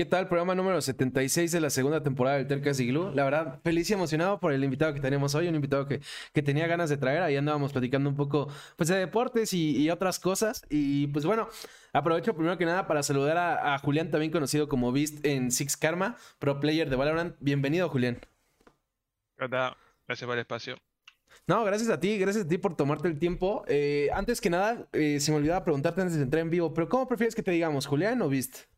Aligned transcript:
¿Qué 0.00 0.06
tal? 0.06 0.28
Programa 0.28 0.54
número 0.54 0.80
76 0.80 1.52
de 1.52 1.60
la 1.60 1.68
segunda 1.68 2.02
temporada 2.02 2.38
del 2.38 2.46
Tercas 2.46 2.80
y 2.80 2.86
Glue. 2.86 3.14
La 3.14 3.22
verdad, 3.22 3.60
feliz 3.62 3.90
y 3.90 3.92
emocionado 3.92 4.40
por 4.40 4.54
el 4.54 4.64
invitado 4.64 4.94
que 4.94 5.00
tenemos 5.00 5.34
hoy, 5.34 5.46
un 5.46 5.54
invitado 5.54 5.86
que, 5.86 6.00
que 6.32 6.40
tenía 6.40 6.66
ganas 6.66 6.88
de 6.88 6.96
traer. 6.96 7.20
Ahí 7.20 7.36
andábamos 7.36 7.70
platicando 7.72 8.08
un 8.08 8.16
poco 8.16 8.48
pues, 8.76 8.88
de 8.88 8.96
deportes 8.96 9.52
y, 9.52 9.90
otras 9.90 10.18
cosas. 10.18 10.64
Y 10.70 11.08
pues 11.08 11.26
bueno, 11.26 11.48
aprovecho 11.92 12.32
primero 12.32 12.56
que 12.56 12.64
nada 12.64 12.86
para 12.86 13.02
saludar 13.02 13.36
a, 13.36 13.78
Julián, 13.80 14.10
también 14.10 14.32
conocido 14.32 14.70
como 14.70 14.90
Beast 14.90 15.22
en 15.26 15.50
Six 15.50 15.76
Karma, 15.76 16.16
pro 16.38 16.60
player 16.60 16.88
de 16.88 16.96
Valorant. 16.96 17.36
Bienvenido, 17.38 17.90
Julián. 17.90 18.20
Hola, 19.38 19.76
gracias 20.06 20.26
por 20.26 20.34
el 20.34 20.40
espacio. 20.40 20.76
No, 21.46 21.62
gracias 21.62 21.90
a 21.90 22.00
ti, 22.00 22.16
gracias 22.16 22.46
a 22.46 22.48
ti 22.48 22.56
por 22.56 22.74
tomarte 22.74 23.06
el 23.06 23.18
tiempo. 23.18 23.64
Eh, 23.68 24.08
antes 24.14 24.40
que 24.40 24.48
nada, 24.48 24.88
eh, 24.94 25.20
se 25.20 25.30
me 25.30 25.36
olvidaba 25.36 25.62
preguntarte 25.62 26.00
antes 26.00 26.16
de 26.16 26.22
entrar 26.22 26.40
en 26.40 26.48
vivo, 26.48 26.72
pero 26.72 26.88
¿cómo 26.88 27.06
prefieres 27.06 27.34
que 27.34 27.42
te 27.42 27.50
digamos, 27.50 27.84
Julián 27.84 28.22
o 28.22 28.30
Beast? 28.30 28.69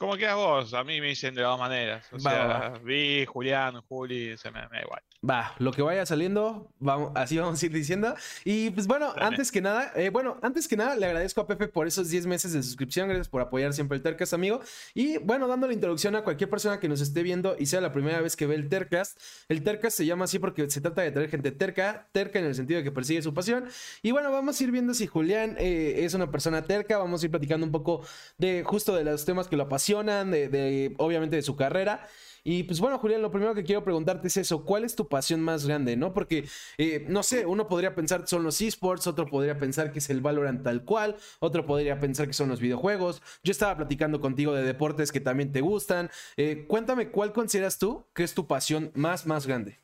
¿Cómo 0.00 0.16
quedas 0.16 0.36
vos? 0.36 0.72
A 0.72 0.82
mí 0.82 0.98
me 0.98 1.08
dicen 1.08 1.34
de 1.34 1.42
dos 1.42 1.58
maneras. 1.58 2.10
O 2.10 2.18
sea, 2.18 2.72
Vi, 2.82 3.26
Julián, 3.26 3.82
Juli, 3.82 4.34
se 4.38 4.50
me, 4.50 4.60
da 4.60 4.80
igual. 4.80 5.02
Va, 5.22 5.54
lo 5.58 5.70
que 5.70 5.82
vaya 5.82 6.06
saliendo, 6.06 6.72
vamos, 6.78 7.12
así 7.14 7.36
vamos 7.36 7.62
a 7.62 7.66
ir 7.66 7.72
diciendo. 7.72 8.14
Y 8.42 8.70
pues 8.70 8.86
bueno, 8.86 9.12
antes 9.16 9.52
que 9.52 9.60
nada, 9.60 9.92
eh, 9.94 10.08
bueno, 10.08 10.38
antes 10.40 10.66
que 10.66 10.78
nada, 10.78 10.96
le 10.96 11.04
agradezco 11.04 11.42
a 11.42 11.46
Pepe 11.46 11.68
por 11.68 11.86
esos 11.86 12.08
10 12.08 12.26
meses 12.26 12.54
de 12.54 12.62
suscripción. 12.62 13.06
Gracias 13.06 13.28
por 13.28 13.42
apoyar 13.42 13.74
siempre 13.74 13.98
el 13.98 14.02
Tercast, 14.02 14.32
amigo. 14.32 14.62
Y 14.94 15.18
bueno, 15.18 15.46
dando 15.46 15.66
la 15.66 15.74
introducción 15.74 16.16
a 16.16 16.24
cualquier 16.24 16.48
persona 16.48 16.80
que 16.80 16.88
nos 16.88 17.02
esté 17.02 17.22
viendo 17.22 17.54
y 17.58 17.66
sea 17.66 17.82
la 17.82 17.92
primera 17.92 18.22
vez 18.22 18.34
que 18.34 18.46
ve 18.46 18.54
el 18.54 18.70
Tercast. 18.70 19.20
El 19.50 19.62
Tercast 19.62 19.98
se 19.98 20.06
llama 20.06 20.24
así 20.24 20.38
porque 20.38 20.70
se 20.70 20.80
trata 20.80 21.02
de 21.02 21.10
traer 21.10 21.28
gente 21.28 21.52
terca, 21.52 22.08
terca 22.12 22.38
en 22.38 22.46
el 22.46 22.54
sentido 22.54 22.78
de 22.78 22.84
que 22.84 22.90
persigue 22.90 23.20
su 23.20 23.34
pasión. 23.34 23.66
Y 24.00 24.12
bueno, 24.12 24.32
vamos 24.32 24.58
a 24.58 24.64
ir 24.64 24.70
viendo 24.70 24.94
si 24.94 25.06
Julián 25.06 25.54
eh, 25.58 25.96
es 25.98 26.14
una 26.14 26.30
persona 26.30 26.62
terca. 26.62 26.96
Vamos 26.96 27.22
a 27.22 27.26
ir 27.26 27.30
platicando 27.30 27.66
un 27.66 27.72
poco 27.72 28.00
de 28.38 28.64
justo 28.64 28.94
de 28.94 29.04
los 29.04 29.26
temas 29.26 29.48
que 29.48 29.56
lo 29.58 29.64
apasionan, 29.64 30.30
de 30.30 30.94
obviamente 30.96 31.36
de 31.36 31.42
su 31.42 31.56
carrera. 31.56 32.08
Y 32.44 32.64
pues 32.64 32.80
bueno, 32.80 32.98
Julián, 32.98 33.22
lo 33.22 33.30
primero 33.30 33.54
que 33.54 33.64
quiero 33.64 33.84
preguntarte 33.84 34.28
es 34.28 34.36
eso, 34.36 34.64
¿cuál 34.64 34.84
es 34.84 34.96
tu 34.96 35.08
pasión 35.08 35.40
más 35.40 35.66
grande, 35.66 35.96
no? 35.96 36.12
Porque, 36.12 36.48
eh, 36.78 37.04
no 37.08 37.22
sé, 37.22 37.46
uno 37.46 37.68
podría 37.68 37.94
pensar 37.94 38.22
que 38.22 38.26
son 38.28 38.42
los 38.42 38.60
esports, 38.60 39.06
otro 39.06 39.26
podría 39.26 39.58
pensar 39.58 39.92
que 39.92 39.98
es 39.98 40.10
el 40.10 40.20
Valorant 40.20 40.62
tal 40.62 40.84
cual, 40.84 41.16
otro 41.40 41.66
podría 41.66 41.98
pensar 42.00 42.26
que 42.26 42.32
son 42.32 42.48
los 42.48 42.60
videojuegos. 42.60 43.22
Yo 43.42 43.50
estaba 43.52 43.76
platicando 43.76 44.20
contigo 44.20 44.52
de 44.54 44.62
deportes 44.62 45.12
que 45.12 45.20
también 45.20 45.52
te 45.52 45.60
gustan. 45.60 46.10
Eh, 46.36 46.64
cuéntame, 46.68 47.10
¿cuál 47.10 47.32
consideras 47.32 47.78
tú 47.78 48.06
que 48.14 48.22
es 48.22 48.34
tu 48.34 48.46
pasión 48.46 48.90
más, 48.94 49.26
más 49.26 49.46
grande? 49.46 49.78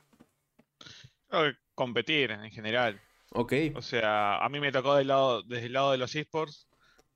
Competir 1.74 2.30
en 2.30 2.50
general. 2.50 3.00
Ok. 3.32 3.52
O 3.74 3.82
sea, 3.82 4.38
a 4.38 4.48
mí 4.48 4.60
me 4.60 4.72
tocó 4.72 4.94
del 4.96 5.08
lado, 5.08 5.42
desde 5.42 5.66
el 5.66 5.74
lado 5.74 5.92
de 5.92 5.98
los 5.98 6.14
esports, 6.14 6.68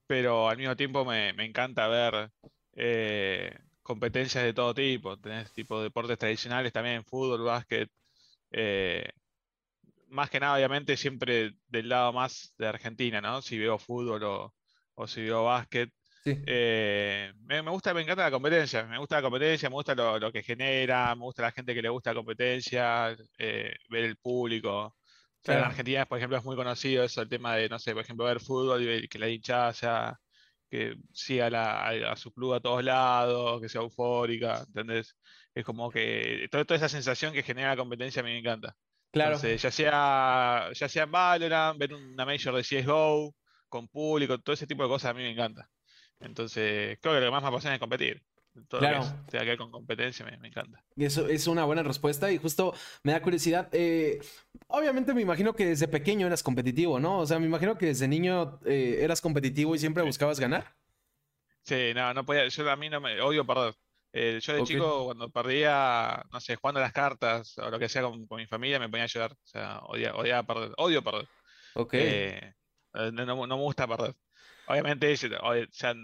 pero 0.06 0.48
al 0.48 0.58
mismo 0.58 0.76
tiempo 0.76 1.04
me, 1.04 1.32
me 1.32 1.44
encanta 1.46 1.88
ver 1.88 2.30
eh, 2.74 3.58
competencias 3.90 4.44
de 4.44 4.54
todo 4.54 4.72
tipo. 4.74 5.18
Tenés 5.18 5.52
tipo 5.52 5.82
deportes 5.82 6.18
tradicionales 6.18 6.72
también, 6.72 7.04
fútbol, 7.04 7.42
básquet. 7.42 7.90
Eh, 8.52 9.08
más 10.08 10.30
que 10.30 10.40
nada, 10.40 10.56
obviamente, 10.56 10.96
siempre 10.96 11.54
del 11.68 11.88
lado 11.88 12.12
más 12.12 12.54
de 12.58 12.68
Argentina, 12.68 13.20
¿no? 13.20 13.42
Si 13.42 13.58
veo 13.58 13.78
fútbol 13.78 14.22
o, 14.24 15.06
si 15.06 15.22
veo 15.22 15.44
básquet. 15.44 15.90
Eh, 16.24 17.32
me, 17.40 17.60
gusta, 17.62 17.94
me 17.94 18.02
encanta 18.02 18.24
la 18.24 18.30
competencia, 18.30 18.84
me 18.84 18.98
gusta 18.98 19.16
la 19.16 19.22
competencia, 19.22 19.68
me 19.70 19.74
gusta 19.74 19.94
lo, 19.94 20.32
que 20.32 20.42
genera, 20.42 21.14
me 21.16 21.22
gusta 21.22 21.42
la 21.42 21.52
gente 21.52 21.74
que 21.74 21.82
le 21.82 21.88
gusta 21.88 22.10
la 22.10 22.16
competencia, 22.16 23.16
ver 23.38 24.04
el 24.04 24.16
público. 24.18 24.94
en 25.44 25.58
Argentina, 25.58 26.06
por 26.06 26.18
ejemplo, 26.18 26.38
es 26.38 26.44
muy 26.44 26.56
conocido 26.56 27.04
eso, 27.04 27.22
el 27.22 27.28
tema 27.28 27.56
de, 27.56 27.68
no 27.68 27.78
sé, 27.78 27.92
por 27.92 28.02
ejemplo, 28.02 28.26
ver 28.26 28.40
fútbol 28.40 28.82
y 28.82 29.08
que 29.08 29.18
la 29.18 29.28
hinchada 29.28 29.72
sea 29.72 30.20
que 30.70 30.96
siga 31.12 31.48
a, 31.48 32.16
su 32.16 32.32
club 32.32 32.54
a 32.54 32.60
todos 32.60 32.84
lados, 32.84 33.60
que 33.60 33.68
sea 33.68 33.80
eufórica, 33.80 34.64
¿entendés? 34.66 35.16
Es 35.54 35.64
como 35.64 35.90
que 35.90 36.48
toda, 36.50 36.76
esa 36.76 36.88
sensación 36.88 37.32
que 37.32 37.42
genera 37.42 37.70
la 37.70 37.76
competencia 37.76 38.20
a 38.20 38.24
mí 38.24 38.30
me 38.30 38.38
encanta. 38.38 38.76
Claro. 39.10 39.34
Entonces, 39.34 39.60
ya 39.60 39.70
sea, 39.72 40.70
ya 40.72 40.88
sea 40.88 41.02
en 41.02 41.10
Valorant, 41.10 41.78
ver 41.78 41.92
una 41.94 42.24
Major 42.24 42.54
de 42.54 42.62
CSGO, 42.62 43.34
con 43.68 43.88
público, 43.88 44.38
todo 44.38 44.54
ese 44.54 44.66
tipo 44.66 44.84
de 44.84 44.88
cosas 44.88 45.10
a 45.10 45.14
mí 45.14 45.22
me 45.22 45.30
encanta. 45.30 45.68
Entonces, 46.20 46.98
creo 47.00 47.14
que 47.14 47.20
lo 47.20 47.26
que 47.26 47.30
más 47.32 47.42
me 47.42 47.48
apasiona 47.48 47.74
es 47.74 47.80
competir 47.80 48.22
todo 48.68 48.80
claro. 48.80 48.98
lo 48.98 49.04
que 49.04 49.30
tenga 49.30 49.44
que 49.44 49.50
ver 49.50 49.58
con 49.58 49.70
competencia 49.70 50.26
me, 50.26 50.48
encanta. 50.48 50.82
Eso 50.96 51.28
es 51.28 51.46
una 51.46 51.64
buena 51.64 51.82
respuesta 51.82 52.30
y 52.30 52.38
justo 52.38 52.74
me 53.02 53.12
da 53.12 53.22
curiosidad. 53.22 53.68
Eh, 53.72 54.20
obviamente 54.66 55.14
me 55.14 55.22
imagino 55.22 55.54
que 55.54 55.66
desde 55.66 55.88
pequeño 55.88 56.26
eras 56.26 56.42
competitivo, 56.42 56.98
¿no? 56.98 57.20
O 57.20 57.26
sea, 57.26 57.38
me 57.38 57.46
imagino 57.46 57.78
que 57.78 57.86
desde 57.86 58.08
niño 58.08 58.58
eh, 58.64 58.98
eras 59.02 59.20
competitivo 59.20 59.74
y 59.74 59.78
siempre 59.78 60.02
buscabas 60.02 60.40
ganar. 60.40 60.74
Sí, 61.62 61.92
no, 61.94 62.12
no 62.12 62.24
podía. 62.24 62.48
Yo 62.48 62.68
a 62.68 62.76
mí 62.76 62.88
no 62.88 63.00
me 63.00 63.20
odio 63.20 63.46
perder. 63.46 63.74
Eh, 64.12 64.40
yo 64.42 64.54
de 64.54 64.64
chico, 64.64 65.04
cuando 65.04 65.30
perdía, 65.30 66.24
no 66.32 66.40
sé, 66.40 66.56
jugando 66.56 66.80
las 66.80 66.92
cartas 66.92 67.56
o 67.58 67.70
lo 67.70 67.78
que 67.78 67.88
sea 67.88 68.02
con, 68.02 68.26
mi 68.30 68.46
familia, 68.46 68.80
me 68.80 68.88
ponía 68.88 69.04
a 69.04 69.08
llorar. 69.08 69.32
O 69.32 69.46
sea, 69.46 69.78
odiaba, 69.80 70.42
perder. 70.42 70.72
Odio 70.76 71.02
perder. 71.02 71.28
Ok. 71.74 71.94
no, 73.12 73.46
me 73.46 73.54
gusta 73.54 73.86
perder. 73.86 74.16
Obviamente, 74.66 75.12
o 75.12 75.54
sea, 75.70 75.94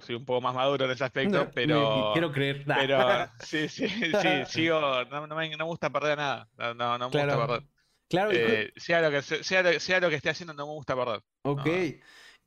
soy 0.00 0.14
un 0.14 0.24
poco 0.24 0.40
más 0.40 0.54
maduro 0.54 0.84
en 0.84 0.90
ese 0.90 1.04
aspecto, 1.04 1.50
pero. 1.54 2.10
quiero 2.12 2.32
creer. 2.32 2.64
Pero 2.66 3.28
sí, 3.40 3.68
sí, 3.68 3.88
sí, 3.88 4.28
sigo. 4.46 5.04
No, 5.04 5.26
no, 5.26 5.36
me, 5.36 5.56
gusta 5.64 5.90
perder 5.90 6.18
nada. 6.18 6.48
No, 6.56 6.74
no, 6.74 6.98
me 6.98 7.04
gusta 7.06 7.46
perder. 7.46 7.62
Claro. 8.08 8.30
Eh, 8.32 8.72
sea, 8.76 9.00
lo 9.00 9.10
que, 9.10 9.22
sea, 9.22 9.80
sea, 9.80 10.00
lo 10.00 10.08
que 10.08 10.16
esté 10.16 10.30
haciendo, 10.30 10.52
no 10.52 10.66
me 10.66 10.72
gusta 10.72 10.96
perder. 10.96 11.22
Ok. 11.42 11.68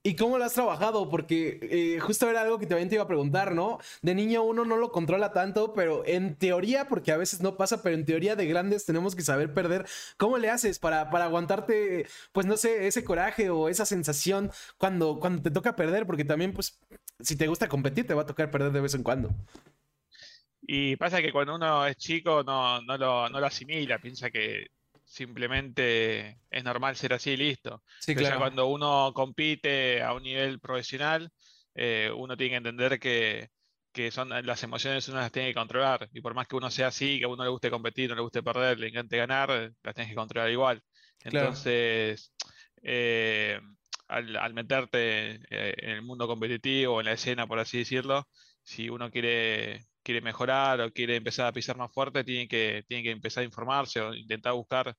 ¿Y 0.05 0.15
cómo 0.17 0.37
lo 0.37 0.43
has 0.43 0.53
trabajado? 0.53 1.09
Porque 1.09 1.59
eh, 1.61 1.99
justo 2.01 2.29
era 2.29 2.41
algo 2.41 2.59
que 2.59 2.67
también 2.67 2.89
te 2.89 2.95
iba 2.95 3.05
a 3.05 3.07
preguntar, 3.07 3.55
¿no? 3.55 3.79
De 4.01 4.13
niño 4.13 4.43
uno 4.43 4.65
no 4.65 4.75
lo 4.75 4.91
controla 4.91 5.31
tanto, 5.31 5.73
pero 5.73 6.03
en 6.05 6.35
teoría, 6.35 6.89
porque 6.89 7.13
a 7.13 7.17
veces 7.17 7.39
no 7.39 7.55
pasa, 7.55 7.81
pero 7.81 7.95
en 7.95 8.03
teoría 8.05 8.35
de 8.35 8.45
grandes 8.45 8.85
tenemos 8.85 9.15
que 9.15 9.21
saber 9.21 9.53
perder. 9.53 9.85
¿Cómo 10.17 10.37
le 10.37 10.49
haces 10.49 10.77
para, 10.77 11.09
para 11.09 11.25
aguantarte, 11.25 12.05
pues 12.33 12.45
no 12.45 12.57
sé, 12.57 12.87
ese 12.87 13.05
coraje 13.05 13.49
o 13.49 13.69
esa 13.69 13.85
sensación 13.85 14.51
cuando, 14.77 15.19
cuando 15.21 15.41
te 15.41 15.51
toca 15.51 15.77
perder? 15.77 16.05
Porque 16.05 16.25
también, 16.25 16.51
pues, 16.51 16.77
si 17.21 17.37
te 17.37 17.47
gusta 17.47 17.69
competir, 17.69 18.05
te 18.05 18.13
va 18.13 18.23
a 18.23 18.25
tocar 18.25 18.51
perder 18.51 18.73
de 18.73 18.81
vez 18.81 18.95
en 18.95 19.03
cuando. 19.03 19.29
Y 20.61 20.95
pasa 20.97 21.21
que 21.21 21.31
cuando 21.31 21.55
uno 21.55 21.85
es 21.85 21.95
chico 21.97 22.43
no, 22.43 22.81
no, 22.81 22.97
lo, 22.97 23.29
no 23.29 23.39
lo 23.39 23.45
asimila, 23.45 23.99
piensa 23.99 24.29
que 24.31 24.67
simplemente 25.13 26.39
es 26.49 26.63
normal 26.63 26.95
ser 26.95 27.13
así 27.13 27.31
y 27.31 27.37
listo. 27.37 27.83
Sí, 27.99 28.15
claro. 28.15 28.39
cuando 28.39 28.65
uno 28.65 29.11
compite 29.13 30.01
a 30.01 30.13
un 30.13 30.23
nivel 30.23 30.59
profesional, 30.59 31.29
eh, 31.75 32.11
uno 32.15 32.35
tiene 32.35 32.49
que 32.49 32.57
entender 32.57 32.99
que, 32.99 33.49
son 34.11 34.29
las 34.29 34.63
emociones 34.63 35.07
uno 35.09 35.19
las 35.19 35.31
tiene 35.31 35.49
que 35.49 35.53
controlar. 35.53 36.09
Y 36.13 36.21
por 36.21 36.33
más 36.33 36.47
que 36.47 36.55
uno 36.55 36.71
sea 36.71 36.87
así, 36.87 37.19
que 37.19 37.25
a 37.25 37.27
uno 37.27 37.43
le 37.43 37.51
guste 37.51 37.69
competir, 37.69 38.09
no 38.09 38.15
le 38.15 38.23
guste 38.23 38.41
perder, 38.41 38.79
le 38.79 38.87
encante 38.87 39.17
ganar, 39.17 39.71
las 39.83 39.93
tienes 39.93 40.09
que 40.09 40.15
controlar 40.15 40.49
igual. 40.49 40.81
Entonces, 41.23 42.33
eh, 42.81 43.61
al, 44.07 44.53
meterte 44.55 45.33
eh, 45.51 45.75
en 45.77 45.89
el 45.91 46.01
mundo 46.01 46.27
competitivo, 46.27 46.99
en 46.99 47.05
la 47.05 47.13
escena, 47.13 47.45
por 47.45 47.59
así 47.59 47.77
decirlo, 47.77 48.27
si 48.63 48.89
uno 48.89 49.11
quiere 49.11 49.85
quiere 50.03 50.21
mejorar 50.21 50.81
o 50.81 50.91
quiere 50.91 51.15
empezar 51.15 51.47
a 51.47 51.51
pisar 51.53 51.77
más 51.77 51.91
fuerte, 51.91 52.23
tiene 52.23 52.47
que, 52.47 52.83
tiene 52.87 53.03
que 53.03 53.11
empezar 53.11 53.41
a 53.41 53.45
informarse 53.45 54.01
o 54.01 54.13
intentar 54.13 54.53
buscar 54.53 54.95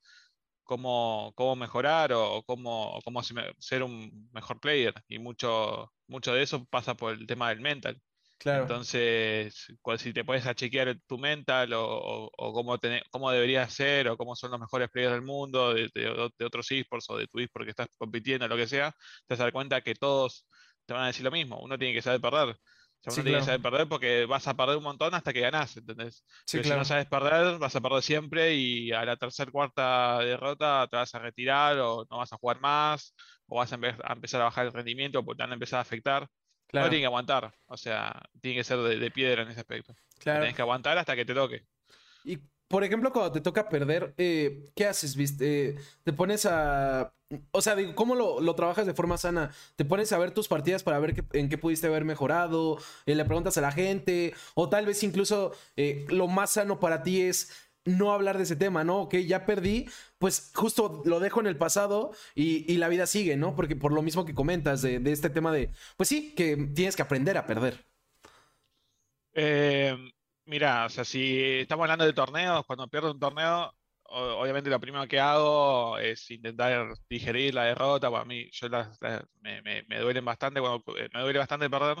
cómo, 0.63 1.31
cómo 1.35 1.55
mejorar 1.55 2.13
o, 2.13 2.43
cómo, 2.43 2.99
cómo 3.03 3.21
ser 3.23 3.83
un 3.83 4.29
mejor 4.33 4.59
player. 4.59 4.93
Y 5.07 5.19
mucho, 5.19 5.91
mucho 6.07 6.33
de 6.33 6.43
eso 6.43 6.65
pasa 6.65 6.95
por 6.95 7.13
el 7.13 7.27
tema 7.27 7.49
del 7.49 7.61
mental. 7.61 8.01
Claro. 8.37 8.63
Entonces, 8.63 9.67
si 9.97 10.13
te 10.13 10.25
puedes 10.25 10.43
chequear 10.55 10.99
tu 11.07 11.17
mental 11.17 11.71
o, 11.73 12.29
cómo, 12.37 12.77
cómo 13.09 13.31
deberías 13.31 13.73
ser 13.73 14.09
o 14.09 14.17
cómo 14.17 14.35
son 14.35 14.51
los 14.51 14.59
mejores 14.59 14.89
players 14.89 15.13
del 15.13 15.21
mundo, 15.21 15.73
de, 15.73 16.27
otros 16.43 16.69
esports 16.71 17.09
o 17.09 17.17
de 17.17 17.27
tu 17.27 17.39
esport 17.39 17.65
que 17.65 17.71
estás 17.71 17.87
compitiendo, 17.97 18.47
lo 18.47 18.57
que 18.57 18.67
sea, 18.67 18.91
te 18.91 19.33
vas 19.33 19.39
a 19.39 19.43
dar 19.43 19.53
cuenta 19.53 19.81
que 19.81 19.95
todos 19.95 20.45
te 20.85 20.93
van 20.93 21.03
a 21.03 21.07
decir 21.07 21.23
lo 21.23 21.31
mismo. 21.31 21.59
Uno 21.61 21.77
tiene 21.77 21.93
que 21.93 22.01
saber 22.01 22.19
perder 22.21 22.57
uno 23.07 23.23
tiene 23.23 23.39
que 23.39 23.45
saber 23.45 23.61
perder 23.61 23.87
porque 23.87 24.25
vas 24.25 24.47
a 24.47 24.55
perder 24.55 24.77
un 24.77 24.83
montón 24.83 25.13
hasta 25.13 25.33
que 25.33 25.41
ganás, 25.41 25.77
¿entendés? 25.77 26.23
si 26.45 26.59
no 26.59 26.85
sabes 26.85 27.05
perder, 27.05 27.57
vas 27.57 27.75
a 27.75 27.81
perder 27.81 28.01
siempre 28.01 28.55
y 28.55 28.91
a 28.91 29.05
la 29.05 29.15
tercera, 29.15 29.51
cuarta 29.51 30.19
derrota 30.19 30.87
te 30.89 30.97
vas 30.97 31.13
a 31.13 31.19
retirar 31.19 31.77
o 31.79 32.05
no 32.09 32.17
vas 32.17 32.33
a 32.33 32.37
jugar 32.37 32.59
más 32.59 33.15
o 33.47 33.57
vas 33.57 33.71
a, 33.73 33.75
empezar 33.75 34.41
a 34.41 34.45
bajar 34.45 34.65
el 34.65 34.73
rendimiento 34.73 35.23
porque 35.23 35.37
te 35.37 35.43
van 35.43 35.51
a 35.51 35.55
empezar 35.55 35.79
a 35.79 35.81
afectar. 35.81 36.27
Claro. 36.67 36.87
No 36.87 36.89
tiene 36.89 37.03
que 37.03 37.07
aguantar, 37.07 37.53
o 37.67 37.77
sea, 37.77 38.21
tiene 38.41 38.57
que 38.57 38.63
ser 38.63 38.79
de, 38.79 39.11
piedra 39.11 39.43
en 39.43 39.49
ese 39.49 39.59
aspecto. 39.59 39.93
Claro. 40.17 40.39
Tienes 40.39 40.55
que 40.55 40.61
aguantar 40.63 40.97
hasta 40.97 41.15
que 41.15 41.23
te 41.23 41.33
toque. 41.33 41.65
Y 42.23 42.39
por 42.67 42.83
ejemplo, 42.83 43.11
cuando 43.11 43.31
te 43.31 43.41
toca 43.41 43.69
perder, 43.69 44.13
eh, 44.17 44.71
¿qué 44.75 44.87
haces? 44.87 45.15
¿Viste? 45.15 45.75
¿Te 46.03 46.11
pones 46.13 46.45
a 46.47 47.13
o 47.51 47.61
sea, 47.61 47.75
digo, 47.75 47.95
¿cómo 47.95 48.15
lo, 48.15 48.55
trabajas 48.55 48.85
de 48.85 48.93
forma 48.93 49.17
sana? 49.17 49.51
¿Te 49.75 49.85
pones 49.85 50.11
a 50.11 50.17
ver 50.17 50.31
tus 50.31 50.47
partidas 50.47 50.83
para 50.83 50.99
ver 50.99 51.25
en 51.33 51.49
qué 51.49 51.57
pudiste 51.57 51.87
haber 51.87 52.05
mejorado? 52.05 52.77
Eh, 53.05 53.15
¿Le 53.15 53.25
preguntas 53.25 53.57
a 53.57 53.61
la 53.61 53.71
gente? 53.71 54.33
O 54.53 54.69
tal 54.69 54.85
vez 54.85 55.03
incluso 55.03 55.53
eh, 55.75 56.05
lo 56.09 56.27
más 56.27 56.51
sano 56.51 56.79
para 56.79 57.03
ti 57.03 57.21
es 57.21 57.51
no 57.85 58.11
hablar 58.11 58.37
de 58.37 58.43
ese 58.43 58.55
tema, 58.55 58.83
¿no? 58.83 59.01
Ok, 59.01 59.15
ya 59.17 59.45
perdí, 59.45 59.87
pues 60.17 60.51
justo 60.55 61.03
lo 61.05 61.19
dejo 61.19 61.39
en 61.39 61.47
el 61.47 61.57
pasado 61.57 62.11
y, 62.33 62.77
la 62.77 62.87
vida 62.89 63.05
sigue, 63.07 63.37
¿no? 63.37 63.55
Porque 63.55 63.75
por 63.75 63.93
lo 63.93 64.01
mismo 64.01 64.25
que 64.25 64.33
comentas 64.33 64.81
de, 64.81 65.01
este 65.05 65.29
tema 65.29 65.51
de, 65.51 65.71
pues 65.97 66.09
sí, 66.09 66.33
que 66.35 66.57
tienes 66.75 66.95
que 66.95 67.03
aprender 67.03 67.37
a 67.37 67.45
perder. 67.45 67.85
Eh, 69.33 69.95
mira, 70.45 70.85
o 70.85 70.89
sea, 70.89 71.05
si 71.05 71.59
estamos 71.59 71.83
hablando 71.83 72.05
de 72.05 72.13
torneos, 72.13 72.65
cuando 72.65 72.87
pierdo 72.87 73.11
un 73.11 73.19
torneo, 73.19 73.74
obviamente 74.09 74.69
lo 74.69 74.79
primero 74.79 75.07
que 75.07 75.19
hago 75.19 75.97
es 75.97 76.29
intentar 76.31 76.93
digerir 77.09 77.53
la 77.53 77.65
derrota. 77.65 78.11
Para 78.11 78.25
mí, 78.25 78.49
yo 78.51 78.69
me, 79.41 79.61
me, 79.61 79.83
me, 79.83 79.99
duelen 79.99 80.25
bastante 80.25 80.59
cuando 80.59 80.83
eh, 80.97 81.09
me 81.13 81.21
duele 81.21 81.39
bastante 81.39 81.69
perder. 81.69 81.97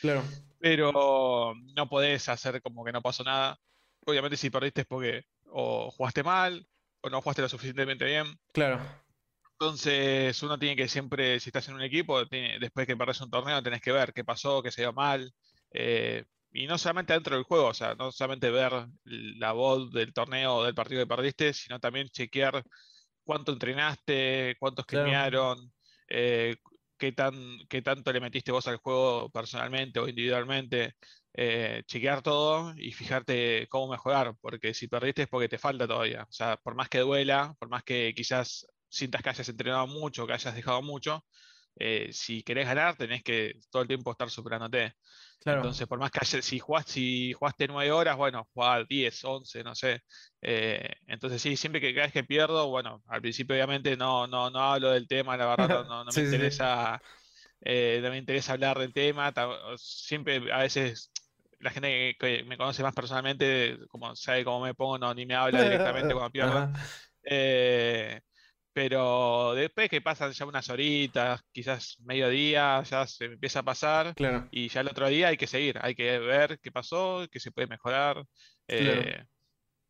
Claro. 0.00 0.22
Pero 0.58 1.54
no 1.76 1.88
podés 1.88 2.28
hacer 2.28 2.62
como 2.62 2.84
que 2.84 2.92
no 2.92 3.02
pasó 3.02 3.24
nada. 3.24 3.58
Obviamente, 4.04 4.36
si 4.36 4.50
perdiste 4.50 4.82
es 4.82 4.86
porque 4.86 5.24
o 5.46 5.90
jugaste 5.90 6.22
mal 6.22 6.66
o 7.02 7.10
no 7.10 7.20
jugaste 7.20 7.42
lo 7.42 7.48
suficientemente 7.48 8.04
bien. 8.04 8.38
Claro. 8.52 8.80
Entonces, 9.52 10.42
uno 10.42 10.58
tiene 10.58 10.74
que 10.74 10.88
siempre, 10.88 11.38
si 11.38 11.50
estás 11.50 11.68
en 11.68 11.74
un 11.74 11.82
equipo, 11.82 12.24
después 12.24 12.86
que 12.86 12.96
perdés 12.96 13.20
un 13.20 13.30
torneo, 13.30 13.62
tenés 13.62 13.80
que 13.80 13.92
ver 13.92 14.12
qué 14.12 14.24
pasó, 14.24 14.62
qué 14.62 14.72
se 14.72 14.82
dio 14.82 14.92
mal. 14.92 15.32
Eh, 15.70 16.24
y 16.52 16.66
no 16.66 16.78
solamente 16.78 17.12
dentro 17.14 17.34
del 17.36 17.44
juego, 17.44 17.68
o 17.68 17.74
sea, 17.74 17.94
no 17.94 18.12
solamente 18.12 18.50
ver 18.50 18.72
la 19.04 19.52
voz 19.52 19.90
del 19.92 20.12
torneo 20.12 20.56
o 20.56 20.64
del 20.64 20.74
partido 20.74 21.02
que 21.02 21.06
perdiste, 21.06 21.52
sino 21.52 21.80
también 21.80 22.08
chequear 22.08 22.62
cuánto 23.24 23.52
entrenaste, 23.52 24.56
cuántos 24.58 24.86
claro. 24.86 25.56
Eh, 26.08 26.56
qué, 26.98 27.12
tan, 27.12 27.34
qué 27.68 27.82
tanto 27.82 28.12
le 28.12 28.20
metiste 28.20 28.52
vos 28.52 28.66
al 28.68 28.76
juego 28.76 29.30
personalmente 29.30 29.98
o 29.98 30.08
individualmente. 30.08 30.94
Eh, 31.34 31.82
chequear 31.86 32.20
todo 32.22 32.74
y 32.76 32.92
fijarte 32.92 33.66
cómo 33.70 33.90
mejorar, 33.90 34.34
porque 34.40 34.74
si 34.74 34.86
perdiste 34.88 35.22
es 35.22 35.28
porque 35.28 35.48
te 35.48 35.58
falta 35.58 35.88
todavía. 35.88 36.24
O 36.24 36.32
sea, 36.32 36.58
por 36.58 36.74
más 36.74 36.88
que 36.90 36.98
duela, 36.98 37.54
por 37.58 37.70
más 37.70 37.82
que 37.82 38.12
quizás 38.14 38.66
sientas 38.88 39.22
que 39.22 39.30
hayas 39.30 39.48
entrenado 39.48 39.86
mucho, 39.86 40.26
que 40.26 40.34
hayas 40.34 40.54
dejado 40.54 40.82
mucho, 40.82 41.24
eh, 41.76 42.08
si 42.12 42.42
querés 42.42 42.66
ganar, 42.66 42.96
tenés 42.96 43.22
que 43.22 43.54
todo 43.70 43.82
el 43.82 43.88
tiempo 43.88 44.10
estar 44.10 44.30
superándote. 44.30 44.94
Entonces, 45.44 45.88
por 45.88 45.98
más 45.98 46.10
que 46.10 46.24
si, 46.24 46.58
jugaste, 46.60 46.92
si 46.92 47.32
jugaste 47.32 47.66
9 47.66 47.90
horas, 47.90 48.16
bueno, 48.16 48.48
jugás 48.54 48.86
10, 48.86 49.24
11, 49.24 49.64
no 49.64 49.74
sé. 49.74 50.02
Eh, 50.40 50.88
entonces, 51.06 51.42
sí, 51.42 51.56
siempre 51.56 51.80
que 51.80 51.92
cada 51.92 52.06
vez 52.06 52.12
que 52.12 52.22
pierdo, 52.22 52.68
bueno, 52.68 53.02
al 53.08 53.20
principio 53.20 53.56
obviamente 53.56 53.96
no, 53.96 54.26
no, 54.28 54.50
no 54.50 54.60
hablo 54.60 54.90
del 54.90 55.08
tema, 55.08 55.36
la 55.36 55.46
verdad, 55.46 55.84
no, 55.84 56.04
me 56.14 56.22
interesa. 56.22 57.02
Eh, 57.64 58.00
no 58.02 58.10
me 58.10 58.18
interesa 58.18 58.52
hablar 58.52 58.78
del 58.78 58.92
tema. 58.92 59.32
Siempre, 59.76 60.52
a 60.52 60.58
veces, 60.58 61.10
la 61.58 61.70
gente 61.70 62.16
que, 62.18 62.44
me 62.44 62.56
conoce 62.56 62.82
más 62.82 62.94
personalmente, 62.94 63.78
como 63.88 64.14
sabe 64.14 64.44
cómo 64.44 64.60
me 64.64 64.74
pongo, 64.74 64.98
no, 64.98 65.12
ni 65.14 65.26
me 65.26 65.34
habla 65.34 65.62
directamente 65.62 66.12
cuando 66.12 66.30
pierdo. 66.30 66.72
Eh, 67.24 68.20
pero 68.72 69.54
después 69.54 69.88
que 69.88 70.00
pasan 70.00 70.32
ya 70.32 70.46
unas 70.46 70.68
horitas, 70.70 71.42
quizás 71.52 71.96
mediodía, 72.00 72.82
ya 72.82 73.06
se 73.06 73.26
empieza 73.26 73.60
a 73.60 73.64
pasar. 73.64 74.14
Y 74.50 74.68
ya 74.68 74.80
el 74.80 74.88
otro 74.88 75.08
día 75.08 75.28
hay 75.28 75.36
que 75.36 75.46
seguir, 75.46 75.78
hay 75.82 75.94
que 75.94 76.18
ver 76.18 76.58
qué 76.60 76.72
pasó, 76.72 77.26
qué 77.30 77.40
se 77.40 77.52
puede 77.52 77.68
mejorar. 77.68 78.24
Eh, 78.68 79.24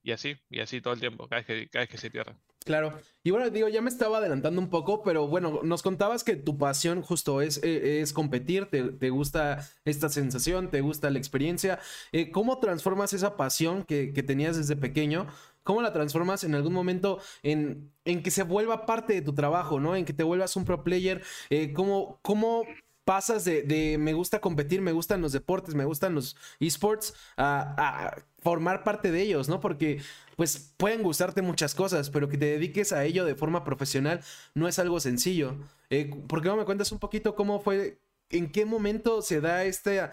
y 0.03 0.13
así, 0.13 0.37
y 0.51 0.61
así 0.61 0.81
todo 0.81 0.95
el 0.95 1.01
tiempo, 1.01 1.29
cada 1.29 1.43
vez 1.43 1.47
que, 1.47 1.69
cada 1.69 1.83
vez 1.85 1.91
que 1.91 1.99
se 1.99 2.11
pierde. 2.11 2.35
Claro. 2.65 3.01
Y 3.25 3.31
bueno, 3.31 3.51
digo, 3.51 3.69
ya 3.69 3.81
me 3.81 3.89
estaba 3.89 4.19
adelantando 4.19 4.61
un 4.61 4.69
poco, 4.69 5.03
pero 5.03 5.29
bueno, 5.29 5.61
nos 5.63 5.83
contabas 5.83 6.25
que 6.25 6.37
tu 6.37 6.59
pasión 6.59 7.03
justo 7.03 7.41
es, 7.41 7.63
eh, 7.63 8.01
es 8.01 8.13
competir, 8.13 8.67
te, 8.67 9.11
gusta 9.11 9.69
esta 9.85 10.09
sensación, 10.09 10.71
te 10.71 10.81
gusta 10.81 11.11
la 11.11 11.19
experiencia. 11.19 11.79
Eh, 12.11 12.31
¿Cómo 12.31 12.59
transformas 12.59 13.13
esa 13.13 13.37
pasión 13.37 13.85
que, 13.85 14.13
que, 14.13 14.23
tenías 14.23 14.57
desde 14.57 14.77
pequeño? 14.77 15.27
¿Cómo 15.63 15.83
la 15.83 15.93
transformas 15.93 16.45
en 16.45 16.55
algún 16.55 16.73
momento 16.73 17.21
en, 17.43 17.93
en, 18.05 18.23
que 18.23 18.31
se 18.31 18.43
vuelva 18.43 18.87
parte 18.87 19.15
de 19.15 19.23
tu 19.23 19.35
trabajo, 19.35 19.81
¿no? 19.81 19.95
En 19.95 20.05
que 20.05 20.13
te 20.13 20.25
vuelvas 20.25 20.57
un 20.57 20.65
pro 20.65 20.83
player. 20.83 21.23
Eh, 21.51 21.73
¿cómo, 21.73 22.19
¿Cómo 22.23 22.65
pasas 23.05 23.45
de, 23.45 23.97
me 23.99 24.13
gusta 24.13 24.41
competir, 24.41 24.81
me 24.81 24.93
gustan 24.93 25.21
los 25.21 25.33
deportes, 25.33 25.75
me 25.75 25.85
gustan 25.85 26.15
los 26.15 26.37
esports, 26.61 27.15
a, 27.37 28.17
formar 28.39 28.83
parte 28.83 29.13
de 29.13 29.23
ellos, 29.23 29.49
¿no? 29.49 29.61
Porque 29.61 30.01
pues 30.37 30.75
pueden 30.77 31.03
gustarte 31.03 31.43
muchas 31.43 31.75
cosas, 31.75 32.11
pero 32.11 32.29
que 32.29 32.39
te 32.39 32.47
dediques 32.47 32.93
a 32.93 33.05
ello 33.05 33.25
de 33.25 33.37
forma 33.37 33.63
profesional 33.63 34.21
no 34.55 34.67
es 34.67 34.79
algo 34.81 34.99
sencillo. 34.99 35.57
Eh, 35.91 36.11
¿Por 36.29 36.43
qué 36.43 36.49
no 36.49 36.57
me 36.57 36.65
cuentas 36.65 36.91
un 36.91 36.99
poquito 36.99 37.37
cómo 37.37 37.61
fue, 37.61 38.01
en 38.31 38.51
qué 38.51 38.65
momento 38.65 39.23
se 39.23 39.41
da 39.41 39.65
esta 39.65 40.13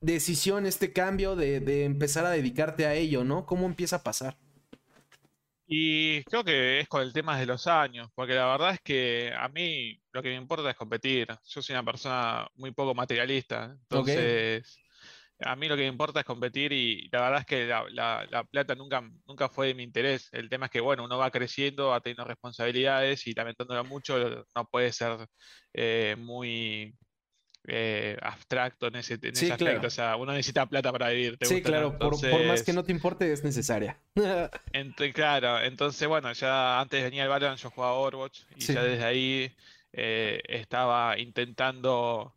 decisión, 0.00 0.64
este 0.64 0.92
cambio 0.92 1.36
de, 1.36 1.60
de 1.60 1.84
empezar 1.84 2.24
a 2.24 2.30
dedicarte 2.30 2.86
a 2.86 2.94
ello, 2.94 3.24
¿no? 3.24 3.44
¿Cómo 3.44 3.66
empieza 3.66 3.96
a 3.96 4.02
pasar? 4.02 4.38
Y 5.70 6.24
creo 6.24 6.42
que 6.42 6.80
es 6.80 6.88
con 6.88 7.02
el 7.02 7.12
tema 7.12 7.38
de 7.38 7.44
los 7.44 7.66
años, 7.66 8.08
porque 8.14 8.32
la 8.34 8.46
verdad 8.46 8.70
es 8.72 8.80
que 8.80 9.34
a 9.38 9.48
mí 9.48 10.00
lo 10.12 10.22
que 10.22 10.30
me 10.30 10.36
importa 10.36 10.70
es 10.70 10.76
competir. 10.76 11.28
Yo 11.44 11.60
soy 11.60 11.74
una 11.74 11.84
persona 11.84 12.48
muy 12.54 12.72
poco 12.72 12.94
materialista, 12.94 13.76
entonces 13.82 14.78
a 15.40 15.54
mí 15.56 15.68
lo 15.68 15.76
que 15.76 15.82
me 15.82 15.88
importa 15.88 16.20
es 16.20 16.26
competir 16.26 16.72
y 16.72 17.08
la 17.12 17.20
verdad 17.20 17.40
es 17.40 17.46
que 17.46 17.66
la, 17.66 18.44
plata 18.50 18.74
nunca, 18.74 19.02
nunca 19.26 19.50
fue 19.50 19.68
de 19.68 19.74
mi 19.74 19.82
interés. 19.82 20.30
El 20.32 20.48
tema 20.48 20.66
es 20.66 20.72
que, 20.72 20.80
bueno, 20.80 21.04
uno 21.04 21.18
va 21.18 21.30
creciendo, 21.30 21.88
va 21.88 22.00
teniendo 22.00 22.24
responsabilidades 22.24 23.26
y 23.26 23.34
lamentándolo 23.34 23.84
mucho, 23.84 24.46
no 24.54 24.64
puede 24.70 24.90
ser 24.90 25.28
eh, 25.74 26.16
muy 26.18 26.96
eh, 27.70 28.16
abstracto 28.22 28.86
en 28.86 28.96
ese, 28.96 29.14
aspecto. 29.14 29.86
O 29.86 29.90
sea, 29.90 30.16
uno 30.16 30.32
necesita 30.32 30.66
plata 30.66 30.90
para 30.90 31.10
vivir. 31.10 31.38
sí, 31.42 31.62
claro, 31.62 31.98
por, 31.98 32.14
más 32.46 32.62
que 32.62 32.72
no 32.72 32.82
te 32.82 32.92
importe, 32.92 33.30
es 33.30 33.44
necesaria. 33.44 33.98
claro, 35.14 35.60
entonces, 35.60 36.08
bueno, 36.08 36.32
ya 36.32 36.80
antes 36.80 37.02
venía 37.02 37.24
el 37.24 37.28
Valorant, 37.28 37.60
yo 37.60 37.70
jugaba 37.70 37.92
Overwatch 37.92 38.40
y 38.56 38.60
ya 38.60 38.82
desde 38.82 39.04
ahí 39.04 39.52
eh, 39.92 40.40
estaba 40.48 41.18
intentando 41.18 42.34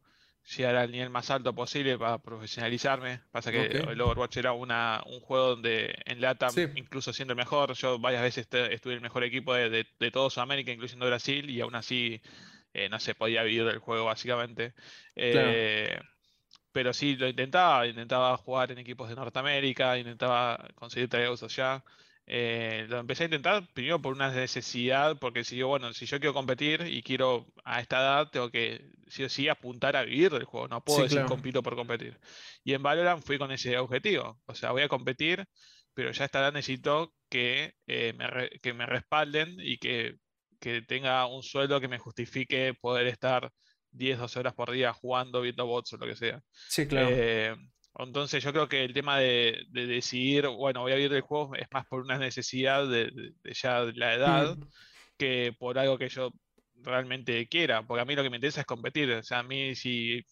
llegar 0.57 0.75
al 0.75 0.91
nivel 0.91 1.09
más 1.09 1.29
alto 1.29 1.55
posible 1.55 1.97
para 1.97 2.17
profesionalizarme. 2.17 3.21
Pasa 3.31 3.51
que 3.51 3.67
el 3.67 4.01
Overwatch 4.01 4.35
era 4.37 4.51
una, 4.51 5.01
un 5.05 5.21
juego 5.21 5.49
donde 5.49 5.95
en 6.05 6.19
LATAM, 6.19 6.53
incluso 6.75 7.13
siendo 7.13 7.33
el 7.33 7.37
mejor, 7.37 7.73
yo 7.73 7.99
varias 7.99 8.21
veces 8.21 8.47
estuve 8.51 8.93
en 8.93 8.97
el 8.97 9.01
mejor 9.01 9.23
equipo 9.23 9.53
de, 9.53 9.69
de, 9.69 9.87
de 9.97 10.11
todo 10.11 10.29
Sudamérica, 10.29 10.71
incluyendo 10.71 11.05
Brasil, 11.05 11.49
y 11.49 11.61
aún 11.61 11.75
así 11.75 12.21
eh, 12.73 12.89
no 12.89 12.99
se 12.99 13.15
podía 13.15 13.43
vivir 13.43 13.65
del 13.65 13.79
juego 13.79 14.05
básicamente. 14.05 14.73
Eh, 15.15 15.99
pero 16.71 16.93
sí, 16.93 17.15
lo 17.15 17.27
intentaba, 17.27 17.85
intentaba 17.85 18.37
jugar 18.37 18.71
en 18.71 18.77
equipos 18.77 19.09
de 19.09 19.15
Norteamérica, 19.15 19.97
intentaba 19.97 20.69
conseguir 20.75 21.09
trayectos 21.09 21.43
allá. 21.43 21.83
Eh, 22.27 22.85
lo 22.87 22.99
empecé 22.99 23.23
a 23.23 23.25
intentar 23.25 23.67
primero 23.73 24.01
por 24.01 24.13
una 24.13 24.31
necesidad, 24.31 25.17
porque 25.19 25.43
si 25.43 25.57
yo, 25.57 25.67
bueno, 25.67 25.91
si 25.91 26.05
yo 26.05 26.19
quiero 26.19 26.33
competir 26.33 26.81
y 26.87 27.03
quiero 27.03 27.45
a 27.65 27.81
esta 27.81 27.99
edad, 27.99 28.29
tengo 28.29 28.49
que 28.49 28.89
sí 29.07 29.23
o 29.23 29.29
sí 29.29 29.49
apuntar 29.49 29.97
a 29.97 30.03
vivir 30.03 30.31
del 30.31 30.45
juego, 30.45 30.69
no 30.69 30.81
puedo 30.81 31.03
decir 31.03 31.25
compito 31.25 31.61
por 31.61 31.75
competir. 31.75 32.17
Y 32.63 32.73
en 32.73 32.83
Valorant 32.83 33.21
fui 33.21 33.37
con 33.37 33.51
ese 33.51 33.77
objetivo, 33.77 34.39
o 34.45 34.55
sea, 34.55 34.71
voy 34.71 34.83
a 34.83 34.87
competir, 34.87 35.45
pero 35.93 36.11
ya 36.11 36.23
a 36.23 36.25
esta 36.25 36.39
edad 36.39 36.53
necesito 36.53 37.13
que, 37.27 37.75
me, 37.85 38.49
que 38.61 38.73
me 38.73 38.85
respalden 38.85 39.57
y 39.59 39.77
que 39.77 40.20
que 40.61 40.83
tenga 40.83 41.25
un 41.25 41.43
sueldo 41.43 41.81
que 41.81 41.87
me 41.87 41.97
justifique 41.97 42.73
poder 42.79 43.07
estar 43.07 43.51
10, 43.91 44.19
12 44.19 44.39
horas 44.39 44.53
por 44.53 44.71
día 44.71 44.93
jugando, 44.93 45.41
viendo 45.41 45.65
bots 45.65 45.93
o 45.93 45.97
lo 45.97 46.05
que 46.05 46.15
sea. 46.15 46.41
Sí, 46.69 46.87
claro. 46.87 47.09
Eh, 47.11 47.55
entonces 47.97 48.41
yo 48.43 48.53
creo 48.53 48.69
que 48.69 48.85
el 48.85 48.93
tema 48.93 49.17
de, 49.17 49.65
decidir, 49.71 50.47
bueno, 50.47 50.81
voy 50.81 50.93
a 50.93 50.95
vivir 50.95 51.13
el 51.13 51.21
juego 51.21 51.55
es 51.55 51.67
más 51.71 51.85
por 51.87 52.01
una 52.01 52.17
necesidad 52.17 52.87
de, 52.87 53.33
ya 53.43 53.81
la 53.95 54.13
edad 54.13 54.57
que 55.17 55.53
por 55.57 55.77
algo 55.77 55.97
que 55.97 56.07
yo 56.07 56.31
realmente 56.75 57.47
quiera, 57.47 57.85
porque 57.85 58.01
a 58.01 58.05
mí 58.05 58.15
lo 58.15 58.23
que 58.23 58.29
me 58.29 58.37
interesa 58.37 58.61
es 58.61 58.67
competir, 58.67 59.11
o 59.11 59.23
sea, 59.23 59.39
a 59.39 59.43
mí 59.43 59.75
si 59.75 60.23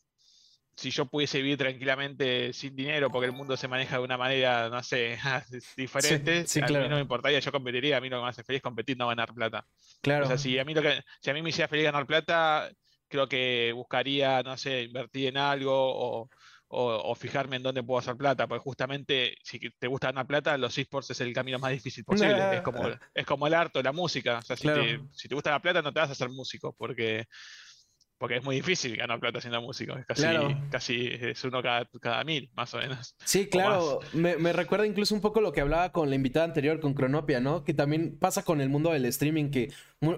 si 0.79 0.91
yo 0.91 1.05
pudiese 1.05 1.41
vivir 1.41 1.57
tranquilamente 1.57 2.53
sin 2.53 2.73
dinero 2.73 3.11
porque 3.11 3.25
el 3.25 3.33
mundo 3.33 3.57
se 3.57 3.67
maneja 3.67 3.97
de 3.97 4.03
una 4.03 4.17
manera, 4.17 4.69
no 4.69 4.81
sé, 4.81 5.17
diferente, 5.75 6.45
a 6.61 6.67
mí 6.67 6.87
no 6.87 6.95
me 6.95 7.01
importaría, 7.01 7.39
yo 7.39 7.51
competiría, 7.51 7.97
a 7.97 8.01
mí 8.01 8.07
lo 8.07 8.17
que 8.17 8.23
me 8.23 8.29
hace 8.29 8.43
feliz 8.45 8.59
es 8.59 8.63
competir, 8.63 8.97
no 8.97 9.07
ganar 9.07 9.33
plata. 9.33 9.65
Claro. 10.01 10.23
O 10.23 10.27
sea, 10.29 10.37
si 10.37 10.57
a 10.57 10.63
mí, 10.63 10.73
lo 10.73 10.81
que, 10.81 11.03
si 11.21 11.29
a 11.29 11.33
mí 11.33 11.41
me 11.41 11.49
hiciera 11.49 11.67
feliz 11.67 11.83
ganar 11.83 12.07
plata, 12.07 12.71
creo 13.09 13.27
que 13.27 13.73
buscaría, 13.75 14.41
no 14.41 14.55
sé, 14.55 14.83
invertir 14.83 15.27
en 15.27 15.37
algo 15.37 15.73
o, 15.75 16.29
o, 16.69 17.15
fijarme 17.15 17.57
en 17.57 17.63
dónde 17.63 17.83
puedo 17.83 17.99
hacer 17.99 18.15
plata, 18.15 18.47
porque 18.47 18.63
justamente 18.63 19.35
si 19.43 19.59
te 19.59 19.87
gusta 19.87 20.07
ganar 20.07 20.27
plata, 20.27 20.57
los 20.57 20.77
esports 20.77 21.09
es 21.09 21.19
el 21.19 21.33
camino 21.33 21.59
más 21.59 21.71
difícil 21.71 22.05
posible. 22.05 22.55
es, 22.55 22.61
como, 22.61 22.87
es 23.13 23.25
como 23.25 23.47
el 23.47 23.53
arte 23.53 23.79
o 23.79 23.83
la 23.83 23.91
música. 23.91 24.37
O 24.37 24.41
sea, 24.43 24.55
si, 24.55 24.67
te, 24.67 25.01
si 25.11 25.27
te 25.27 25.35
gusta 25.35 25.51
la 25.51 25.61
plata, 25.61 25.81
no 25.81 25.91
te 25.91 25.99
vas 25.99 26.09
a 26.09 26.13
hacer 26.13 26.29
músico, 26.29 26.73
porque 26.77 27.25
porque 28.19 28.35
es 28.35 28.43
muy 28.43 28.57
difícil 28.57 28.97
ganar 28.97 29.19
plata 29.19 29.39
siendo 29.39 29.61
músico. 29.61 29.97
Es 29.97 30.05
casi, 30.05 30.25
casi 30.69 31.09
es 31.09 31.43
uno 31.45 31.63
cada, 31.63 31.89
cada, 32.01 32.23
mil, 32.25 32.51
más 32.53 32.73
o 32.73 32.77
menos. 32.77 33.15
Sí, 33.23 33.47
claro. 33.47 34.01
Me, 34.13 34.35
me, 34.35 34.51
recuerda 34.51 34.85
incluso 34.85 35.15
un 35.15 35.21
poco 35.21 35.39
lo 35.39 35.53
que 35.53 35.61
hablaba 35.61 35.91
con 35.93 36.09
la 36.09 36.15
invitada 36.15 36.45
anterior, 36.45 36.81
con 36.81 36.93
Cronopia, 36.93 37.39
¿no? 37.39 37.63
Que 37.63 37.73
también 37.73 38.17
pasa 38.19 38.43
con 38.43 38.59
el 38.59 38.69
mundo 38.69 38.91
del 38.91 39.05
streaming, 39.05 39.49
que 39.51 39.69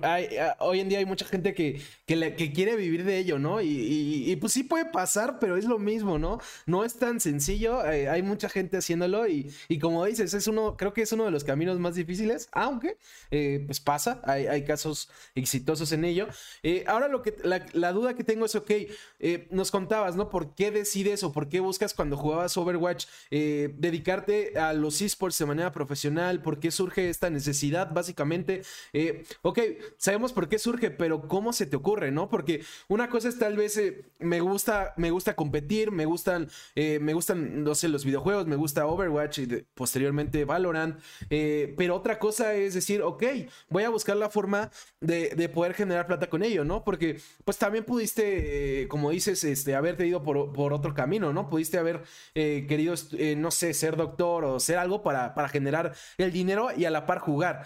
Ah, 0.04 0.58
hoy 0.60 0.80
en 0.80 0.90
día 0.90 1.00
hay 1.00 1.06
mucha 1.06 1.26
gente 1.26 1.56
que, 1.56 1.82
que, 2.06 2.54
quiere 2.54 2.76
vivir 2.76 3.04
de 3.04 3.18
ello, 3.18 3.40
¿no? 3.40 3.62
Y, 3.62 4.36
pues 4.40 4.54
sí 4.54 4.64
puede 4.64 4.86
pasar, 4.86 5.40
pero 5.40 5.58
es 5.58 5.66
lo 5.66 5.80
mismo, 5.80 6.20
¿no? 6.20 6.40
No 6.68 6.86
es 6.86 7.00
tan 7.00 7.20
sencillo, 7.20 7.84
eh, 7.90 8.08
hay 8.08 8.22
mucha 8.22 8.48
gente 8.48 8.78
haciéndolo 8.78 9.28
y, 9.28 9.52
como 9.82 10.06
dices, 10.06 10.36
es 10.36 10.46
uno, 10.46 10.78
creo 10.78 10.94
que 10.94 11.02
es 11.02 11.12
uno 11.14 11.26
de 11.26 11.32
los 11.32 11.44
caminos 11.44 11.80
más 11.80 11.96
difíciles, 11.96 12.48
aunque 12.52 12.98
eh, 13.32 13.64
pues 13.66 13.80
pasa, 13.80 14.22
hay, 14.24 14.64
casos 14.66 15.10
exitosos 15.34 15.92
en 15.94 16.06
ello. 16.06 16.28
Eh, 16.62 16.84
ahora 16.86 17.08
lo 17.08 17.24
que, 17.24 17.36
la, 17.44 17.66
la 17.74 17.91
duda 17.92 18.16
que 18.16 18.24
tengo 18.24 18.46
es, 18.46 18.56
ok, 18.56 18.72
eh, 19.20 19.48
nos 19.52 19.72
contabas, 19.72 20.16
¿no? 20.16 20.30
¿Por 20.30 20.56
qué 20.56 20.72
decides 20.72 21.24
o 21.24 21.32
por 21.32 21.50
qué 21.50 21.60
buscas 21.60 21.94
cuando 21.94 22.18
jugabas 22.18 22.56
Overwatch 22.58 23.06
eh, 23.30 23.74
dedicarte 23.78 24.58
a 24.58 24.74
los 24.74 25.02
esports 25.02 25.38
de 25.38 25.46
manera 25.46 25.72
profesional? 25.72 26.42
¿Por 26.42 26.60
qué 26.60 26.72
surge 26.72 27.10
esta 27.10 27.30
necesidad, 27.30 27.92
básicamente? 27.92 28.64
Eh, 28.94 29.24
ok, 29.42 29.60
sabemos 29.98 30.34
por 30.34 30.50
qué 30.50 30.60
surge, 30.60 30.92
pero 30.92 31.28
¿cómo 31.28 31.54
se 31.54 31.66
te 31.66 31.76
ocurre, 31.76 32.12
no? 32.12 32.30
Porque 32.30 32.64
una 32.88 33.10
cosa 33.10 33.30
es 33.30 33.38
tal 33.38 33.56
vez, 33.56 33.80
me 34.20 34.40
gusta, 34.40 34.94
me 34.98 35.12
gusta 35.12 35.36
competir, 35.36 35.92
me 35.92 36.06
gustan, 36.06 36.50
me 36.76 37.14
gustan, 37.14 37.64
no 37.64 37.76
sé, 37.76 37.88
los 37.90 38.06
videojuegos, 38.06 38.48
me 38.48 38.56
gusta 38.56 38.86
Overwatch 38.86 39.40
y 39.40 39.48
posteriormente 39.74 40.46
Valorant, 40.46 41.00
pero 41.30 41.96
otra 41.96 42.20
cosa 42.20 42.54
es 42.54 42.74
decir, 42.74 43.02
ok, 43.02 43.24
voy 43.70 43.84
a 43.84 43.90
buscar 43.90 44.18
la 44.18 44.30
forma 44.30 44.72
de, 45.00 45.50
poder 45.50 45.74
generar 45.74 46.08
plata 46.08 46.30
con 46.30 46.44
ello, 46.44 46.64
¿no? 46.64 46.84
Porque 46.84 47.20
pues 47.44 47.58
también 47.58 47.81
pudiste, 47.82 48.84
eh, 48.84 48.88
como 48.88 49.12
dices, 49.12 49.44
este, 49.44 49.76
haberte 49.76 50.08
ido 50.08 50.24
por, 50.24 50.74
otro 50.74 50.94
camino, 50.94 51.34
¿no? 51.34 51.50
Pudiste 51.50 51.78
haber 51.78 52.04
eh, 52.36 52.66
querido, 52.68 52.94
eh, 53.18 53.36
no 53.36 53.52
sé, 53.52 53.74
ser 53.74 53.96
doctor 53.96 54.46
o 54.46 54.60
ser 54.60 54.78
algo 54.78 55.04
para, 55.04 55.34
para, 55.34 55.50
generar 55.50 55.94
el 56.18 56.32
dinero 56.32 56.70
y 56.76 56.86
a 56.86 56.90
la 56.90 57.06
par 57.06 57.20
jugar. 57.20 57.66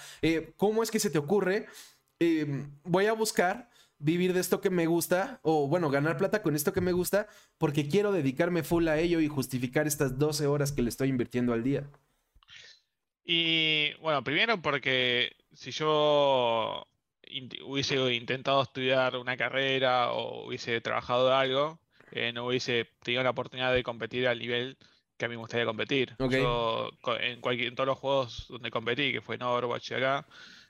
¿Cómo 0.57 0.83
es 0.83 0.91
que 0.91 0.99
se 0.99 1.09
te 1.09 1.17
ocurre? 1.17 1.67
voy 2.85 3.05
a 3.07 3.13
buscar 3.13 3.69
vivir 3.99 4.33
de 4.33 4.39
esto 4.39 4.61
que 4.61 4.69
me 4.69 4.85
gusta, 4.85 5.39
o 5.43 5.67
bueno, 5.67 5.89
ganar 5.89 6.17
plata 6.17 6.41
con 6.41 6.55
esto 6.55 6.73
que 6.73 6.81
me 6.81 6.91
gusta, 6.91 7.27
porque 7.57 7.87
quiero 7.87 8.11
dedicarme 8.11 8.63
full 8.63 8.87
a 8.87 8.97
ello 8.97 9.19
y 9.19 9.27
justificar 9.27 9.87
estas 9.87 10.17
12 10.17 10.47
horas 10.47 10.71
que 10.71 10.81
le 10.81 10.89
estoy 10.89 11.09
invirtiendo 11.09 11.53
al 11.53 11.63
día. 11.63 11.89
Y 13.23 13.93
bueno, 14.01 14.23
primero 14.23 14.61
porque 14.61 15.35
si 15.53 15.71
yo 15.71 16.87
hubiese 17.65 18.13
intentado 18.13 18.61
estudiar 18.61 19.17
una 19.17 19.37
carrera 19.37 20.11
o 20.11 20.47
hubiese 20.47 20.81
trabajado 20.81 21.27
de 21.27 21.33
algo, 21.33 21.79
eh, 22.11 22.31
no 22.33 22.45
hubiese 22.45 22.89
tenido 23.03 23.23
la 23.23 23.31
oportunidad 23.31 23.73
de 23.73 23.83
competir 23.83 24.27
al 24.27 24.39
nivel 24.39 24.77
que 25.17 25.25
a 25.25 25.27
mí 25.27 25.35
me 25.35 25.41
gustaría 25.41 25.65
competir. 25.65 26.15
Yo 26.29 26.91
en, 27.19 27.41
cualquier, 27.41 27.69
en 27.69 27.75
todos 27.75 27.87
los 27.87 27.97
juegos 27.97 28.47
donde 28.49 28.69
competí, 28.69 29.11
que 29.11 29.21
fue 29.21 29.35
en 29.35 29.43
Overwatch 29.43 29.91
y 29.91 29.93
acá, 29.95 30.27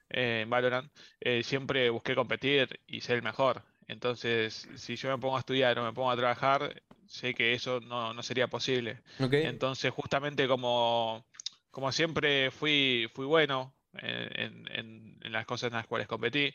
eh, 0.09 0.41
en 0.43 0.49
Valorant, 0.49 0.91
eh, 1.19 1.43
siempre 1.43 1.89
busqué 1.89 2.15
competir 2.15 2.79
y 2.87 3.01
ser 3.01 3.17
el 3.17 3.23
mejor. 3.23 3.63
Entonces, 3.87 4.67
si 4.75 4.95
yo 4.95 5.09
me 5.09 5.17
pongo 5.17 5.35
a 5.35 5.39
estudiar 5.39 5.77
o 5.79 5.83
me 5.83 5.93
pongo 5.93 6.11
a 6.11 6.15
trabajar, 6.15 6.81
sé 7.07 7.33
que 7.33 7.53
eso 7.53 7.79
no, 7.79 8.13
no 8.13 8.23
sería 8.23 8.47
posible. 8.47 9.01
Entonces, 9.19 9.91
justamente 9.91 10.47
como 10.47 11.25
como 11.75 11.91
siempre 11.91 12.51
fui, 12.51 13.09
fui 13.13 13.25
bueno 13.25 13.75
en, 13.95 15.14
las 15.31 15.45
cosas 15.45 15.69
en 15.69 15.77
las 15.77 15.87
cuales 15.87 16.07
competí, 16.07 16.53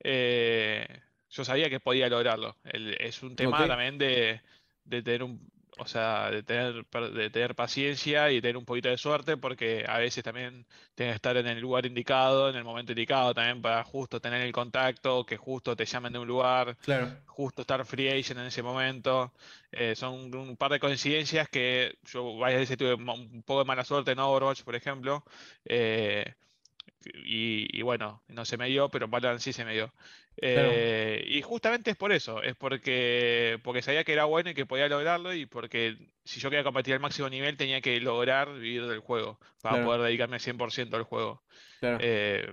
eh, 0.00 0.86
yo 1.30 1.44
sabía 1.44 1.68
que 1.68 1.80
podía 1.80 2.08
lograrlo. 2.08 2.56
es 2.64 3.22
un 3.22 3.36
tema 3.36 3.66
también 3.66 3.98
de, 3.98 4.40
de 4.84 5.02
tener 5.02 5.22
un, 5.22 5.50
o 5.78 5.86
sea, 5.86 6.30
de 6.30 6.42
tener, 6.42 6.86
de 6.86 7.30
tener 7.30 7.54
paciencia 7.54 8.30
y 8.32 8.40
tener 8.40 8.56
un 8.56 8.64
poquito 8.64 8.88
de 8.88 8.96
suerte, 8.96 9.36
porque 9.36 9.84
a 9.86 9.98
veces 9.98 10.24
también 10.24 10.64
tienes 10.94 11.12
que 11.12 11.16
estar 11.16 11.36
en 11.36 11.46
el 11.46 11.60
lugar 11.60 11.84
indicado, 11.84 12.48
en 12.48 12.56
el 12.56 12.64
momento 12.64 12.92
indicado, 12.92 13.34
también 13.34 13.60
para 13.60 13.84
justo 13.84 14.20
tener 14.20 14.40
el 14.40 14.52
contacto, 14.52 15.26
que 15.26 15.36
justo 15.36 15.76
te 15.76 15.84
llamen 15.84 16.14
de 16.14 16.18
un 16.18 16.26
lugar, 16.26 16.76
justo 17.26 17.62
estar 17.62 17.84
free 17.84 18.08
agent 18.08 18.40
en 18.40 18.46
ese 18.46 18.62
momento. 18.62 19.34
Eh, 19.70 19.94
son 19.94 20.34
un 20.34 20.56
par 20.56 20.72
de 20.72 20.80
coincidencias 20.80 21.48
que 21.50 21.98
yo 22.04 22.38
varias 22.38 22.60
veces 22.60 22.78
tuve 22.78 22.94
un 22.94 23.42
poco 23.42 23.60
de 23.60 23.66
mala 23.66 23.84
suerte 23.84 24.12
en 24.12 24.18
Overwatch, 24.18 24.62
por 24.62 24.74
ejemplo. 24.74 25.24
Eh, 25.66 26.24
y, 27.24 27.82
bueno, 27.82 28.22
no 28.28 28.44
se 28.44 28.56
me 28.56 28.68
dio, 28.68 28.88
pero 28.88 29.08
en 29.12 29.40
sí 29.40 29.52
se 29.52 29.64
me 29.64 29.74
dio. 29.74 29.92
Eh, 30.38 31.24
y 31.26 31.40
justamente 31.42 31.90
es 31.90 31.96
por 31.96 32.12
eso, 32.12 32.42
es 32.42 32.54
porque, 32.56 33.58
porque 33.62 33.82
sabía 33.82 34.04
que 34.04 34.12
era 34.12 34.24
bueno 34.24 34.50
y 34.50 34.54
que 34.54 34.66
podía 34.66 34.88
lograrlo 34.88 35.32
y 35.32 35.46
porque 35.46 35.96
si 36.24 36.40
yo 36.40 36.50
quería 36.50 36.64
competir 36.64 36.94
al 36.94 37.00
máximo 37.00 37.28
nivel 37.30 37.56
tenía 37.56 37.80
que 37.80 37.98
lograr 38.00 38.52
vivir 38.52 38.86
del 38.86 39.00
juego 39.00 39.38
para 39.62 39.82
poder 39.82 40.02
dedicarme 40.02 40.38
100% 40.38 40.94
al 40.94 41.04
juego. 41.04 41.42
Eh, 41.80 42.52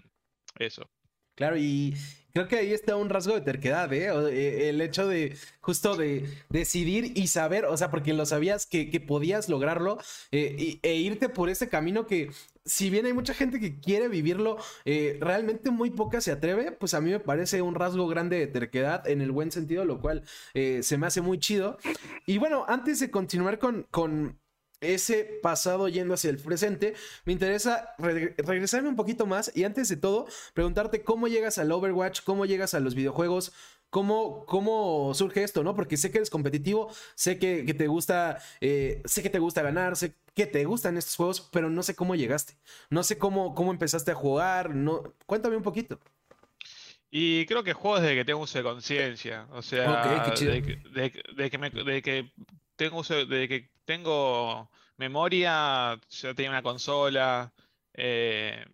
eso. 0.60 0.90
Claro, 1.36 1.58
y 1.58 1.94
creo 2.34 2.48
que 2.48 2.58
ahí 2.58 2.74
está 2.74 2.96
un 2.96 3.10
rasgo 3.10 3.36
de 3.36 3.42
terquedad, 3.42 3.92
¿eh? 3.94 4.08
¿eh? 4.08 4.70
El 4.70 4.82
hecho 4.82 5.08
de 5.08 5.38
justo 5.62 5.96
de 5.96 6.28
decidir 6.50 7.14
y 7.16 7.28
saber, 7.28 7.66
o 7.66 7.78
sea, 7.78 7.92
porque 7.92 8.14
lo 8.14 8.26
sabías 8.26 8.66
que, 8.66 8.84
podías 9.00 9.50
lograrlo 9.50 9.98
e 10.32 10.96
irte 10.96 11.30
por 11.30 11.50
ese 11.50 11.70
camino 11.70 12.06
que 12.06 12.30
si 12.66 12.90
bien 12.90 13.06
hay 13.06 13.14
mucha 13.14 13.34
gente 13.34 13.60
que 13.60 13.80
quiere 13.80 14.08
vivirlo, 14.08 14.58
eh, 14.86 15.18
realmente 15.20 15.70
muy 15.70 15.90
poca 15.90 16.22
se 16.22 16.32
atreve, 16.32 16.72
pues 16.72 16.94
a 16.94 17.02
mí 17.02 17.12
me 17.12 17.20
parece 17.20 17.62
un 17.62 17.76
rasgo 17.76 18.08
grande 18.08 18.40
de 18.40 18.48
terquedad 18.48 19.08
en 19.08 19.22
el 19.22 19.32
buen 19.32 19.52
sentido, 19.52 19.86
lo 19.86 20.00
cual 20.00 20.24
eh, 20.54 20.82
se 20.84 20.98
me 20.98 21.08
hace 21.08 21.22
muy 21.22 21.40
chido. 21.40 21.78
Y 22.26 22.38
bueno, 22.38 22.66
antes 22.68 23.00
de 23.00 23.12
continuar 23.12 23.60
con, 23.60 23.86
con 23.92 24.40
ese 24.84 25.40
pasado 25.42 25.88
yendo 25.88 26.14
hacia 26.14 26.30
el 26.30 26.38
presente, 26.38 26.94
me 27.26 27.34
interesa 27.34 27.96
regresarme 27.98 28.90
un 28.90 28.96
poquito 28.96 29.26
más 29.26 29.52
y 29.56 29.64
antes 29.64 29.90
de 29.90 29.98
todo, 29.98 30.28
preguntarte 30.54 31.04
cómo 31.04 31.28
llegas 31.28 31.58
al 31.58 31.72
Overwatch, 31.72 32.22
cómo 32.24 32.46
llegas 32.46 32.74
a 32.74 32.80
los 32.80 32.96
videojuegos, 32.96 33.54
¿Cómo, 33.94 34.48
¿Cómo, 34.48 35.14
surge 35.14 35.44
esto, 35.44 35.64
no? 35.64 35.76
Porque 35.76 35.98
sé 35.98 36.10
que 36.10 36.18
eres 36.18 36.32
competitivo, 36.32 36.92
sé 37.14 37.38
que, 37.38 37.64
te 37.76 37.86
gusta, 37.86 38.40
eh, 38.60 39.04
sé 39.06 39.22
que 39.22 39.30
te 39.30 39.38
gusta 39.38 39.62
ganar, 39.62 39.96
sé 39.96 40.16
que 40.34 40.48
te 40.48 40.66
gustan 40.66 40.98
estos 40.98 41.16
juegos, 41.16 41.48
pero 41.52 41.70
no 41.70 41.84
sé 41.84 41.96
cómo 41.96 42.16
llegaste. 42.16 42.56
No 42.90 43.04
sé 43.04 43.20
cómo, 43.20 43.54
cómo 43.54 43.70
empezaste 43.70 44.10
a 44.10 44.16
jugar. 44.16 44.74
No... 44.74 45.04
Cuéntame 45.28 45.58
un 45.58 45.62
poquito. 45.62 46.00
Y 47.12 47.46
creo 47.46 47.64
que 47.64 47.74
juego 47.74 48.00
desde 48.00 48.16
que 48.16 48.26
tengo 48.26 48.40
uso 48.40 48.58
de 48.58 48.64
conciencia. 48.64 49.46
O 49.52 49.62
sea, 49.62 50.04
de, 50.16 51.52
que 51.52 51.58
me, 51.60 51.70
de, 51.70 52.02
que 52.02 52.32
tengo 52.76 52.98
uso, 52.98 53.28
de 53.28 53.48
que 53.48 53.70
tengo 53.86 54.70
memoria, 54.98 56.00
ya 56.10 56.34
tenía 56.34 56.52
una 56.52 56.64
consola. 56.64 57.54
Eh, 57.94 58.66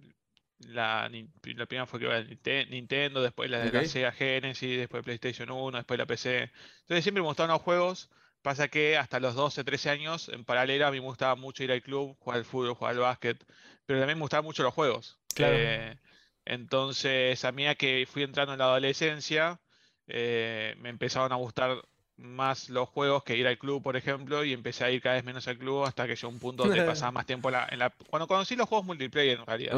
la, 0.60 1.10
la, 1.10 1.66
primera 1.66 1.86
fue 1.86 2.00
que 2.00 2.66
Nintendo, 2.70 3.22
después 3.22 3.50
la, 3.50 3.60
de 3.60 3.72
la 3.72 3.86
Sega 3.86 4.12
Genesis, 4.12 4.78
después 4.78 5.04
PlayStation 5.04 5.50
1, 5.50 5.78
después 5.78 5.98
la 5.98 6.06
PC. 6.06 6.52
Entonces 6.82 7.04
siempre 7.04 7.22
me 7.22 7.28
gustaban 7.28 7.52
los 7.52 7.62
juegos. 7.62 8.10
Pasa 8.42 8.70
que 8.70 8.98
hasta 8.98 9.20
los 9.20 9.36
12, 9.36 9.64
13 9.64 9.90
años, 9.90 10.30
en 10.30 10.46
paralelo, 10.46 10.88
a 10.88 10.92
mí 10.92 11.00
me 11.00 11.06
gustaba 11.06 11.36
mucho 11.36 11.64
ir 11.64 11.72
al 11.72 11.82
club, 11.82 12.16
jugar 12.20 12.40
al 12.40 12.46
fútbol, 12.46 12.74
jugar 12.74 12.94
al 12.94 13.00
básquet, 13.00 13.38
pero 13.86 14.00
también 14.00 14.18
me 14.18 14.24
gustaban 14.24 14.46
mucho 14.46 14.64
los 14.64 14.74
juegos. 14.74 15.20
Eh, 15.36 15.98
entonces, 16.46 17.44
a 17.44 17.52
mí 17.52 17.66
que 17.76 18.08
fui 18.10 18.24
entrando 18.24 18.54
en 18.54 18.60
la 18.60 18.66
adolescencia, 18.66 19.60
eh, 20.08 20.76
me 20.80 20.90
empezaron 20.90 21.32
a 21.34 21.36
gustar 21.36 21.84
más 22.20 22.70
los 22.70 22.90
juegos 22.90 23.24
que 23.24 23.38
ir 23.38 23.48
al 23.48 23.58
club, 23.58 23.82
por 23.82 23.96
ejemplo, 23.96 24.44
y 24.44 24.54
empecé 24.54 24.84
a 24.84 24.92
ir 24.92 25.02
cada 25.02 25.16
vez 25.16 25.24
menos 25.24 25.48
al 25.48 25.58
club 25.58 25.86
hasta 25.86 26.06
que 26.06 26.16
llegó 26.16 26.30
un 26.30 26.40
punto 26.40 26.64
donde 26.64 26.84
pasaba 26.84 27.12
más 27.12 27.26
tiempo 27.26 27.50
en 27.50 27.80
la, 27.80 27.94
Cuando 28.10 28.28
conocí 28.28 28.56
los 28.56 28.68
juegos 28.68 28.86
multiplayer, 28.86 29.40
en 29.40 29.46
realidad. 29.46 29.74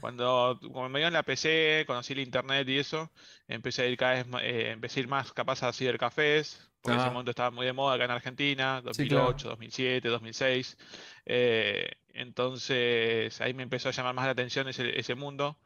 Cuando, 0.00 0.58
me 0.88 0.98
dio 0.98 1.08
en 1.08 1.12
la 1.12 1.22
PC, 1.22 1.84
conocí 1.86 2.12
el 2.12 2.20
internet 2.20 2.68
y 2.68 2.78
eso, 2.78 3.10
empecé 3.48 3.82
a 3.82 3.86
ir 3.86 3.96
cada 3.96 4.14
vez 4.14 4.26
más, 4.26 4.42
eh, 4.42 4.70
empecé 4.70 5.00
a 5.00 5.02
ir 5.02 5.08
más 5.08 5.32
capaz 5.32 5.62
a 5.62 5.72
cibercafés, 5.72 6.70
porque 6.80 6.94
en 6.94 7.00
ese 7.02 7.10
momento 7.10 7.30
estaba 7.30 7.50
muy 7.50 7.66
de 7.66 7.72
moda 7.72 7.96
acá 7.96 8.04
en 8.04 8.10
Argentina, 8.12 8.80
2008, 8.82 9.48
2007, 9.48 10.08
2006. 10.08 10.76
entonces 12.14 13.40
ahí 13.40 13.52
me 13.52 13.62
empezó 13.62 13.88
a 13.88 13.92
llamar 13.92 14.14
más 14.14 14.24
la 14.26 14.32
atención 14.32 14.68
ese, 14.68 14.98
ese 14.98 15.14
mundo, 15.14 15.58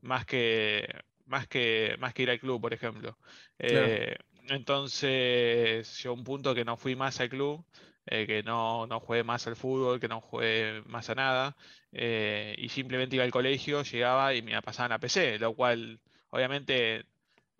más 0.00 0.26
que, 0.26 0.88
más, 1.26 1.46
que, 1.46 1.96
más 1.98 2.14
que 2.14 2.22
ir 2.22 2.30
al 2.30 2.40
club, 2.40 2.60
por 2.60 2.72
ejemplo. 2.72 3.16
Eh, 3.58 4.16
entonces 4.48 6.02
llegó 6.02 6.14
un 6.14 6.24
punto 6.24 6.54
que 6.54 6.64
no 6.64 6.76
fui 6.76 6.96
más 6.96 7.20
al 7.20 7.28
club, 7.28 7.64
eh, 8.06 8.26
que 8.26 8.42
no, 8.42 8.86
no 8.86 9.00
jugué 9.00 9.24
más 9.24 9.46
al 9.46 9.56
fútbol, 9.56 9.98
que 9.98 10.08
no 10.08 10.20
jugué 10.20 10.82
más 10.86 11.10
a 11.10 11.14
nada, 11.14 11.56
eh, 11.92 12.54
y 12.58 12.68
simplemente 12.68 13.16
iba 13.16 13.24
al 13.24 13.30
colegio, 13.30 13.82
llegaba 13.82 14.34
y 14.34 14.42
me 14.42 14.60
pasaban 14.62 14.92
a 14.92 14.98
PC, 14.98 15.38
lo 15.38 15.54
cual 15.54 15.98
obviamente, 16.30 17.04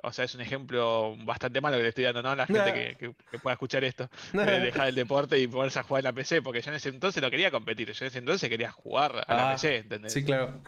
o 0.02 0.12
sea, 0.12 0.24
es 0.24 0.34
un 0.34 0.40
ejemplo 0.40 1.16
bastante 1.24 1.60
malo 1.60 1.76
que 1.78 1.82
le 1.82 1.88
estoy 1.88 2.04
dando, 2.04 2.22
¿no? 2.22 2.30
A 2.30 2.36
la 2.36 2.46
gente 2.46 2.96
que, 2.96 3.38
pueda 3.38 3.54
escuchar 3.54 3.82
esto, 3.82 4.08
dejar 4.32 4.88
el 4.88 4.94
deporte 4.94 5.38
y 5.38 5.48
ponerse 5.48 5.80
a 5.80 5.82
jugar 5.82 6.00
en 6.00 6.04
la 6.04 6.12
PC, 6.12 6.42
porque 6.42 6.62
yo 6.62 6.70
en 6.70 6.76
ese 6.76 6.90
entonces 6.90 7.22
no 7.22 7.30
quería 7.30 7.50
competir, 7.50 7.90
yo 7.90 8.04
en 8.04 8.08
ese 8.08 8.18
entonces 8.18 8.48
quería 8.48 8.70
jugar 8.70 9.24
a 9.26 9.34
la 9.34 9.50
ah, 9.50 9.52
PC, 9.54 9.78
¿entendés? 9.78 10.12
Sí, 10.12 10.24
claro. 10.24 10.62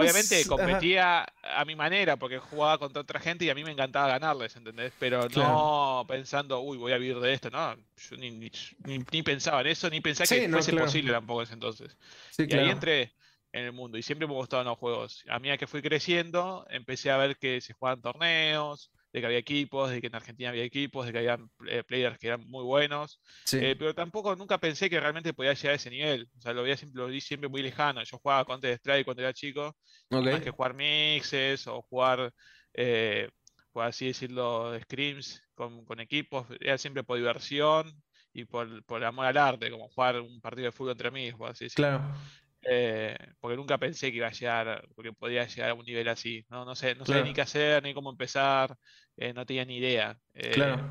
Obviamente 0.00 0.36
pues, 0.36 0.48
competía 0.48 1.26
a 1.42 1.64
mi 1.64 1.76
manera 1.76 2.16
porque 2.16 2.38
jugaba 2.38 2.78
contra 2.78 3.02
otra 3.02 3.20
gente 3.20 3.44
y 3.44 3.50
a 3.50 3.54
mí 3.54 3.64
me 3.64 3.72
encantaba 3.72 4.08
ganarles, 4.08 4.56
¿entendés? 4.56 4.92
Pero 4.98 5.28
no 5.28 6.04
pensando, 6.08 6.60
uy, 6.60 6.78
voy 6.78 6.92
a 6.92 6.98
vivir 6.98 7.20
de 7.20 7.32
esto, 7.32 7.50
no. 7.50 7.76
Yo 7.76 8.16
ni, 8.16 9.22
pensaba 9.22 9.60
en 9.60 9.68
eso, 9.68 9.90
ni 9.90 10.00
pensaba 10.00 10.26
que 10.26 10.48
fuese 10.48 10.72
posible 10.72 11.12
tampoco 11.12 11.42
ese 11.42 11.54
entonces. 11.54 11.96
y 12.38 12.54
ahí 12.54 12.70
entré 12.70 13.14
en 13.52 13.64
el 13.64 13.72
mundo 13.72 13.98
y 13.98 14.02
siempre 14.02 14.26
me 14.26 14.34
gustaban 14.34 14.66
los 14.66 14.78
juegos. 14.78 15.24
A 15.28 15.38
medida 15.38 15.58
que 15.58 15.66
fui 15.66 15.82
creciendo, 15.82 16.66
empecé 16.70 17.10
a 17.10 17.16
ver 17.16 17.36
que 17.36 17.60
se 17.60 17.72
jugaban 17.72 18.00
torneos, 18.00 18.90
de 19.12 19.20
que 19.20 19.26
había 19.26 19.38
equipos, 19.38 19.90
de 19.90 20.00
que 20.00 20.06
en 20.06 20.14
Argentina 20.14 20.50
había 20.50 20.64
equipos, 20.64 21.06
de 21.06 21.12
que 21.12 21.18
había 21.18 21.38
eh, 21.66 21.82
players 21.84 22.18
que 22.18 22.28
eran 22.28 22.46
muy 22.46 22.64
buenos. 22.64 23.20
Eh, 23.52 23.74
pero 23.78 23.94
tampoco 23.94 24.36
nunca 24.36 24.58
pensé 24.58 24.88
que 24.88 25.00
realmente 25.00 25.34
podía 25.34 25.54
llegar 25.54 25.72
a 25.72 25.76
ese 25.76 25.90
nivel. 25.90 26.28
O 26.36 26.40
sea, 26.40 26.52
lo 26.52 26.62
veía 26.62 26.76
siempre, 26.76 27.02
lo 27.02 27.08
vi 27.08 27.20
siempre 27.20 27.48
muy 27.48 27.62
lejano. 27.62 28.02
Yo 28.04 28.18
jugaba 28.18 28.44
Counter 28.44 28.74
Strike 28.74 29.04
cuando 29.04 29.22
era 29.22 29.32
chico, 29.32 29.76
okay. 30.10 30.32
más 30.32 30.42
que 30.42 30.50
jugar 30.50 30.74
mixes 30.74 31.66
o 31.66 31.82
jugar, 31.82 32.32
eh, 32.74 33.28
por 33.72 33.84
así 33.84 34.06
decirlo, 34.06 34.78
scrims 34.80 35.42
con, 35.54 35.84
con 35.84 36.00
equipos, 36.00 36.46
era 36.60 36.78
siempre 36.78 37.02
por 37.02 37.16
diversión 37.16 37.92
y 38.32 38.44
por, 38.44 38.84
por 38.84 39.04
amor 39.04 39.26
al 39.26 39.36
arte, 39.36 39.70
como 39.70 39.88
jugar 39.88 40.20
un 40.20 40.40
partido 40.40 40.66
de 40.66 40.72
fútbol 40.72 40.92
entre 40.92 41.08
amigos, 41.08 41.50
así. 41.50 41.68
Claro. 41.70 42.14
Eh, 42.62 43.16
porque 43.40 43.56
nunca 43.56 43.78
pensé 43.78 44.10
que 44.10 44.18
iba 44.18 44.26
a 44.26 44.32
llegar, 44.32 44.86
porque 44.94 45.12
podía 45.12 45.46
llegar 45.46 45.70
a 45.70 45.74
un 45.74 45.84
nivel 45.84 46.08
así. 46.08 46.44
No, 46.48 46.64
no 46.64 46.74
sé, 46.74 46.94
no 46.94 47.06
sabía 47.06 47.22
ni 47.22 47.32
qué 47.32 47.40
hacer, 47.42 47.82
ni 47.82 47.94
cómo 47.94 48.10
empezar, 48.10 48.76
eh, 49.16 49.32
no 49.32 49.46
tenía 49.46 49.64
ni 49.64 49.78
idea. 49.78 50.18
Eh, 50.34 50.50
claro. 50.52 50.90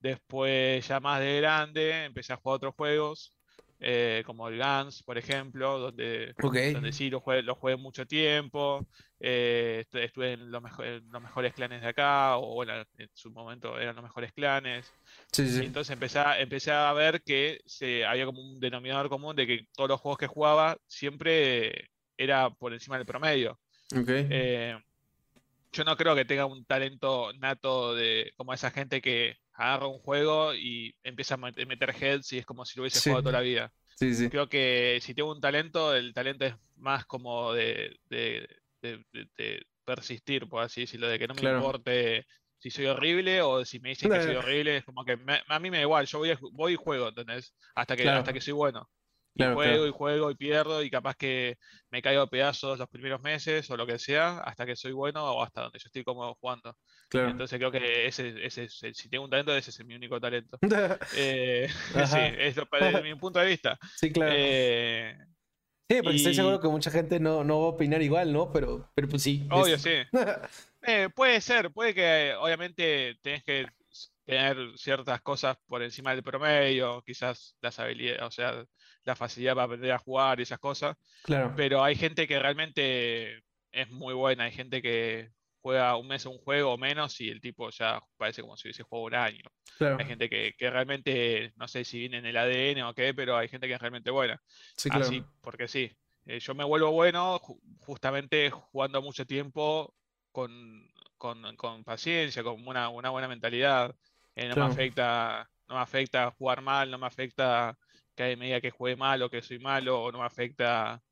Después, 0.00 0.86
ya 0.88 0.98
más 0.98 1.20
de 1.20 1.40
grande, 1.40 2.04
empecé 2.04 2.32
a 2.32 2.36
jugar 2.36 2.56
otros 2.56 2.74
juegos. 2.74 3.36
Eh, 3.82 4.22
como 4.26 4.46
el 4.48 4.58
Guns, 4.58 5.02
por 5.02 5.16
ejemplo, 5.16 5.78
donde, 5.78 6.34
donde 6.36 6.92
sí 6.92 7.08
lo 7.08 7.20
jugué, 7.20 7.42
lo 7.42 7.54
jugué 7.54 7.76
mucho 7.76 8.06
tiempo, 8.06 8.86
eh, 9.18 9.86
estuve 9.90 10.34
en 10.34 10.50
los, 10.50 10.62
los, 10.62 11.22
mejores 11.22 11.54
clanes 11.54 11.80
de 11.80 11.88
acá, 11.88 12.36
o 12.36 12.56
bueno, 12.56 12.74
en 12.98 13.08
su 13.14 13.30
momento 13.30 13.78
eran 13.80 13.96
los 13.96 14.02
mejores 14.02 14.34
clanes. 14.34 14.92
Y 15.38 15.64
entonces 15.64 15.94
empecé 15.94 16.18
a, 16.18 16.38
empecé 16.38 16.72
a 16.72 16.92
ver 16.92 17.22
que 17.22 17.60
se, 17.64 18.04
había 18.04 18.26
como 18.26 18.42
un 18.42 18.60
denominador 18.60 19.08
común 19.08 19.34
de 19.34 19.46
que 19.46 19.66
todos 19.74 19.88
los 19.88 20.00
juegos 20.00 20.18
que 20.18 20.26
jugaba 20.26 20.76
siempre 20.86 21.90
era 22.18 22.50
por 22.50 22.74
encima 22.74 22.98
del 22.98 23.06
promedio. 23.06 23.58
Eh, 24.06 24.76
yo 25.72 25.84
no 25.84 25.96
creo 25.96 26.14
que 26.14 26.26
tenga 26.26 26.44
un 26.44 26.66
talento 26.66 27.32
nato 27.38 27.94
de 27.94 28.32
como 28.36 28.52
esa 28.52 28.70
gente 28.70 29.00
que 29.00 29.38
agarra 29.60 29.88
un 29.88 29.98
juego 29.98 30.54
y 30.54 30.94
empieza 31.04 31.34
a 31.34 31.36
meter 31.36 31.94
heads 32.00 32.32
y 32.32 32.38
es 32.38 32.46
como 32.46 32.64
si 32.64 32.78
lo 32.78 32.82
hubiese 32.82 32.98
jugado 33.00 33.24
toda 33.24 33.32
la 33.32 33.40
vida. 33.40 33.72
Creo 34.30 34.48
que 34.48 34.98
si 35.02 35.12
tengo 35.12 35.30
un 35.30 35.40
talento, 35.40 35.94
el 35.94 36.14
talento 36.14 36.46
es 36.46 36.54
más 36.76 37.04
como 37.04 37.52
de, 37.52 37.98
persistir, 39.84 40.48
por 40.48 40.62
así 40.62 40.82
decirlo, 40.82 41.08
de 41.08 41.18
que 41.18 41.28
no 41.28 41.34
me 41.34 41.42
importe 41.42 42.26
si 42.58 42.70
soy 42.70 42.86
horrible 42.86 43.42
o 43.42 43.64
si 43.66 43.80
me 43.80 43.90
dicen 43.90 44.10
que 44.10 44.22
soy 44.22 44.36
horrible, 44.36 44.78
es 44.78 44.84
como 44.84 45.04
que 45.04 45.18
a 45.48 45.58
mí 45.58 45.70
me 45.70 45.76
da 45.76 45.82
igual, 45.82 46.06
yo 46.06 46.18
voy, 46.20 46.34
voy 46.52 46.72
y 46.72 46.76
juego, 46.76 47.08
¿entendés? 47.08 47.54
Hasta 47.74 47.96
que, 47.96 48.08
hasta 48.08 48.32
que 48.32 48.40
soy 48.40 48.54
bueno. 48.54 48.88
Y 49.34 49.44
juego 49.44 49.86
y 49.86 49.90
juego 49.90 50.30
y 50.30 50.34
pierdo 50.34 50.82
y 50.82 50.90
capaz 50.90 51.14
que 51.14 51.56
me 51.90 52.02
caigo 52.02 52.22
a 52.22 52.30
pedazos 52.30 52.78
los 52.78 52.88
primeros 52.88 53.20
meses 53.20 53.70
o 53.70 53.76
lo 53.76 53.86
que 53.86 53.98
sea 53.98 54.38
hasta 54.38 54.66
que 54.66 54.76
soy 54.76 54.92
bueno 54.92 55.24
o 55.24 55.42
hasta 55.42 55.62
donde 55.62 55.78
yo 55.78 55.86
estoy 55.86 56.04
cómodo 56.04 56.36
jugando. 56.40 56.76
Entonces 57.12 57.58
creo 57.58 57.70
que 57.70 58.06
ese, 58.06 58.34
ese, 58.44 58.68
si 58.68 59.08
tengo 59.08 59.24
un 59.24 59.30
talento, 59.30 59.56
ese 59.56 59.70
es 59.70 59.84
mi 59.84 59.94
único 59.94 60.20
talento. 60.20 60.58
eh, 61.16 61.68
sí, 62.06 62.18
es 62.38 62.56
desde 62.56 63.02
mi 63.02 63.14
punto 63.14 63.38
de 63.38 63.46
vista. 63.46 63.78
Sí, 63.96 64.12
claro. 64.12 64.32
Eh, 64.36 65.16
sí, 65.88 66.00
porque 66.02 66.16
estoy 66.16 66.34
seguro 66.34 66.60
que 66.60 66.68
mucha 66.68 66.90
gente 66.90 67.20
no, 67.20 67.44
no 67.44 67.60
va 67.60 67.66
a 67.66 67.70
opinar 67.70 68.02
igual, 68.02 68.32
¿no? 68.32 68.52
Pero, 68.52 68.90
pero 68.94 69.08
pues 69.08 69.22
sí. 69.22 69.46
Obvio, 69.50 69.78
sí. 69.78 69.92
eh, 70.82 71.08
puede 71.14 71.40
ser, 71.40 71.72
puede 71.72 71.94
que 71.94 72.34
obviamente 72.38 73.16
tenés 73.22 73.44
que 73.44 73.66
tener 74.24 74.56
ciertas 74.76 75.20
cosas 75.22 75.56
por 75.66 75.82
encima 75.82 76.14
del 76.14 76.22
promedio, 76.22 77.02
quizás 77.04 77.56
las 77.60 77.78
habilidades, 77.80 78.22
o 78.22 78.30
sea, 78.30 78.64
la 79.04 79.16
facilidad 79.16 79.54
para 79.54 79.64
aprender 79.64 79.92
a 79.92 79.98
jugar 79.98 80.38
y 80.40 80.42
esas 80.42 80.58
cosas. 80.58 80.96
Claro. 81.22 81.52
Pero 81.56 81.82
hay 81.82 81.96
gente 81.96 82.26
que 82.26 82.38
realmente 82.38 83.42
es 83.72 83.90
muy 83.90 84.14
buena, 84.14 84.44
hay 84.44 84.52
gente 84.52 84.82
que 84.82 85.30
juega 85.62 85.96
un 85.96 86.08
mes 86.08 86.24
un 86.26 86.38
juego 86.38 86.72
o 86.72 86.78
menos 86.78 87.20
y 87.20 87.28
el 87.28 87.40
tipo 87.40 87.70
ya 87.70 88.00
parece 88.16 88.42
como 88.42 88.56
si 88.56 88.68
hubiese 88.68 88.82
jugado 88.82 89.06
un 89.06 89.14
año. 89.14 89.44
Hay 89.98 90.04
gente 90.04 90.28
que, 90.28 90.54
realmente, 90.58 91.52
no 91.56 91.66
sé 91.66 91.84
si 91.84 92.00
viene 92.00 92.18
en 92.18 92.26
el 92.26 92.36
ADN 92.36 92.82
o 92.82 92.94
qué, 92.94 93.14
pero 93.14 93.36
hay 93.36 93.48
gente 93.48 93.66
que 93.66 93.74
es 93.74 93.80
realmente 93.80 94.10
buena. 94.10 94.40
Sí, 94.76 94.90
claro. 94.90 95.06
Así, 95.06 95.24
porque 95.40 95.68
sí. 95.68 95.90
Eh, 96.26 96.38
yo 96.38 96.54
me 96.54 96.64
vuelvo 96.64 96.90
bueno 96.92 97.40
justamente 97.78 98.50
jugando 98.50 99.00
mucho 99.00 99.26
tiempo 99.26 99.94
con, 100.32 100.86
con, 101.16 101.84
paciencia, 101.84 102.42
con 102.42 102.66
una, 102.66 102.90
una 102.90 103.10
buena 103.10 103.26
mentalidad. 103.26 103.94
Eh, 104.36 104.48
no 104.48 104.56
me 104.56 104.72
afecta, 104.72 105.48
no 105.66 105.76
me 105.76 105.80
afecta 105.80 106.30
jugar 106.32 106.60
mal, 106.60 106.90
no 106.90 106.98
me 106.98 107.06
afecta 107.06 107.78
que 108.20 108.24
hay 108.24 108.36
medida 108.36 108.60
que 108.60 108.70
juegue 108.70 108.96
mal 108.96 109.22
o 109.22 109.30
que 109.30 109.40
soy 109.40 109.58
malo, 109.58 110.02
o 110.02 110.12
no 110.12 110.18
me 110.18 110.26
afecta, 110.26 111.02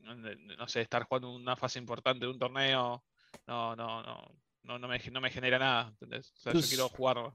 no 0.00 0.66
sé, 0.66 0.80
estar 0.80 1.04
jugando 1.04 1.32
una 1.32 1.54
fase 1.54 1.78
importante 1.78 2.26
de 2.26 2.32
un 2.32 2.38
torneo, 2.38 3.04
no, 3.46 3.76
no, 3.76 4.02
no, 4.02 4.34
no, 4.64 4.78
no, 4.80 4.88
me, 4.88 4.98
no 5.12 5.20
me 5.20 5.30
genera 5.30 5.60
nada, 5.60 5.90
¿entendés? 5.90 6.32
O 6.32 6.40
sea, 6.40 6.52
yo 6.52 6.60
quiero 6.62 6.88
jugar. 6.88 7.32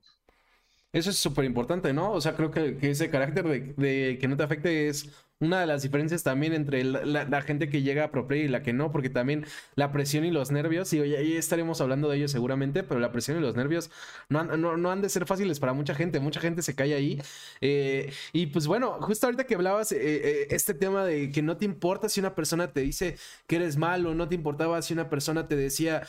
Eso 0.91 1.09
es 1.09 1.17
súper 1.17 1.45
importante, 1.45 1.93
¿no? 1.93 2.11
O 2.11 2.19
sea, 2.19 2.35
creo 2.35 2.51
que, 2.51 2.77
ese 2.81 3.09
carácter 3.09 3.45
de, 3.45 3.59
de, 3.77 4.17
que 4.19 4.27
no 4.27 4.35
te 4.35 4.43
afecte 4.43 4.89
es 4.89 5.09
una 5.39 5.59
de 5.59 5.67
las 5.67 5.83
diferencias 5.83 6.23
también 6.23 6.53
entre 6.53 6.83
la, 6.83 7.41
gente 7.41 7.69
que 7.69 7.83
llega 7.83 8.05
a 8.05 8.11
Pro 8.11 8.27
y 8.35 8.47
la 8.47 8.63
que 8.63 8.73
no, 8.73 8.91
porque 8.91 9.09
también 9.09 9.45
la 9.75 9.91
presión 9.91 10.25
y 10.25 10.31
los 10.31 10.51
nervios, 10.51 10.91
y 10.93 10.99
ahí 10.99 11.37
estaremos 11.37 11.79
hablando 11.79 12.09
de 12.09 12.17
ello 12.17 12.27
seguramente, 12.27 12.83
pero 12.83 12.99
la 12.99 13.11
presión 13.11 13.37
y 13.37 13.41
los 13.41 13.55
nervios 13.55 13.91
no 14.29 14.39
han, 14.39 14.61
no, 14.61 14.91
han 14.91 15.01
de 15.01 15.09
ser 15.09 15.27
fáciles 15.27 15.59
para 15.59 15.73
mucha 15.73 15.93
gente, 15.93 16.19
mucha 16.19 16.39
gente 16.39 16.63
se 16.63 16.73
cae 16.75 16.95
ahí. 16.95 17.21
Eh, 17.61 18.11
y 18.33 18.47
pues 18.47 18.65
bueno, 18.65 18.97
justo 19.01 19.27
ahorita 19.27 19.43
que 19.45 19.55
hablabas 19.55 19.91
eh, 19.91 19.97
eh, 20.01 20.47
este 20.49 20.73
tema 20.73 21.05
de 21.05 21.31
que 21.31 21.43
no 21.43 21.57
te 21.57 21.65
importa 21.65 22.09
si 22.09 22.19
una 22.19 22.33
persona 22.33 22.73
te 22.73 22.81
dice 22.81 23.17
que 23.45 23.57
eres 23.57 23.77
malo, 23.77 24.15
no 24.15 24.27
te 24.27 24.35
importaba 24.35 24.81
si 24.81 24.93
una 24.93 25.09
persona 25.09 25.47
te 25.47 25.55
decía, 25.55 26.01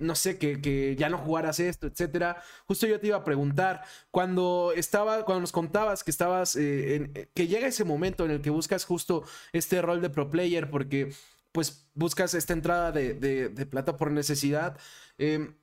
no 0.00 0.14
sé, 0.14 0.36
que, 0.38 0.60
que, 0.60 0.94
ya 0.96 1.08
no 1.08 1.16
jugaras 1.18 1.58
esto, 1.58 1.86
etcétera. 1.86 2.42
Justo 2.66 2.86
yo 2.86 3.00
te 3.00 3.06
iba 3.06 3.16
a 3.16 3.24
preguntar, 3.24 3.82
cuando 4.10 4.72
estaba, 4.76 5.24
cuando 5.24 5.40
nos 5.40 5.52
contabas 5.52 6.04
que 6.04 6.10
estabas, 6.10 6.56
en, 6.56 7.12
que 7.34 7.46
llega 7.46 7.66
ese 7.66 7.84
momento 7.84 8.24
en 8.24 8.30
el 8.30 8.41
que 8.42 8.50
buscas 8.50 8.84
justo 8.84 9.24
este 9.52 9.80
rol 9.82 10.02
de 10.02 10.10
pro 10.10 10.30
player 10.30 10.70
porque 10.70 11.12
pues 11.52 11.88
buscas 11.94 12.34
esta 12.34 12.52
entrada 12.52 12.92
de, 12.92 13.50
plata 13.70 13.96
por 13.96 14.10
necesidad. 14.10 14.78
Em, 15.18 15.54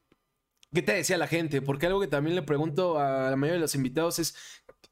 ¿Qué 0.74 0.84
te 0.84 0.94
decía 0.94 1.18
la 1.18 1.28
gente? 1.28 1.62
Porque 1.63 1.88
algo 1.88 2.00
que 2.00 2.08
también 2.08 2.36
le 2.36 2.44
pregunto 2.44 3.00
a 3.00 3.32
la 3.32 3.36
mayoría 3.36 3.56
de 3.56 3.62
los 3.62 3.74
invitados 3.74 4.20
es, 4.20 4.36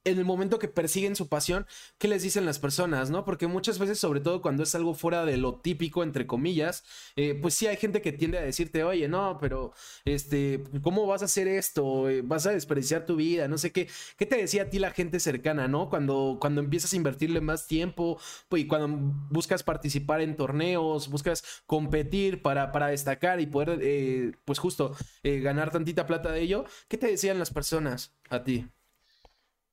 en 0.07 0.17
el 0.17 0.25
momento 0.25 0.57
que 0.57 0.69
persiguen 0.69 1.15
su 1.15 1.27
pasión, 1.27 1.67
¿qué 1.97 2.07
les 2.07 2.23
dicen 2.23 2.45
las 2.45 2.59
personas, 2.59 3.09
no? 3.09 3.25
Porque 3.25 3.47
muchas 3.47 3.77
veces, 3.77 3.99
sobre 3.99 4.21
todo 4.21 4.41
cuando 4.41 4.63
es 4.63 4.73
algo 4.73 4.93
fuera 4.93 5.25
de 5.25 5.35
lo 5.35 5.55
típico, 5.55 6.01
entre 6.01 6.25
comillas, 6.25 6.85
eh, 7.17 7.37
pues 7.41 7.55
sí 7.55 7.67
hay 7.67 7.75
gente 7.75 8.01
que 8.01 8.13
tiende 8.13 8.37
a 8.37 8.41
decirte, 8.41 8.83
oye, 8.85 9.07
no, 9.09 9.37
pero, 9.39 9.73
este, 10.05 10.63
¿cómo 10.81 11.05
vas 11.07 11.23
a 11.23 11.25
hacer 11.25 11.47
esto? 11.49 12.09
Eh, 12.09 12.21
¿Vas 12.23 12.45
a 12.47 12.51
desperdiciar 12.51 13.05
tu 13.05 13.17
vida? 13.17 13.47
No 13.49 13.57
sé 13.57 13.71
qué. 13.73 13.89
¿Qué 14.17 14.25
te 14.25 14.37
decía 14.37 14.63
a 14.63 14.69
ti 14.69 14.79
la 14.79 14.91
gente 14.91 15.19
cercana, 15.19 15.67
no? 15.67 15.89
Cuando, 15.89 16.37
cuando 16.39 16.61
empiezas 16.61 16.93
a 16.93 16.95
invertirle 16.95 17.41
más 17.41 17.67
tiempo, 17.67 18.17
pues, 18.47 18.63
y 18.63 18.67
cuando 18.67 18.87
buscas 19.29 19.63
participar 19.63 20.21
en 20.21 20.37
torneos, 20.37 21.09
buscas 21.09 21.43
competir 21.65 22.41
para, 22.41 22.71
para 22.71 22.87
destacar 22.87 23.41
y 23.41 23.45
poder, 23.47 23.79
eh, 23.81 24.31
pues 24.45 24.59
justo, 24.59 24.95
ganar 25.23 25.71
tantita 25.71 26.05
plata 26.05 26.31
de 26.31 26.41
ello, 26.41 26.65
¿qué 26.87 26.97
te 26.97 27.07
decían 27.07 27.39
las 27.39 27.51
personas 27.51 28.15
a 28.29 28.43
ti? 28.43 28.67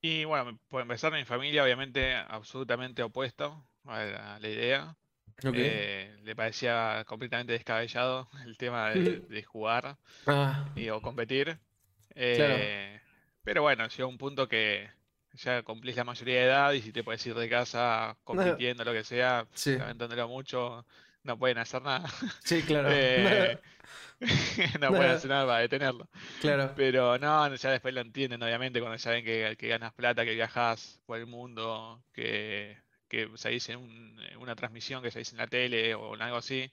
Y 0.07 0.27
bueno, 0.27 0.59
por 0.69 0.83
empezar, 0.83 1.15
mi 1.15 1.25
familia 1.25 1.65
obviamente 1.65 2.15
absolutamente 2.15 3.03
opuesto 3.03 3.65
a 3.87 4.39
la, 4.39 4.49
idea. 4.51 4.95
Eh, 5.43 6.15
le 6.23 6.37
parecía 6.37 7.05
completamente 7.07 7.55
descabellado 7.55 8.29
el 8.45 8.59
tema 8.59 8.91
de, 8.91 9.43
jugar 9.45 9.97
ah. 10.27 10.69
y, 10.77 10.91
o 10.91 11.01
competir. 11.01 11.59
Eh, 12.15 13.01
pero 13.43 13.63
bueno, 13.63 13.89
llega 13.89 14.07
un 14.07 14.19
punto 14.19 14.47
que 14.47 14.91
ya 15.33 15.63
cumplís 15.63 15.97
la 15.97 16.05
mayoría 16.05 16.35
de 16.35 16.45
edad 16.45 16.73
y 16.73 16.83
si 16.83 16.93
te 16.93 17.03
puedes 17.03 17.27
ir 17.27 17.35
de 17.35 17.49
casa 17.49 18.19
compitiendo, 18.25 18.85
lo 18.85 18.93
que 18.93 19.05
sea, 19.05 19.47
sí. 19.55 19.79
lamentándolo 19.79 20.29
mucho, 20.29 20.85
no 21.25 21.39
pueden 21.39 21.59
hacer 21.59 21.83
nada. 21.83 22.09
Sí, 22.45 22.63
claro. 22.63 22.89
Eh, 24.21 24.21
no 24.81 24.89
pueden 24.89 25.11
hacer 25.11 25.29
nada 25.29 25.45
para 25.45 25.59
detenerlo. 25.59 26.09
Claro. 26.41 26.73
Pero 26.77 27.19
no, 27.19 27.55
ya 27.55 27.71
después 27.71 27.93
lo 27.93 28.01
entienden, 28.01 28.43
obviamente, 28.43 28.81
cuando 28.81 28.97
ya 28.97 29.11
ven 29.11 29.25
que, 29.25 29.69
ganas 29.69 29.93
plata, 29.93 30.25
que 30.25 30.35
viajas 30.35 31.01
por 31.05 31.19
el 31.19 31.27
mundo, 31.27 32.03
que, 32.13 32.79
que 33.09 33.29
se 33.35 33.51
dice 33.51 33.73
en 33.73 34.17
una 34.39 34.55
transmisión, 34.55 35.03
que 35.03 35.11
se 35.11 35.19
dice 35.19 35.33
en 35.33 35.39
la 35.39 35.49
tele 35.49 35.95
o 35.95 36.15
en 36.15 36.23
algo 36.23 36.37
así, 36.37 36.73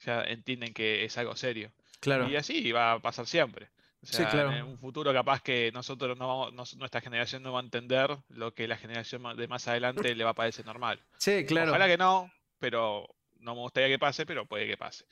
ya 0.00 0.22
entienden 0.22 0.74
que 0.74 1.04
es 1.04 1.16
algo 1.18 1.34
serio. 1.34 1.72
Claro. 2.00 2.28
Y 2.28 2.36
así 2.36 2.70
va 2.70 2.92
a 2.92 3.00
pasar 3.00 3.26
siempre. 3.26 3.70
O 4.02 4.06
sea, 4.06 4.26
sí, 4.26 4.30
claro. 4.30 4.52
en 4.52 4.64
un 4.64 4.78
futuro 4.78 5.12
capaz 5.14 5.40
que 5.40 5.72
nosotros 5.72 6.18
no 6.18 6.28
vamos, 6.28 6.76
nuestra 6.76 7.00
generación 7.00 7.42
no 7.42 7.54
va 7.54 7.60
a 7.60 7.62
entender 7.62 8.14
lo 8.28 8.52
que 8.52 8.68
la 8.68 8.76
generación 8.76 9.22
de 9.36 9.48
más 9.48 9.66
adelante 9.66 10.14
le 10.14 10.24
va 10.24 10.30
a 10.30 10.34
parecer 10.34 10.66
normal. 10.66 11.00
Sí, 11.16 11.46
claro. 11.46 11.70
Ojalá 11.70 11.88
que 11.88 11.96
no, 11.96 12.30
pero 12.58 13.13
no 13.44 13.54
me 13.54 13.60
gustaría 13.60 13.88
que 13.88 13.98
pase, 13.98 14.24
pero 14.26 14.46
puede 14.46 14.66
que 14.66 14.76
pase. 14.76 15.04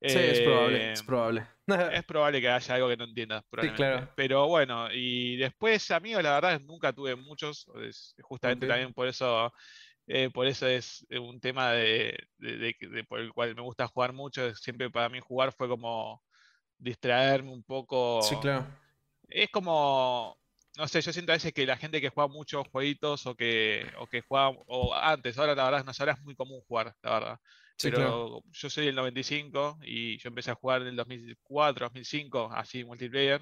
Sí, 0.00 0.18
es 0.18 0.40
probable, 0.40 0.92
es 0.92 1.02
probable. 1.02 1.46
es 1.92 2.04
probable 2.04 2.40
que 2.40 2.48
haya 2.48 2.74
algo 2.74 2.88
que 2.88 2.96
no 2.96 3.04
entiendas, 3.04 3.44
sí, 3.60 3.70
claro. 3.70 4.08
Pero 4.14 4.46
bueno, 4.46 4.88
y 4.92 5.36
después 5.36 5.90
amigos, 5.90 6.22
la 6.22 6.34
verdad, 6.34 6.60
nunca 6.60 6.92
tuve 6.92 7.16
muchos, 7.16 7.66
justamente 8.22 8.66
también 8.66 8.94
por 8.94 9.08
eso, 9.08 9.52
eh, 10.06 10.30
por 10.32 10.46
eso 10.46 10.66
es 10.66 11.04
un 11.10 11.40
tema 11.40 11.72
de, 11.72 12.16
por 13.08 13.20
el 13.20 13.32
cual 13.32 13.54
me 13.54 13.62
gusta 13.62 13.88
jugar 13.88 14.12
mucho, 14.12 14.54
siempre 14.54 14.88
para 14.90 15.08
mí 15.08 15.18
jugar 15.20 15.52
fue 15.52 15.68
como 15.68 16.22
distraerme 16.78 17.50
un 17.50 17.64
poco. 17.64 18.22
Sí, 18.22 18.36
claro. 18.40 18.66
Es 19.28 19.50
como, 19.50 20.36
no 20.76 20.88
sé, 20.88 21.00
yo 21.00 21.12
siento 21.12 21.32
a 21.32 21.36
veces 21.36 21.52
que 21.52 21.66
la 21.66 21.76
gente 21.76 22.00
que 22.00 22.08
juega 22.08 22.28
muchos 22.28 22.66
jueguitos 22.68 23.26
o 23.26 23.34
que, 23.34 23.86
o 23.98 24.06
que 24.06 24.22
juega, 24.22 24.48
o 24.48 24.94
antes, 24.94 25.36
ahora 25.38 25.54
la 25.54 25.64
verdad, 25.64 25.84
no 25.84 25.92
ahora 25.98 26.12
es 26.12 26.22
muy 26.22 26.34
común 26.34 26.60
jugar, 26.66 26.94
la 27.02 27.10
verdad 27.10 27.40
pero 27.82 28.42
yo 28.50 28.70
soy 28.70 28.86
del 28.86 28.94
95 28.94 29.78
y 29.82 30.18
yo 30.18 30.28
empecé 30.28 30.50
a 30.50 30.54
jugar 30.54 30.82
en 30.82 30.88
el 30.88 30.96
2004, 30.96 31.86
2005, 31.86 32.50
así 32.52 32.84
multiplayer. 32.84 33.40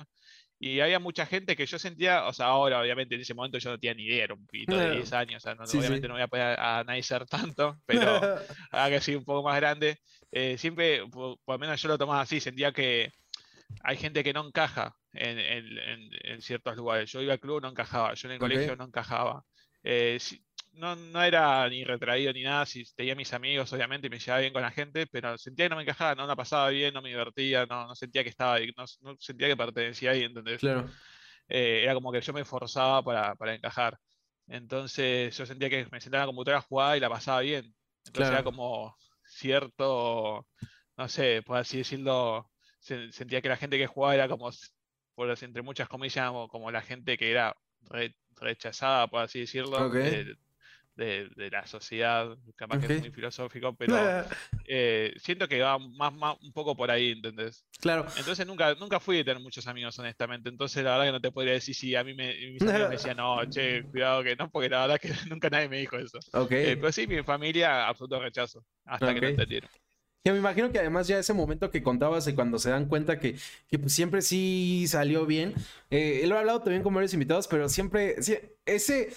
Y 0.61 0.81
había 0.81 0.99
mucha 0.99 1.25
gente 1.25 1.55
que 1.55 1.67
yo 1.67 1.79
sentía, 1.79 2.27
o 2.27 2.33
sea, 2.33 2.47
ahora 2.47 2.81
obviamente 2.81 3.15
en 3.15 3.21
ese 3.21 3.33
momento 3.33 3.59
yo 3.59 3.71
no 3.71 3.79
tenía 3.79 3.95
ni 3.95 4.05
idea, 4.07 4.25
era 4.25 4.35
un 4.35 4.45
pito 4.47 4.77
de 4.77 4.91
10 4.91 5.13
años, 5.13 5.45
o 5.45 5.67
sea, 5.67 5.79
obviamente 5.79 6.09
no 6.09 6.15
voy 6.15 6.23
a 6.23 6.29
poder 6.29 6.59
analizar 6.59 7.27
tanto, 7.27 7.79
pero 7.87 8.05
ahora 8.73 8.91
que 8.91 9.01
soy 9.01 9.15
un 9.15 9.25
poco 9.25 9.49
más 9.49 9.57
grande, 9.57 9.99
eh, 10.33 10.59
siempre, 10.59 11.07
por, 11.07 11.39
lo 11.47 11.59
menos 11.59 11.81
yo 11.81 11.89
lo 11.89 11.97
tomaba 11.97 12.23
así, 12.23 12.41
sentía 12.41 12.73
que 12.73 13.13
hay 13.83 13.97
gente 13.97 14.25
que 14.25 14.33
no 14.33 14.47
encaja 14.47 14.97
en, 15.13 16.41
ciertos 16.41 16.77
lugares. 16.77 17.11
Yo 17.13 17.23
iba 17.23 17.35
al 17.35 17.41
club, 17.41 17.63
no 17.63 17.69
encajaba, 17.69 18.15
yo 18.15 18.29
en 18.29 18.33
el 18.33 18.39
colegio 18.39 18.77
no 18.77 18.85
encajaba. 18.85 19.45
Eh, 19.85 20.19
no, 20.79 20.97
no, 20.97 21.23
era 21.23 21.69
ni 21.69 21.85
retraído 21.85 22.33
ni 22.33 22.43
nada, 22.43 22.65
si 22.65 22.85
tenía 22.95 23.15
mis 23.15 23.33
amigos, 23.33 23.73
obviamente, 23.73 24.07
y 24.07 24.11
me 24.11 24.19
llevaba 24.19 24.41
bien 24.41 24.53
con 24.53 24.63
la 24.63 24.71
gente, 24.71 25.07
pero 25.07 25.37
sentía 25.37 25.67
que 25.67 25.71
no 25.71 25.77
me 25.77 25.83
encajaba, 25.83 26.15
no 26.15 26.27
la 26.27 26.37
pasaba 26.37 26.69
bien, 26.71 26.95
no 26.95 27.03
me 27.03 27.11
divertía, 27.11 27.67
no, 27.67 27.87
no 27.89 27.95
sentía 27.95 28.23
que 28.23 28.31
estaba 28.31 28.55
ahí, 28.55 28.73
no, 28.77 28.87
sentía 29.19 29.49
que 29.49 29.57
pertenecía 29.57 30.13
ahí, 30.13 30.23
¿entendés? 30.23 30.61
Claro. 30.61 30.89
Eh, 31.49 31.83
era 31.83 31.95
como 31.95 32.13
que 32.13 32.21
yo 32.21 32.33
me 32.33 32.43
esforzaba 32.43 33.03
para, 33.03 33.35
para, 33.35 33.55
encajar. 33.55 33.99
Entonces 34.47 35.37
yo 35.37 35.47
sentía 35.47 35.69
que 35.69 35.87
me 35.91 36.01
sentaba 36.01 36.23
en 36.23 36.27
la 36.27 36.33
computadora 36.33 36.59
a 36.59 36.63
jugar 36.63 36.97
y 36.97 37.01
la 37.01 37.11
pasaba 37.11 37.41
bien. 37.41 37.75
Entonces 38.07 38.33
era 38.33 38.45
como 38.45 38.97
cierto, 39.27 40.47
no 40.97 41.09
sé, 41.09 41.43
por 41.43 41.59
así 41.59 41.79
decirlo, 41.79 42.51
sentía 42.81 43.41
que 43.43 43.49
la 43.49 43.57
gente 43.57 43.79
que 43.79 43.87
jugaba 43.87 44.15
era 44.15 44.29
como, 44.29 44.51
por 45.15 45.31
entre 45.43 45.63
muchas 45.63 45.89
comillas, 45.89 46.31
como 46.51 46.71
la 46.71 46.83
gente 46.83 47.19
que 47.19 47.31
era 47.31 47.57
rechazada, 48.37 49.09
por 49.09 49.23
así 49.23 49.41
decirlo, 49.41 49.91
de, 50.99 51.51
la 51.51 51.67
sociedad, 51.67 52.37
capaz 52.57 52.81
que 52.81 52.93
es 52.93 53.01
muy 53.01 53.11
filosófico, 53.11 53.75
pero 53.79 53.97
eh, 54.67 55.15
siento 55.17 55.49
que 55.49 55.61
va 55.61 55.79
más, 55.79 56.13
más, 56.13 56.37
un 56.43 56.53
poco 56.53 56.77
por 56.77 56.91
ahí, 56.91 57.13
¿entendés? 57.13 57.65
Claro. 57.81 58.07
Entonces 58.17 58.47
nunca, 58.47 58.75
nunca 58.75 58.99
fui 58.99 59.21
a 59.21 59.25
tener 59.25 59.41
muchos 59.41 59.67
amigos, 59.67 59.99
honestamente. 59.99 60.49
Entonces 60.49 60.83
la 60.83 60.93
verdad 60.93 61.07
que 61.07 61.13
no 61.13 61.21
te 61.21 61.31
podría 61.31 61.55
decir 61.55 61.75
si 61.75 61.95
a 61.95 62.03
mí 62.03 62.15
me, 62.15 62.35
mis 62.51 62.63
amigos 62.63 62.89
me 62.89 62.97
decían, 62.97 63.17
no, 63.17 63.45
che, 63.49 63.85
cuidado 63.85 64.23
que 64.25 64.37
no, 64.37 64.51
porque 64.51 64.69
la 64.69 64.87
verdad 64.87 65.01
que 65.01 65.11
nunca 65.31 65.49
nadie 65.49 65.69
me 65.69 65.79
dijo 65.79 65.97
eso. 65.97 66.19
Okay. 66.33 66.73
Eh, 66.73 66.77
pero 66.77 66.91
sí, 66.93 67.07
mi 67.07 67.23
familia, 67.23 67.87
absoluto 67.87 68.21
rechazo, 68.21 68.65
hasta 68.85 69.15
que 69.15 69.21
no 69.21 69.29
entendieron. 69.29 69.71
Yo 70.25 70.33
me 70.33 70.41
imagino 70.41 70.71
que 70.73 70.81
además 70.81 71.07
ya 71.07 71.19
ese 71.19 71.33
momento 71.33 71.71
que 71.71 71.83
contabas 71.83 72.25
de 72.25 72.35
cuando 72.35 72.59
se 72.59 72.71
dan 72.71 72.87
cuenta 72.87 73.21
que, 73.21 73.37
que 73.69 73.79
pues 73.79 73.95
siempre 73.95 74.21
sí 74.21 74.85
salió 74.89 75.25
bien. 75.25 75.55
Eh, 75.91 76.25
lo 76.27 76.35
he 76.35 76.39
hablado 76.39 76.61
también 76.61 76.83
con 76.83 76.93
varios 76.93 77.15
invitados, 77.15 77.47
pero 77.47 77.69
siempre 77.69 78.17
ese 78.19 78.53
eh, 78.67 79.13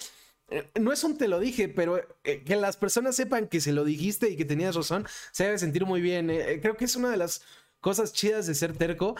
no 0.80 0.92
es 0.92 1.04
un 1.04 1.16
te 1.18 1.28
lo 1.28 1.40
dije, 1.40 1.68
pero 1.68 2.00
eh, 2.24 2.42
que 2.44 2.56
las 2.56 2.76
personas 2.76 3.16
sepan 3.16 3.48
que 3.48 3.60
se 3.60 3.72
lo 3.72 3.84
dijiste 3.84 4.30
y 4.30 4.36
que 4.36 4.44
tenías 4.44 4.74
razón, 4.74 5.06
se 5.30 5.44
debe 5.44 5.58
sentir 5.58 5.86
muy 5.86 6.00
bien. 6.00 6.30
Eh, 6.30 6.60
creo 6.60 6.76
que 6.76 6.84
es 6.84 6.96
una 6.96 7.10
de 7.10 7.16
las 7.16 7.42
cosas 7.80 8.12
chidas 8.12 8.46
de 8.46 8.54
ser 8.54 8.76
terco. 8.76 9.16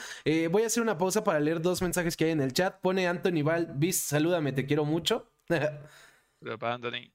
voy 0.51 0.63
a 0.63 0.67
hacer 0.67 0.83
una 0.83 0.99
pausa 0.99 1.25
para 1.25 1.41
leer 1.41 1.61
dos 1.61 1.83
mensajes 1.83 2.17
que 2.17 2.27
hay 2.27 2.31
en 2.31 2.41
el 2.41 2.53
chat. 2.53 2.81
Pone 2.81 3.09
Anthony 3.09 3.43
Val, 3.43 3.73
bis, 3.75 4.01
salúdame, 4.01 4.53
te 4.53 4.67
quiero 4.67 4.85
mucho. 4.85 5.31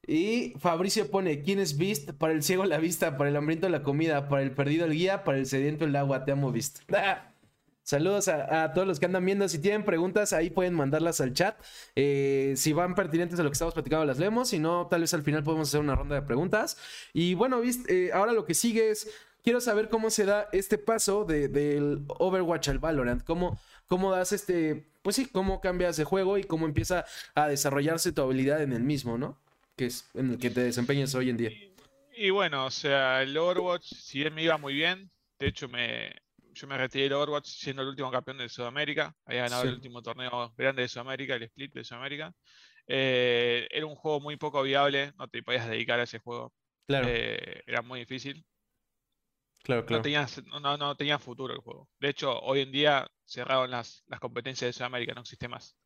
Y 0.07 0.53
Fabricio 0.59 1.11
pone, 1.11 1.41
¿quién 1.41 1.59
es 1.59 1.77
Beast? 1.77 2.11
Para 2.11 2.33
el 2.33 2.43
ciego 2.43 2.65
la 2.65 2.77
vista, 2.77 3.17
para 3.17 3.29
el 3.29 3.35
hambriento 3.35 3.67
la 3.67 3.83
comida, 3.83 4.29
para 4.29 4.41
el 4.41 4.51
perdido 4.51 4.85
el 4.85 4.93
guía, 4.93 5.23
para 5.23 5.37
el 5.37 5.45
sediento 5.45 5.85
el 5.85 5.95
agua, 5.95 6.23
te 6.23 6.31
amo 6.31 6.51
Beast. 6.51 6.79
Saludos 7.87 8.27
a, 8.27 8.73
todos 8.73 8.85
los 8.85 8.99
que 8.99 9.05
andan 9.05 9.25
viendo. 9.25 9.47
Si 9.47 9.59
tienen 9.59 9.85
preguntas, 9.85 10.33
ahí 10.33 10.49
pueden 10.49 10.73
mandarlas 10.73 11.21
al 11.21 11.33
chat. 11.33 11.57
Eh, 11.95 12.53
si 12.57 12.73
van 12.73 12.95
pertinentes 12.95 13.39
a 13.39 13.43
lo 13.43 13.49
que 13.49 13.53
estamos 13.53 13.73
platicando, 13.73 14.03
las 14.03 14.19
leemos. 14.19 14.49
Si 14.49 14.59
no, 14.59 14.87
tal 14.87 14.99
vez 14.99 15.13
al 15.13 15.23
final 15.23 15.41
podemos 15.41 15.69
hacer 15.69 15.79
una 15.79 15.95
ronda 15.95 16.15
de 16.15 16.21
preguntas. 16.21 16.77
Y 17.13 17.33
bueno, 17.35 17.61
¿viste? 17.61 18.07
Eh, 18.07 18.11
ahora 18.11 18.33
lo 18.33 18.43
que 18.43 18.55
sigue 18.55 18.89
es. 18.89 19.09
Quiero 19.41 19.61
saber 19.61 19.87
cómo 19.87 20.09
se 20.09 20.25
da 20.25 20.49
este 20.51 20.77
paso 20.77 21.23
del 21.23 22.03
Overwatch 22.09 22.67
al 22.67 22.79
Valorant. 22.79 23.23
¿Cómo, 23.23 23.57
¿Cómo 23.87 24.11
das 24.11 24.33
este. 24.33 24.89
Pues 25.01 25.15
sí, 25.15 25.25
cómo 25.25 25.61
cambias 25.61 25.95
de 25.95 26.03
juego 26.03 26.37
y 26.37 26.43
cómo 26.43 26.65
empieza 26.65 27.05
a 27.35 27.47
desarrollarse 27.47 28.11
tu 28.11 28.21
habilidad 28.21 28.61
en 28.61 28.73
el 28.73 28.83
mismo, 28.83 29.17
¿no? 29.17 29.39
Que 29.77 29.85
es 29.85 30.09
en 30.13 30.31
el 30.31 30.39
que 30.39 30.49
te 30.49 30.59
desempeñas 30.59 31.15
hoy 31.15 31.29
en 31.29 31.37
día. 31.37 31.51
Y, 32.17 32.31
bueno, 32.31 32.65
o 32.65 32.71
sea, 32.71 33.21
el 33.21 33.37
Overwatch, 33.37 33.93
si 33.93 34.19
bien 34.19 34.33
me 34.33 34.43
iba 34.43 34.57
muy 34.57 34.73
bien, 34.73 35.09
de 35.39 35.47
hecho 35.47 35.69
me, 35.69 36.26
yo 36.57 36.67
me 36.67 36.77
retiré 36.77 37.03
del 37.03 37.13
Overwatch 37.13 37.47
siendo 37.47 37.83
el 37.83 37.89
último 37.89 38.11
campeón 38.11 38.37
de 38.39 38.49
Sudamérica. 38.49 39.15
Había 39.25 39.43
ganado 39.43 39.63
el 39.63 39.75
último 39.75 40.01
torneo 40.01 40.53
grande 40.57 40.81
de 40.81 40.87
Sudamérica, 40.87 41.35
el 41.35 41.43
split 41.43 41.73
de 41.73 41.83
Sudamérica. 41.83 42.33
Eh, 42.87 43.67
era 43.69 43.85
un 43.85 43.95
juego 43.95 44.19
muy 44.19 44.37
poco 44.37 44.61
viable, 44.63 45.13
no 45.17 45.27
te 45.27 45.43
podías 45.43 45.69
dedicar 45.69 45.99
a 45.99 46.03
ese 46.03 46.19
juego. 46.19 46.53
Claro. 46.87 47.07
Eh, 47.09 47.63
era 47.67 47.81
muy 47.81 47.99
difícil. 47.99 48.43
Claro, 49.63 49.85
claro. 49.85 49.99
No 50.61 50.95
tenía, 50.95 51.19
futuro 51.19 51.53
el 51.53 51.59
juego. 51.59 51.89
De 51.99 52.09
hecho, 52.09 52.39
hoy 52.39 52.61
en 52.61 52.71
día 52.71 53.07
cerraron 53.25 53.69
las, 53.69 54.03
las 54.07 54.19
competencias 54.19 54.69
de 54.69 54.73
Sudamérica, 54.73 55.13
no 55.13 55.21
existe 55.21 55.47
más 55.47 55.77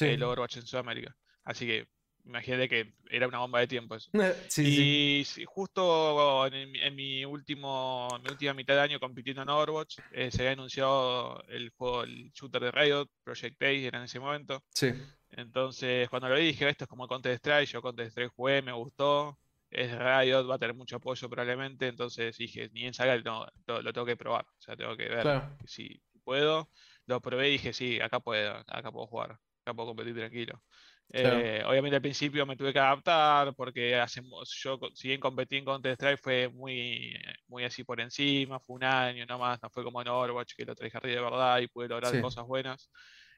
el 0.00 0.22
Overwatch 0.22 0.56
en 0.56 0.66
Sudamérica. 0.66 1.16
Así 1.44 1.66
que 1.66 1.88
Imagínate 2.24 2.68
que 2.68 2.94
era 3.10 3.28
una 3.28 3.38
bomba 3.38 3.60
de 3.60 3.66
tiempo 3.66 3.94
eso. 3.94 4.10
y 4.58 5.24
justo 5.46 6.46
en, 6.46 6.94
mi 6.94 7.24
último, 7.24 8.08
mi 8.22 8.30
última 8.30 8.54
mitad 8.54 8.74
de 8.74 8.80
año 8.80 9.00
compitiendo 9.00 9.42
en 9.42 9.50
Overwatch, 9.50 9.98
eh, 10.10 10.30
se 10.30 10.42
había 10.42 10.52
anunciado 10.52 11.42
el 11.48 11.70
juego, 11.70 12.04
el 12.04 12.30
shooter 12.32 12.62
de 12.62 12.70
Riot, 12.70 13.08
Project 13.22 13.62
A, 13.62 13.68
era 13.68 13.98
en 13.98 14.04
ese 14.04 14.20
momento. 14.20 14.64
Sí. 14.74 14.92
Entonces, 15.30 16.08
cuando 16.08 16.28
lo 16.28 16.36
vi, 16.36 16.46
dije, 16.46 16.68
esto 16.68 16.84
es 16.84 16.88
como 16.88 17.08
Counter 17.08 17.32
Strike, 17.34 17.68
yo 17.68 17.82
Counter 17.82 18.06
Strike 18.06 18.32
jugué, 18.34 18.62
me 18.62 18.72
gustó, 18.72 19.38
es 19.70 19.90
Riot, 19.90 20.48
va 20.48 20.54
a 20.54 20.58
tener 20.58 20.74
mucho 20.74 20.96
apoyo 20.96 21.28
probablemente, 21.28 21.88
entonces 21.88 22.36
dije, 22.38 22.70
ni 22.72 22.84
en 22.84 22.94
saga 22.94 23.16
lo, 23.16 23.46
lo, 23.66 23.92
tengo 23.92 24.06
que 24.06 24.16
probar, 24.16 24.46
o 24.46 24.62
sea, 24.62 24.76
tengo 24.76 24.96
que 24.96 25.08
ver 25.08 25.26
si 25.66 26.00
puedo. 26.22 26.70
Lo 27.06 27.20
probé 27.20 27.48
y 27.48 27.52
dije, 27.52 27.72
sí, 27.72 28.00
acá 28.00 28.20
puedo, 28.20 28.54
acá 28.66 28.90
puedo 28.90 29.06
jugar, 29.06 29.32
acá 29.62 29.74
puedo 29.74 29.88
competir 29.88 30.14
tranquilo. 30.14 30.62
Eh, 31.10 31.62
obviamente 31.64 31.96
al 31.96 32.02
principio 32.02 32.44
me 32.44 32.56
tuve 32.56 32.72
que 32.72 32.78
adaptar 32.78 33.54
porque 33.54 33.94
hacemos, 33.94 34.52
yo 34.60 34.78
si 34.94 35.08
bien 35.08 35.20
competí 35.20 35.56
en 35.58 35.64
Counter 35.64 35.92
Strike 35.92 36.20
fue 36.20 36.48
muy, 36.48 37.14
muy 37.46 37.64
así 37.64 37.84
por 37.84 38.00
encima, 38.00 38.58
fue 38.58 38.76
un 38.76 38.84
año 38.84 39.24
nomás, 39.26 39.62
no 39.62 39.70
fue 39.70 39.84
como 39.84 40.02
en 40.02 40.08
Overwatch 40.08 40.54
que 40.56 40.64
lo 40.64 40.74
traje 40.74 40.96
arriba 40.96 41.16
de 41.16 41.30
verdad 41.30 41.58
y 41.60 41.68
pude 41.68 41.88
lograr 41.88 42.20
cosas 42.20 42.44
buenas. 42.46 42.90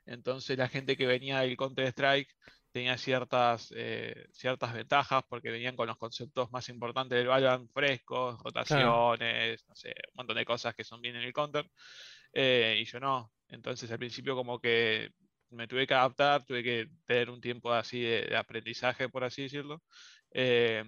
Entonces 0.07 0.57
la 0.57 0.69
gente 0.69 0.97
que 0.97 1.07
venía 1.07 1.41
del 1.41 1.57
Counter 1.57 1.87
Strike 1.89 2.29
tenía 2.71 2.97
ciertas, 2.99 3.73
eh, 3.77 4.27
ciertas 4.33 4.73
ventajas 4.73 5.25
porque 5.29 5.51
venían 5.51 5.77
con 5.77 5.87
los 5.87 5.97
conceptos 5.97 6.51
más 6.53 6.69
importantes 6.69 7.19
del 7.19 7.27
Valorant 7.27 7.71
frescos, 7.73 8.39
rotaciones, 8.43 9.65
no 9.69 9.75
sé, 9.75 9.89
un 9.89 10.15
montón 10.15 10.37
de 10.37 10.45
cosas 10.45 10.75
que 10.75 10.85
son 10.85 11.01
bien 11.01 11.17
en 11.17 11.23
el 11.23 11.33
Counter. 11.33 11.67
Eh, 12.33 12.79
y 12.81 12.85
yo 12.85 13.01
no. 13.01 13.33
Entonces 13.49 13.91
al 13.91 13.99
principio 13.99 14.35
como 14.35 14.61
que 14.61 15.11
me 15.51 15.69
tuve 15.69 15.87
que 15.87 15.95
adaptar, 15.95 16.45
tuve 16.45 16.63
que 16.63 16.89
tener 17.05 17.31
un 17.31 17.41
tiempo 17.41 17.73
así 17.73 18.01
de, 18.01 18.37
aprendizaje, 18.37 19.09
por 19.09 19.25
así 19.25 19.43
decirlo. 19.43 19.83
Eh, 20.31 20.85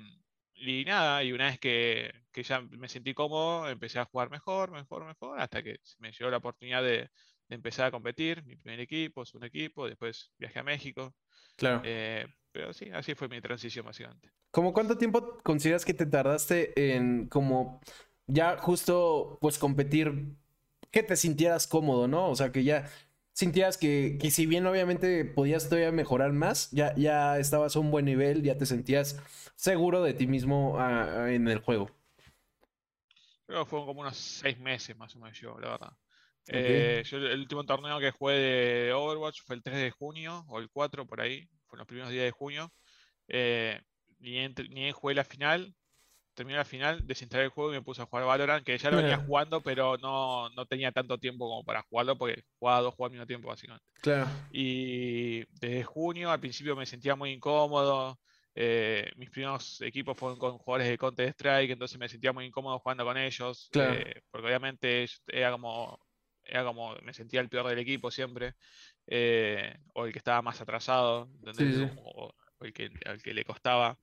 y 0.54 0.84
nada, 0.84 1.22
y 1.22 1.32
una 1.32 1.46
vez 1.46 1.58
que, 1.58 2.12
ya 2.34 2.60
me 2.60 2.88
sentí 2.88 3.14
cómodo, 3.14 3.68
empecé 3.68 3.98
a 3.98 4.04
jugar 4.04 4.30
mejor, 4.30 4.70
mejor, 4.70 5.04
mejor, 5.04 5.40
hasta 5.40 5.62
que 5.62 5.80
me 5.98 6.12
llegó 6.12 6.30
la 6.30 6.36
oportunidad 6.38 6.82
de, 6.82 7.10
empezar 7.50 7.86
a 7.86 7.90
competir, 7.90 8.44
mi 8.44 8.56
primer 8.56 8.78
equipo, 8.78 9.24
segundo 9.24 9.46
equipo, 9.46 9.86
después 9.86 10.30
viajé 10.38 10.58
a 10.58 10.62
México. 10.62 11.14
Claro. 11.56 11.80
Eh, 11.82 12.26
pero 12.52 12.74
sí, 12.74 12.90
así 12.92 13.14
fue 13.14 13.28
mi 13.28 13.40
transición 13.40 13.86
básicamente. 13.86 14.30
¿Cómo 14.50 14.74
cuánto 14.74 14.98
tiempo 14.98 15.38
consideras 15.42 15.86
que 15.86 15.94
te 15.94 16.04
tardaste 16.04 16.94
en 16.94 17.26
como 17.26 17.80
ya 18.26 18.58
justo 18.58 19.38
pues 19.40 19.58
competir, 19.58 20.36
que 20.90 21.02
te 21.02 21.16
sintieras 21.16 21.66
cómodo, 21.66 22.06
¿no? 22.06 22.28
O 22.28 22.36
sea, 22.36 22.52
que 22.52 22.64
ya 22.64 22.88
sentías 23.38 23.78
que, 23.78 24.18
que, 24.20 24.32
si 24.32 24.46
bien 24.46 24.66
obviamente 24.66 25.24
podías 25.24 25.68
todavía 25.68 25.92
mejorar 25.92 26.32
más, 26.32 26.72
ya, 26.72 26.92
ya 26.96 27.38
estabas 27.38 27.76
a 27.76 27.78
un 27.78 27.92
buen 27.92 28.04
nivel, 28.04 28.42
ya 28.42 28.58
te 28.58 28.66
sentías 28.66 29.22
seguro 29.54 30.02
de 30.02 30.12
ti 30.12 30.26
mismo 30.26 30.74
ah, 30.76 31.04
ah, 31.04 31.30
en 31.30 31.46
el 31.46 31.60
juego? 31.60 31.88
Creo 33.46 33.62
que 33.62 33.70
fueron 33.70 33.86
como 33.86 34.00
unos 34.00 34.16
seis 34.16 34.58
meses 34.58 34.96
más 34.96 35.14
o 35.14 35.20
menos 35.20 35.38
yo, 35.38 35.56
la 35.60 35.70
verdad. 35.70 35.92
Eh, 36.48 37.04
yo 37.06 37.18
el 37.18 37.38
último 37.38 37.64
torneo 37.64 38.00
que 38.00 38.10
jugué 38.10 38.34
de 38.34 38.92
Overwatch 38.92 39.42
fue 39.42 39.54
el 39.54 39.62
3 39.62 39.76
de 39.76 39.90
junio 39.92 40.44
o 40.48 40.58
el 40.58 40.68
4 40.68 41.06
por 41.06 41.20
ahí, 41.20 41.48
fue 41.68 41.78
los 41.78 41.86
primeros 41.86 42.10
días 42.10 42.24
de 42.24 42.32
junio. 42.32 42.72
Eh, 43.28 43.80
ni, 44.18 44.48
ni 44.48 44.90
jugué 44.90 45.14
la 45.14 45.22
final, 45.22 45.76
terminé 46.38 46.56
la 46.56 46.64
final, 46.64 47.04
desinstalé 47.04 47.44
el 47.44 47.50
juego 47.50 47.72
y 47.72 47.74
me 47.74 47.82
puse 47.82 48.00
a 48.00 48.06
jugar 48.06 48.24
Valorant, 48.24 48.64
que 48.64 48.78
ya 48.78 48.92
lo 48.92 48.98
venía 48.98 49.18
jugando, 49.18 49.60
pero 49.60 49.98
no, 49.98 50.48
no, 50.50 50.66
tenía 50.66 50.92
tanto 50.92 51.18
tiempo 51.18 51.48
como 51.48 51.64
para 51.64 51.82
jugarlo, 51.82 52.16
porque 52.16 52.44
jugaba 52.60 52.80
dos 52.80 52.94
juegos 52.94 53.10
al 53.10 53.12
mismo 53.14 53.26
tiempo, 53.26 53.48
básicamente. 53.48 53.84
Claro. 54.00 54.28
Y 54.52 55.40
desde 55.60 55.82
junio, 55.82 56.30
al 56.30 56.38
principio 56.38 56.76
me 56.76 56.86
sentía 56.86 57.16
muy 57.16 57.32
incómodo. 57.32 58.20
Eh, 58.54 59.10
mis 59.16 59.30
primeros 59.30 59.80
equipos 59.80 60.16
fueron 60.16 60.38
con 60.38 60.58
jugadores 60.58 60.88
de 60.88 60.96
Counter 60.96 61.28
Strike, 61.30 61.72
entonces 61.72 61.98
me 61.98 62.08
sentía 62.08 62.32
muy 62.32 62.44
incómodo 62.44 62.78
jugando 62.78 63.04
con 63.04 63.16
ellos. 63.16 63.68
Eh, 63.74 64.20
porque 64.30 64.46
obviamente 64.46 65.06
era 65.26 65.50
como, 65.50 65.98
era 66.44 66.62
como, 66.62 66.94
me 67.02 67.12
sentía 67.14 67.40
el 67.40 67.48
peor 67.48 67.66
del 67.66 67.80
equipo 67.80 68.12
siempre. 68.12 68.54
Eh, 69.08 69.76
o 69.92 70.06
el 70.06 70.12
que 70.12 70.18
estaba 70.18 70.40
más 70.40 70.60
atrasado, 70.60 71.28
O, 72.04 72.32
el 72.60 72.72
que, 72.72 72.90
al 73.06 73.20
que 73.20 73.34
le 73.34 73.44
costaba. 73.44 73.98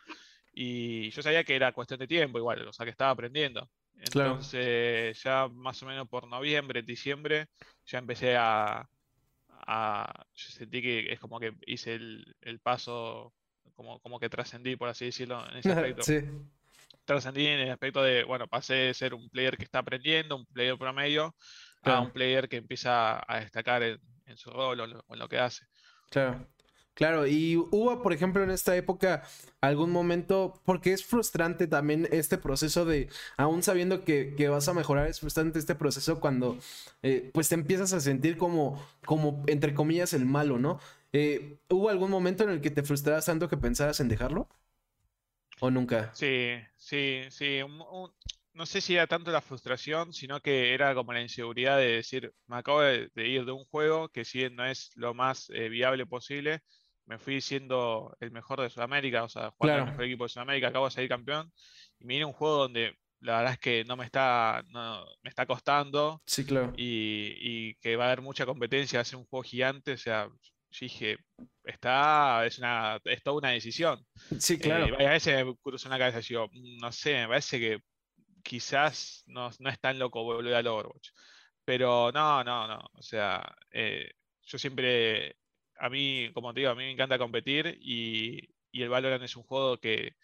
Y 0.57 1.09
yo 1.11 1.21
sabía 1.21 1.43
que 1.43 1.55
era 1.55 1.73
cuestión 1.73 1.99
de 1.99 2.07
tiempo, 2.07 2.37
igual, 2.37 2.65
o 2.65 2.71
sea 2.71 2.85
que 2.85 2.91
estaba 2.91 3.11
aprendiendo. 3.11 3.69
Entonces, 3.97 5.21
ya 5.21 5.49
más 5.49 5.83
o 5.83 5.85
menos 5.85 6.07
por 6.07 6.27
noviembre, 6.27 6.81
diciembre, 6.81 7.47
ya 7.85 7.99
empecé 7.99 8.37
a, 8.37 8.87
yo 9.67 10.49
sentí 10.49 10.81
que 10.81 11.11
es 11.11 11.19
como 11.19 11.39
que 11.39 11.53
hice 11.65 11.95
el, 11.95 12.59
paso, 12.63 13.33
como, 13.75 13.99
como 13.99 14.17
que 14.17 14.29
trascendí, 14.29 14.77
por 14.77 14.87
así 14.87 15.05
decirlo, 15.05 15.45
en 15.49 15.57
ese 15.57 15.71
aspecto. 15.73 16.03
sí. 16.03 16.21
Trascendí 17.03 17.45
en 17.45 17.59
el 17.59 17.69
aspecto 17.69 18.01
de, 18.01 18.23
bueno, 18.23 18.47
pasé 18.47 18.73
de 18.73 18.93
ser 18.93 19.13
un 19.13 19.29
player 19.29 19.57
que 19.57 19.63
está 19.63 19.79
aprendiendo, 19.79 20.37
un 20.37 20.45
player 20.45 20.77
promedio, 20.77 21.35
a 21.83 21.99
un 21.99 22.11
player 22.11 22.49
que 22.49 22.57
empieza 22.57 23.23
a 23.27 23.41
destacar 23.41 23.83
en, 23.83 23.99
su 24.37 24.49
rol 24.49 24.79
o, 24.79 24.85
en 24.85 25.19
lo 25.19 25.27
que 25.27 25.37
hace. 25.37 25.65
Claro. 26.09 26.47
Claro, 26.95 27.27
y 27.27 27.57
hubo, 27.57 28.01
por 28.01 28.13
ejemplo, 28.13 28.41
en 28.41 28.51
esta 28.51 28.75
época 28.75 29.23
algún 29.59 29.91
momento, 29.91 30.61
porque 30.63 30.93
es 30.93 31.03
frustrante 31.05 31.67
también 31.67 32.07
este 32.09 32.37
proceso 32.37 32.85
de, 32.85 33.09
aún 33.35 33.63
sabiendo 33.63 34.05
que, 34.05 34.33
vas 34.49 34.69
a 34.69 34.73
mejorar, 34.73 35.07
es 35.07 35.19
frustrante 35.19 35.59
este 35.59 35.75
proceso 35.75 36.21
cuando 36.21 36.57
eh, 37.03 37.29
pues 37.33 37.49
te 37.49 37.55
empiezas 37.55 37.91
a 37.91 37.99
sentir 37.99 38.37
como, 38.37 38.81
como, 39.05 39.43
entre 39.47 39.73
comillas, 39.73 40.13
el 40.13 40.25
malo, 40.25 40.57
¿no? 40.57 40.79
Eh, 41.11 41.57
¿Hubo 41.69 41.89
algún 41.89 42.09
momento 42.09 42.45
en 42.45 42.51
el 42.51 42.61
que 42.61 42.71
te 42.71 42.83
frustrabas 42.83 43.25
tanto 43.25 43.49
que 43.49 43.57
pensabas 43.57 43.99
en 43.99 44.07
dejarlo? 44.07 44.47
¿O 45.59 45.69
nunca? 45.71 46.13
Sí, 46.13 46.51
sí, 46.77 47.23
sí. 47.29 47.59
no 48.53 48.65
sé 48.65 48.79
si 48.79 48.95
era 48.95 49.07
tanto 49.07 49.31
la 49.31 49.41
frustración, 49.41 50.13
sino 50.13 50.39
que 50.41 50.73
era 50.73 50.95
como 50.95 51.11
la 51.11 51.21
inseguridad 51.21 51.77
de 51.77 51.87
decir, 51.87 52.33
me 52.47 52.55
acabo 52.57 52.81
de, 52.81 53.09
ir 53.15 53.43
de 53.43 53.51
un 53.51 53.65
juego 53.65 54.07
que 54.09 54.23
si 54.23 54.49
no 54.49 54.65
es 54.65 54.91
lo 54.95 55.13
más 55.13 55.49
eh, 55.49 55.67
viable 55.67 56.05
posible, 56.05 56.61
me 57.05 57.19
fui 57.19 57.41
siendo 57.41 58.15
el 58.19 58.31
mejor 58.31 58.61
de 58.61 58.69
Sudamérica, 58.69 59.23
o 59.23 59.29
sea, 59.29 59.51
jugando 59.51 59.83
el 59.83 59.89
mejor 59.91 60.05
equipo 60.05 60.25
de 60.25 60.29
Sudamérica, 60.29 60.67
acabo 60.69 60.85
de 60.85 60.91
salir 60.91 61.09
campeón, 61.09 61.51
y 61.99 62.05
me 62.05 62.13
viene 62.13 62.25
un 62.25 62.33
juego 62.33 62.57
donde 62.57 62.95
la 63.21 63.37
verdad 63.37 63.53
es 63.53 63.59
que 63.59 63.83
no 63.85 63.95
me 63.95 64.05
está, 64.05 64.63
no, 64.69 65.05
me 65.23 65.29
está 65.29 65.45
costando. 65.45 66.21
Sí, 66.25 66.45
claro. 66.45 66.73
Y, 66.77 67.75
que 67.75 67.95
va 67.95 68.05
a 68.05 68.07
haber 68.07 68.21
mucha 68.21 68.45
competencia, 68.45 68.99
hacer 68.99 69.17
un 69.17 69.25
juego 69.25 69.43
gigante, 69.43 69.93
o 69.93 69.97
sea, 69.97 70.27
yo 70.27 70.79
dije, 70.79 71.17
está, 71.63 72.45
es 72.45 72.59
una, 72.59 72.99
es 73.03 73.23
toda 73.23 73.37
una 73.37 73.49
decisión. 73.49 74.05
Sí, 74.39 74.59
claro. 74.59 74.99
Eh, 74.99 75.07
a 75.07 75.11
veces 75.11 75.45
me 75.45 75.55
cruzó 75.55 75.87
en 75.87 75.91
la 75.91 75.99
cabeza 75.99 76.19
y 76.19 76.33
yo, 76.33 76.47
mm, 76.51 76.77
no 76.77 76.91
sé, 76.91 77.13
me 77.15 77.27
parece 77.29 77.59
que 77.59 77.79
quizás 78.43 79.23
no, 79.27 79.49
no 79.59 79.69
es 79.69 79.79
tan 79.79 79.97
loco 79.97 80.23
volver 80.23 80.53
al 80.53 80.67
Overwatch. 80.67 81.09
Pero 81.63 82.11
no, 82.11 82.43
no, 82.43 82.67
no. 82.67 82.79
O 82.93 83.01
sea, 83.01 83.43
eh, 83.71 84.11
yo 84.43 84.57
siempre 84.59 85.37
a 85.77 85.89
mí, 85.89 86.29
como 86.33 86.53
te 86.53 86.61
digo, 86.61 86.71
a 86.71 86.75
mí 86.75 86.83
me 86.83 86.91
encanta 86.91 87.17
competir 87.17 87.77
y, 87.81 88.49
el 88.71 88.89
Valorant 88.89 89.23
es 89.23 89.35
un 89.37 89.43
juego 89.43 89.77
que, 89.77 90.15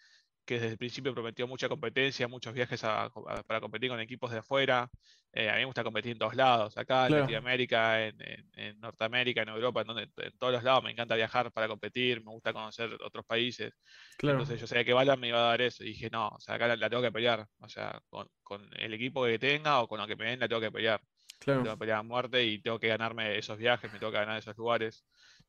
desde 0.46 0.68
el 0.68 0.76
principio 0.76 1.14
prometió 1.14 1.46
mucha 1.46 1.70
competencia, 1.70 2.28
muchos 2.28 2.52
viajes 2.52 2.82
para 2.82 3.60
competir 3.60 3.88
con 3.88 3.98
equipos 3.98 4.30
de 4.30 4.38
afuera. 4.38 4.90
Eh, 5.32 5.48
a 5.48 5.54
mí 5.54 5.60
me 5.60 5.64
gusta 5.64 5.82
competir 5.82 6.12
en 6.12 6.18
todos 6.18 6.34
lados, 6.34 6.76
acá 6.76 7.06
en 7.06 7.20
Latinoamérica, 7.20 8.06
en, 8.06 8.78
Norteamérica, 8.78 9.40
en 9.40 9.48
Europa, 9.48 9.80
en, 9.80 9.86
donde, 9.86 10.02
en 10.18 10.36
todos 10.36 10.52
los 10.52 10.62
lados 10.62 10.84
me 10.84 10.90
encanta 10.90 11.14
viajar 11.14 11.50
para 11.52 11.66
competir, 11.68 12.22
me 12.22 12.30
gusta 12.30 12.52
conocer 12.52 12.92
otros 13.02 13.24
países. 13.24 13.72
Entonces 14.20 14.60
yo 14.60 14.66
sabía 14.66 14.84
que 14.84 14.92
Valorant 14.92 15.20
me 15.20 15.28
iba 15.28 15.38
a 15.38 15.50
dar 15.52 15.62
eso 15.62 15.82
y 15.84 15.88
dije, 15.88 16.10
no, 16.10 16.28
o 16.28 16.40
sea, 16.40 16.56
acá 16.56 16.76
la, 16.76 16.90
tengo 16.90 17.02
que 17.02 17.12
pelear, 17.12 17.46
o 17.58 17.68
sea, 17.70 18.02
con, 18.10 18.28
con, 18.42 18.68
el 18.78 18.92
equipo 18.92 19.24
que 19.24 19.38
tenga 19.38 19.80
o 19.80 19.88
con 19.88 19.98
lo 19.98 20.06
que 20.06 20.16
me 20.16 20.26
den 20.26 20.40
la 20.40 20.48
tengo 20.48 20.60
que 20.60 20.70
pelear. 20.70 21.00
Tengo 21.44 21.64
que 21.64 21.76
pelear 21.76 21.98
a 21.98 22.02
muerte 22.02 22.44
y 22.44 22.60
tengo 22.60 22.78
que 22.78 22.88
ganarme 22.88 23.36
esos 23.36 23.58
viajes, 23.58 23.92
me 23.92 23.98
tengo 23.98 24.12
que 24.12 24.18
ganar 24.18 24.38
esos 24.38 24.56
lugares. 24.56 25.04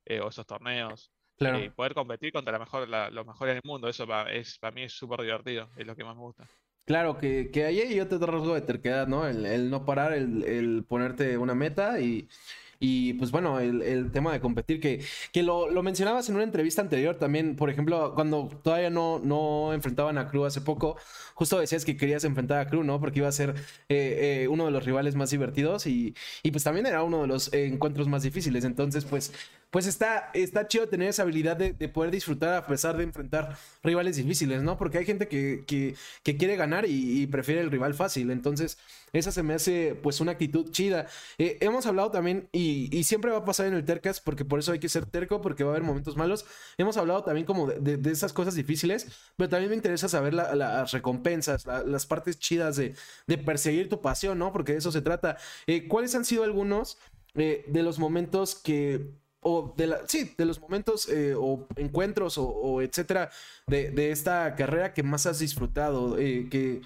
Eh, 0.06 0.20
o 0.20 0.30
esos 0.30 0.46
torneos. 0.46 1.12
Claro. 1.38 1.60
Y 1.60 1.70
poder 1.70 1.94
competir 1.94 2.32
contra 2.32 2.54
la 2.54 2.60
mejor, 2.60 2.88
los 2.88 3.26
mejores 3.26 3.56
del 3.56 3.62
mundo, 3.66 3.88
eso 3.88 4.06
para, 4.06 4.32
es, 4.32 4.60
para 4.60 4.74
mí 4.74 4.84
es 4.84 4.94
súper 4.94 5.22
divertido, 5.22 5.70
es 5.78 5.86
lo 5.88 5.96
que 5.96 6.04
más 6.04 6.16
me 6.16 6.22
gusta. 6.22 6.48
Claro, 6.86 7.18
que, 7.18 7.50
que 7.52 7.66
ahí 7.66 7.96
yo 7.96 8.08
te 8.08 8.18
rasgo 8.18 8.54
de 8.54 8.62
terquedad, 8.62 9.08
¿no? 9.08 9.26
El, 9.28 9.70
no 9.70 9.86
parar, 9.86 10.14
el, 10.14 10.44
el, 10.44 10.84
ponerte 10.84 11.38
una 11.38 11.56
meta 11.56 12.00
y, 12.02 12.28
y 12.86 13.14
pues 13.14 13.32
bueno, 13.32 13.62
el, 13.62 14.12
tema 14.12 14.34
de 14.34 14.42
competir, 14.42 14.82
que, 14.82 15.02
que 15.32 15.42
lo, 15.42 15.70
mencionabas 15.82 16.28
en 16.28 16.36
una 16.36 16.44
entrevista 16.44 16.82
anterior 16.82 17.16
también, 17.16 17.56
por 17.56 17.70
ejemplo, 17.70 18.14
cuando 18.14 18.50
todavía 18.62 18.90
no, 18.90 19.20
no 19.24 19.72
enfrentaban 19.74 20.18
a 20.18 20.28
Crew 20.28 20.44
hace 20.44 20.60
poco, 20.60 20.98
justo 21.34 21.58
decías 21.58 21.86
que 21.86 21.96
querías 21.96 22.26
enfrentar 22.26 22.60
a 22.60 22.68
Crew, 22.70 22.84
¿no? 22.84 23.00
Porque 23.00 23.20
iba 23.20 23.30
a 23.30 23.32
ser 23.32 23.52
eh, 23.88 24.44
eh, 24.44 24.48
uno 24.50 24.66
de 24.66 24.72
los 24.72 24.84
rivales 24.84 25.16
más 25.16 25.30
divertidos 25.30 25.88
y, 25.88 26.14
y, 26.44 26.52
pues 26.52 26.66
también 26.66 26.86
era 26.86 27.04
uno 27.04 27.22
de 27.22 27.28
los 27.28 27.54
encuentros 27.54 28.10
más 28.10 28.24
difíciles. 28.24 28.66
Entonces, 28.66 29.06
pues 29.06 29.32
pues 29.74 29.88
está, 29.88 30.30
está 30.36 30.68
chido 30.68 30.88
tener 30.88 31.10
esa 31.10 31.24
habilidad 31.24 31.58
de, 31.58 31.74
poder 31.90 32.12
disfrutar 32.12 32.54
a 32.54 32.68
pesar 32.68 32.96
de 32.96 33.06
enfrentar 33.06 33.58
rivales 33.82 34.18
difíciles, 34.18 34.62
¿no? 34.62 34.78
Porque 34.78 35.00
hay 35.00 35.06
gente 35.06 35.28
que, 35.28 35.96
quiere 36.24 36.56
ganar 36.56 36.86
y, 36.88 37.26
prefiere 37.26 37.62
el 37.62 37.72
rival 37.72 37.96
fácil. 37.96 38.30
Entonces, 38.30 38.78
esa 39.14 39.32
se 39.32 39.42
me 39.42 39.56
hace 39.56 39.96
pues 40.04 40.22
una 40.22 40.34
actitud 40.34 40.70
chida. 40.70 41.08
Eh, 41.40 41.58
hemos 41.60 41.88
hablado 41.88 42.12
también, 42.12 42.50
y, 42.52 43.04
siempre 43.04 43.32
va 43.32 43.40
a 43.40 43.46
pasar 43.46 43.66
en 43.66 43.74
el 43.74 43.84
Tercas, 43.84 44.20
porque 44.20 44.46
por 44.46 44.60
eso 44.60 44.74
hay 44.74 44.80
que 44.80 44.90
ser 44.90 45.08
terco, 45.08 45.42
porque 45.42 45.64
va 45.64 45.72
a 45.72 45.74
haber 45.74 45.84
momentos 45.84 46.16
malos. 46.18 46.46
Hemos 46.78 46.96
hablado 46.98 47.24
también 47.24 47.48
como 47.48 47.66
de, 47.66 48.12
esas 48.12 48.32
cosas 48.32 48.54
difíciles, 48.54 49.08
pero 49.38 49.50
también 49.50 49.72
me 49.72 49.76
interesa 49.76 50.08
saber 50.08 50.36
las 50.36 50.92
recompensas, 50.92 51.66
las 51.66 52.06
partes 52.06 52.38
chidas 52.38 52.76
de, 52.76 52.94
perseguir 53.44 53.90
tu 53.90 54.02
pasión, 54.02 54.38
¿no? 54.38 54.54
Porque 54.54 54.74
de 54.74 54.78
eso 54.78 54.92
se 54.92 55.02
trata. 55.02 55.38
Eh, 55.66 55.88
¿Cuáles 55.88 56.14
han 56.14 56.26
sido 56.26 56.44
algunos 56.44 57.00
eh, 57.34 57.66
de 57.68 57.82
los 57.82 57.98
momentos 57.98 58.54
que 58.54 59.23
o 59.44 59.74
de 59.76 59.88
la, 59.88 60.08
sí, 60.08 60.34
de 60.38 60.46
los 60.46 60.60
momentos 60.60 61.08
eh, 61.10 61.34
o 61.38 61.68
encuentros 61.76 62.38
o, 62.38 62.82
etcétera 62.82 63.30
de, 63.68 64.12
esta 64.12 64.56
carrera 64.56 64.94
que 64.94 65.04
más 65.04 65.26
has 65.26 65.40
disfrutado, 65.40 66.18
eh, 66.18 66.48
que 66.50 66.82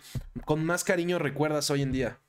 con 0.46 0.64
más 0.66 0.84
cariño 0.84 1.20
recuerdas 1.20 1.70
hoy 1.70 1.82
en 1.82 1.92
día? 1.92 2.20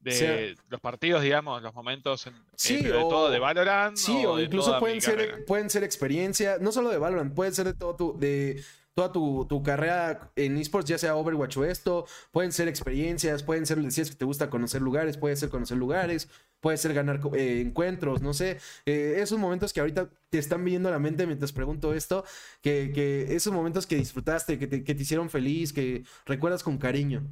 De 0.00 0.54
los 0.68 0.80
partidos, 0.80 1.22
digamos, 1.22 1.60
los 1.62 1.74
momentos, 1.74 2.28
en, 2.28 2.34
sí, 2.54 2.80
de 2.80 2.90
todo 2.90 3.28
de 3.28 3.40
Valorant. 3.40 3.96
Sí, 3.96 4.24
o, 4.24 4.38
incluso 4.38 4.78
pueden 4.78 5.00
ser, 5.00 5.44
pueden 5.46 5.68
ser 5.68 5.82
experiencias, 5.82 6.60
no 6.60 6.70
solo 6.70 6.90
de 6.90 6.98
Valorant, 6.98 7.34
pueden 7.34 7.52
ser 7.52 7.66
de 7.66 7.74
todo 7.74 7.96
tu, 7.96 8.18
de 8.18 8.62
toda 8.96 9.12
tu, 9.12 9.44
tu, 9.46 9.62
carrera 9.62 10.32
en 10.36 10.56
esports, 10.56 10.88
ya 10.88 10.96
sea 10.96 11.16
Overwatch 11.16 11.58
o 11.58 11.66
esto, 11.66 12.06
pueden 12.30 12.50
ser 12.50 12.66
experiencias, 12.66 13.42
pueden 13.42 13.66
ser, 13.66 13.78
decías 13.82 14.08
que 14.08 14.16
te 14.16 14.24
gusta 14.24 14.48
conocer 14.48 14.80
lugares, 14.80 15.18
puede 15.18 15.36
ser 15.36 15.50
conocer 15.50 15.76
lugares, 15.76 16.30
puede 16.60 16.78
ser 16.78 16.94
ganar 16.94 17.20
eh, 17.34 17.60
encuentros, 17.60 18.22
no 18.22 18.32
sé, 18.32 18.58
eh, 18.86 19.16
esos 19.18 19.38
momentos 19.38 19.74
que 19.74 19.80
ahorita 19.80 20.08
te 20.30 20.38
están 20.38 20.64
viniendo 20.64 20.88
a 20.88 20.92
la 20.92 20.98
mente 20.98 21.26
mientras 21.26 21.52
pregunto 21.52 21.92
esto, 21.92 22.24
que, 22.62 22.90
que 22.94 23.36
esos 23.36 23.52
momentos 23.52 23.86
que 23.86 23.96
disfrutaste, 23.96 24.58
que 24.58 24.66
te, 24.66 24.82
que 24.82 24.94
te, 24.94 25.02
hicieron 25.02 25.28
feliz, 25.28 25.74
que 25.74 26.04
recuerdas 26.24 26.62
con 26.62 26.78
cariño. 26.78 27.22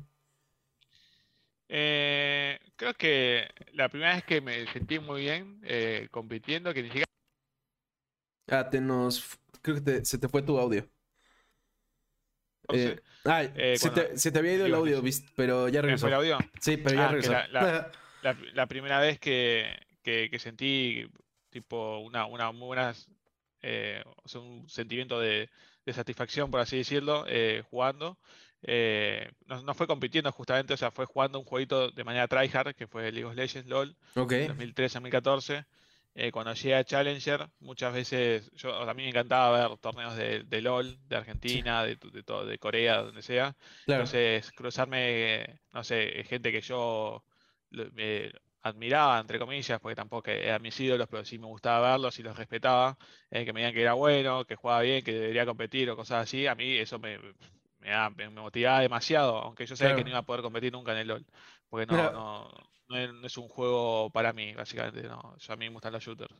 Eh, 1.70 2.58
creo 2.76 2.92
que 2.92 3.48
la 3.72 3.88
primera 3.88 4.16
vez 4.16 4.24
que 4.24 4.42
me 4.42 4.70
sentí 4.70 4.98
muy 4.98 5.22
bien 5.22 5.62
compitiendo, 6.10 6.74
que 6.74 6.82
ni 6.82 6.88
siquiera... 6.88 7.06
Ah, 8.50 8.68
te 8.68 8.82
nos... 8.82 9.38
Creo 9.62 9.82
que 9.82 10.04
se 10.04 10.18
te 10.18 10.28
fue 10.28 10.42
tu 10.42 10.58
audio. 10.58 10.86
Eh, 12.72 13.00
eh, 13.56 13.76
se, 13.78 14.30
te, 14.32 14.38
había 14.38 14.54
ido 14.54 14.66
el 14.66 14.74
audio, 14.74 15.02
pero 15.34 15.68
ya 15.68 15.82
regresó. 15.82 16.08
el 16.08 16.14
audio? 16.14 16.38
Sí, 16.60 16.76
pero 16.76 16.96
ya 16.96 17.06
ah, 17.06 17.08
regresó. 17.08 17.32
La, 18.54 18.66
primera 18.66 19.00
vez 19.00 19.18
que, 19.18 19.68
sentí 20.38 21.06
tipo 21.50 21.98
una, 21.98 22.26
una 22.26 22.52
muy 22.52 22.66
buena, 22.66 22.94
eh, 23.60 24.02
un 24.34 24.68
sentimiento 24.68 25.20
de, 25.20 25.50
satisfacción, 25.92 26.50
por 26.50 26.60
así 26.60 26.78
decirlo, 26.78 27.26
jugando. 27.70 28.18
no, 29.46 29.74
fue 29.74 29.86
compitiendo 29.86 30.32
justamente, 30.32 30.72
o 30.72 30.76
sea, 30.76 30.90
fue 30.90 31.04
jugando 31.04 31.38
un 31.38 31.44
jueguito 31.44 31.90
de 31.90 32.04
manera 32.04 32.28
tryhard, 32.28 32.74
que 32.74 32.86
fue 32.86 33.12
League 33.12 33.26
of 33.26 33.34
Legends 33.34 33.68
LOL, 33.68 33.94
okay. 34.14 34.48
2013-2014. 34.48 35.66
Eh, 36.16 36.30
cuando 36.30 36.54
llegué 36.54 36.76
a 36.76 36.84
Challenger, 36.84 37.48
muchas 37.58 37.92
veces, 37.92 38.50
yo, 38.52 38.72
a 38.74 38.94
mí 38.94 39.02
me 39.02 39.08
encantaba 39.08 39.68
ver 39.68 39.78
torneos 39.78 40.16
de, 40.16 40.62
LOL, 40.62 40.96
de 41.08 41.16
Argentina, 41.16 41.82
de, 41.82 41.96
de, 41.96 42.22
de 42.46 42.58
Corea, 42.58 42.98
donde 43.02 43.22
sea. 43.22 43.56
Entonces, 43.86 44.52
cruzarme, 44.52 45.60
no 45.72 45.82
sé, 45.82 46.24
gente 46.24 46.52
que 46.52 46.60
yo 46.60 47.24
admiraba, 48.62 49.20
entre 49.20 49.38
comillas, 49.38 49.78
porque 49.80 49.94
tampoco 49.94 50.30
eran 50.30 50.62
mis 50.62 50.78
ídolos, 50.80 51.06
pero 51.10 51.24
sí 51.24 51.38
me 51.38 51.46
gustaba 51.46 51.92
verlos 51.92 52.18
y 52.18 52.22
los 52.22 52.36
respetaba, 52.36 52.96
eh, 53.30 53.44
que 53.44 53.52
me 53.52 53.60
digan 53.60 53.74
que 53.74 53.82
era 53.82 53.92
bueno, 53.92 54.44
que 54.46 54.56
jugaba 54.56 54.80
bien, 54.80 55.04
que 55.04 55.12
debería 55.12 55.44
competir 55.44 55.90
o 55.90 55.96
cosas 55.96 56.22
así, 56.22 56.46
a 56.46 56.54
mí 56.54 56.78
eso 56.78 56.98
me, 56.98 57.18
me, 57.80 58.30
motivaba 58.30 58.80
demasiado, 58.80 59.36
aunque 59.38 59.66
yo 59.66 59.76
sabía 59.76 59.96
que 59.96 60.04
no 60.04 60.10
iba 60.10 60.18
a 60.18 60.22
poder 60.24 60.42
competir 60.42 60.72
nunca 60.72 60.92
en 60.92 60.98
el 60.98 61.08
LOL, 61.08 61.26
porque 61.70 61.86
no, 61.86 62.12
no 62.12 62.50
no 62.88 63.26
es, 63.26 63.36
un 63.36 63.48
juego 63.48 64.10
para 64.10 64.32
mí, 64.32 64.54
básicamente. 64.54 65.02
No, 65.02 65.36
yo 65.38 65.52
a 65.52 65.56
mí 65.56 65.66
me 65.66 65.74
gustan 65.74 65.92
los 65.92 66.04
shooters. 66.04 66.34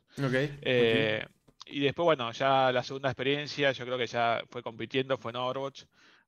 Eh, 0.61 1.25
y 1.67 1.79
después, 1.79 2.03
bueno, 2.05 2.31
ya 2.31 2.71
la 2.71 2.83
segunda 2.83 3.09
experiencia, 3.09 3.71
yo 3.71 3.85
creo 3.85 3.97
que 3.97 4.07
ya 4.07 4.43
fue 4.49 4.61
compitiendo, 4.61 5.17
fue 5.17 5.31
en 5.31 5.37
Overwatch. 5.37 5.83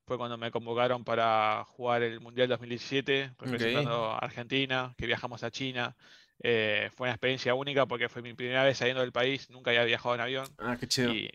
Fue 0.05 0.17
cuando 0.17 0.37
me 0.37 0.51
convocaron 0.51 1.03
para 1.03 1.65
jugar 1.65 2.01
el 2.01 2.21
Mundial 2.21 2.47
2017, 2.47 3.33
representando 3.37 4.05
a 4.05 4.19
Argentina, 4.19 4.95
que 4.97 5.05
viajamos 5.05 5.43
a 5.43 5.51
China. 5.51 5.97
Eh, 6.41 6.89
fue 6.93 7.07
una 7.07 7.13
experiencia 7.13 7.53
única 7.55 7.85
porque 7.87 8.07
fue 8.07 8.21
mi 8.21 8.33
primera 8.33 8.63
vez 8.63 8.77
saliendo 8.77 9.01
del 9.01 9.11
país, 9.11 9.49
nunca 9.49 9.71
había 9.71 9.83
viajado 9.83 10.15
en 10.15 10.21
avión. 10.21 10.47
Ah, 10.59 10.77
qué 10.79 10.87
chido. 10.87 11.13
Y 11.13 11.29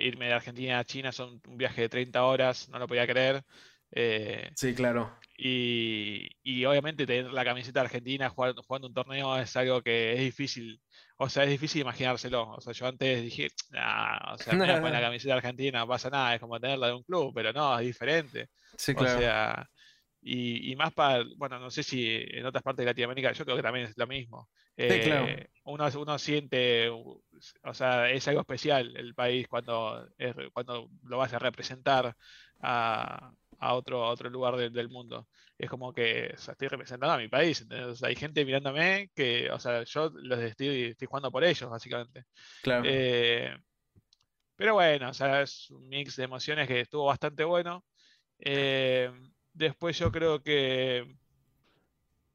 irme 0.00 0.26
de 0.26 0.32
Argentina 0.32 0.80
a 0.80 0.84
China 0.84 1.12
son 1.12 1.40
un 1.46 1.56
viaje 1.56 1.82
de 1.82 1.88
30 1.88 2.24
horas, 2.24 2.68
no 2.68 2.80
lo 2.80 2.88
podía 2.88 3.06
creer. 3.06 3.44
Eh, 3.92 4.50
sí, 4.54 4.74
claro. 4.74 5.16
Y, 5.38 6.28
y, 6.42 6.64
obviamente 6.64 7.06
tener 7.06 7.30
la 7.30 7.44
camiseta 7.44 7.82
argentina 7.82 8.30
jugando, 8.30 8.62
jugando, 8.62 8.88
un 8.88 8.94
torneo 8.94 9.36
es 9.36 9.54
algo 9.56 9.82
que 9.82 10.14
es 10.14 10.20
difícil. 10.20 10.80
O 11.18 11.28
sea, 11.28 11.44
es 11.44 11.50
difícil 11.50 11.82
imaginárselo. 11.82 12.54
O 12.54 12.60
sea, 12.60 12.72
yo 12.72 12.86
antes 12.86 13.22
dije, 13.22 13.48
nah, 13.70 14.34
o 14.34 14.38
sea, 14.38 14.54
me 14.54 14.66
la 14.66 15.00
camiseta 15.00 15.34
argentina, 15.34 15.80
no 15.80 15.88
pasa 15.88 16.08
nada, 16.08 16.34
es 16.34 16.40
como 16.40 16.58
tenerla 16.58 16.88
de 16.88 16.94
un 16.94 17.02
club, 17.02 17.32
pero 17.34 17.52
no, 17.52 17.78
es 17.78 17.86
diferente. 17.86 18.48
Sí, 18.76 18.94
claro. 18.94 19.16
O 19.16 19.20
sea, 19.20 19.70
y, 20.22 20.72
y, 20.72 20.76
más 20.76 20.92
para, 20.94 21.22
bueno, 21.36 21.58
no 21.60 21.70
sé 21.70 21.82
si 21.82 22.06
en 22.08 22.46
otras 22.46 22.62
partes 22.62 22.84
de 22.84 22.90
Latinoamérica, 22.90 23.32
yo 23.32 23.44
creo 23.44 23.56
que 23.56 23.62
también 23.62 23.86
es 23.86 23.96
lo 23.96 24.06
mismo. 24.06 24.48
Sí, 24.76 25.00
claro. 25.00 25.26
Eh, 25.28 25.50
uno, 25.64 25.88
uno 25.96 26.18
siente, 26.18 26.88
o 26.88 27.74
sea, 27.74 28.10
es 28.10 28.26
algo 28.28 28.40
especial 28.40 28.94
el 28.96 29.14
país 29.14 29.46
cuando, 29.48 30.08
cuando 30.52 30.88
lo 31.04 31.18
vas 31.18 31.32
a 31.32 31.38
representar 31.38 32.14
a, 32.60 33.32
a 33.58 33.74
otro, 33.74 34.06
otro 34.06 34.30
lugar 34.30 34.56
del 34.56 34.88
mundo. 34.88 35.28
Es 35.58 35.70
como 35.70 35.92
que 35.92 36.26
estoy 36.26 36.68
representando 36.68 37.14
a 37.14 37.18
mi 37.18 37.28
país. 37.28 37.66
hay 38.02 38.14
gente 38.14 38.44
mirándome 38.44 39.10
que, 39.14 39.50
o 39.50 39.58
sea, 39.58 39.84
yo 39.84 40.10
los 40.14 40.38
estoy, 40.40 40.84
estoy 40.84 41.06
jugando 41.06 41.30
por 41.30 41.44
ellos, 41.44 41.70
básicamente. 41.70 42.24
Claro. 42.62 42.84
Eh, 42.86 43.56
pero 44.56 44.74
bueno, 44.74 45.10
o 45.10 45.14
sea, 45.14 45.42
es 45.42 45.70
un 45.70 45.88
mix 45.88 46.16
de 46.16 46.24
emociones 46.24 46.66
que 46.66 46.80
estuvo 46.80 47.04
bastante 47.04 47.44
bueno. 47.44 47.84
Eh, 48.38 49.10
después 49.52 49.98
yo 49.98 50.10
creo 50.10 50.42
que 50.42 51.16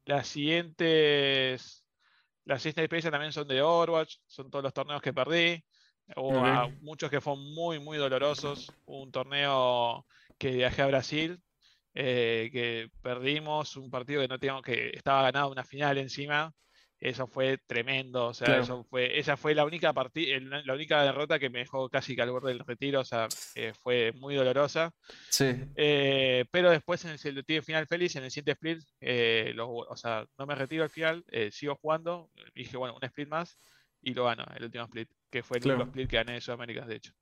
las 0.06 0.28
siguientes, 0.28 1.86
las 2.46 2.62
siguientes 2.62 2.84
experiencias 2.84 3.12
también 3.12 3.34
son 3.34 3.48
de 3.48 3.62
Overwatch, 3.62 4.18
son 4.28 4.50
todos 4.50 4.64
los 4.64 4.74
torneos 4.74 5.02
que 5.02 5.14
perdí. 5.14 5.64
Hubo 6.16 6.70
muchos 6.82 7.10
que 7.10 7.22
fueron 7.22 7.54
muy, 7.54 7.80
muy 7.80 7.98
dolorosos. 7.98 8.72
un 8.86 9.12
torneo 9.12 10.06
que 10.42 10.50
viajé 10.50 10.82
a 10.82 10.88
Brasil, 10.88 11.40
eh, 11.94 12.50
que 12.52 12.90
perdimos 13.04 13.78
un 13.78 13.92
partido 13.92 14.22
que 14.22 14.28
no 14.28 14.40
teníamos, 14.40 14.64
que 14.64 14.90
estaba 14.90 15.22
ganado 15.22 15.52
una 15.52 15.64
final 15.64 16.00
encima. 16.00 16.52
Eso 17.00 17.26
fue 17.26 17.58
tremendo, 17.66 18.28
o 18.28 18.34
sea, 18.34 18.60
eso 18.60 18.84
fue, 18.84 19.18
esa 19.18 19.36
fue 19.36 19.56
la 19.56 19.66
única 19.66 19.92
partida, 19.92 20.40
la 20.40 20.76
única 20.76 21.02
derrota 21.02 21.40
que 21.40 21.50
me 21.50 21.60
dejó 21.60 21.90
casi 21.90 22.16
que 22.16 22.22
al 22.22 22.30
borde 22.30 22.50
del 22.50 22.60
retiro, 22.60 23.00
o 23.00 23.04
sea, 23.04 23.28
eh, 23.56 23.74
fue 23.74 24.12
muy 24.14 24.36
dolorosa. 24.36 24.92
Sí. 25.30 25.52
Eh, 25.76 26.46
pero 26.52 26.70
después 26.70 27.04
en 27.06 27.12
el, 27.12 27.46
el 27.48 27.64
final 27.64 27.88
feliz, 27.88 28.16
en 28.16 28.24
el 28.24 28.30
siguiente 28.30 28.52
split, 28.52 28.84
o 29.58 29.96
sea, 29.96 30.28
no 30.38 30.46
me 30.46 30.54
retiro 30.54 30.84
al 30.84 30.92
final, 30.92 31.26
sigo 31.52 31.76
jugando, 31.76 32.30
dije, 32.54 32.78
bueno, 32.78 32.96
un 32.96 33.04
split 33.04 33.30
más 33.30 33.58
y 34.00 34.14
lo 34.14 34.26
gano, 34.26 34.46
el 34.56 34.66
último 34.66 34.84
split, 34.84 35.10
que 35.32 35.42
fue 35.42 35.58
el 35.58 35.66
último 35.66 35.86
split 35.86 36.08
que 36.08 36.18
gané 36.18 36.34
de 36.34 36.42
Sudamérica, 36.42 36.86
de 36.86 36.96
hecho. 36.98 37.14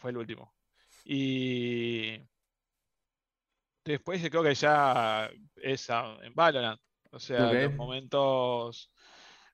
fue 0.00 0.10
el 0.10 0.16
último. 0.16 0.55
Y 1.08 2.20
después 3.84 4.20
yo 4.20 4.28
creo 4.28 4.42
que 4.42 4.54
ya 4.54 5.30
es 5.54 5.88
en 5.88 6.34
Valorant. 6.34 6.80
O 7.12 7.20
sea, 7.20 7.52
los 7.52 7.74
momentos, 7.74 8.90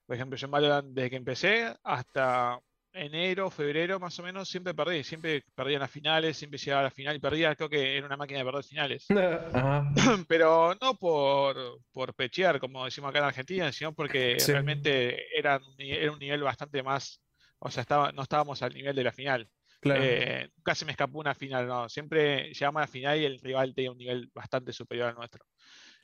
por 0.07 0.15
ejemplo, 0.15 0.35
yo 0.35 0.45
en 0.45 0.51
Valorant 0.51 0.87
desde 0.87 1.11
que 1.11 1.15
empecé 1.15 1.75
hasta 1.83 2.59
enero, 2.91 3.51
febrero 3.51 3.99
más 3.99 4.17
o 4.17 4.23
menos, 4.23 4.49
siempre 4.49 4.73
perdí, 4.73 5.03
siempre 5.03 5.43
perdía 5.53 5.75
en 5.75 5.81
las 5.81 5.91
finales, 5.91 6.37
siempre 6.37 6.57
llegaba 6.57 6.81
a 6.81 6.85
la 6.85 6.91
final 6.91 7.15
y 7.15 7.19
perdía, 7.19 7.55
creo 7.55 7.69
que 7.69 7.97
era 7.97 8.07
una 8.07 8.17
máquina 8.17 8.39
de 8.39 8.45
perder 8.45 8.63
finales. 8.63 9.05
Pero 10.27 10.75
no 10.81 10.95
por, 10.95 11.81
por 11.91 12.15
pechear, 12.15 12.59
como 12.59 12.85
decimos 12.85 13.11
acá 13.11 13.19
en 13.19 13.25
Argentina, 13.25 13.71
sino 13.71 13.93
porque 13.93 14.37
realmente 14.47 15.37
era, 15.37 15.61
era 15.77 16.11
un 16.11 16.19
nivel 16.19 16.41
bastante 16.41 16.81
más, 16.81 17.21
o 17.59 17.69
sea, 17.69 17.81
estaba, 17.81 18.11
no 18.11 18.23
estábamos 18.23 18.63
al 18.63 18.73
nivel 18.73 18.95
de 18.95 19.03
la 19.03 19.11
final. 19.11 19.47
Eh, 19.85 20.49
nunca 20.55 20.75
se 20.75 20.85
me 20.85 20.91
escapó 20.91 21.19
una 21.19 21.35
final, 21.35 21.67
no. 21.67 21.89
Siempre 21.89 22.53
llegamos 22.53 22.79
a 22.79 22.83
la 22.83 22.87
final 22.87 23.19
y 23.19 23.25
el 23.25 23.39
rival 23.39 23.73
tenía 23.73 23.91
un 23.91 23.97
nivel 23.97 24.29
bastante 24.33 24.71
superior 24.71 25.09
al 25.09 25.15
nuestro. 25.15 25.45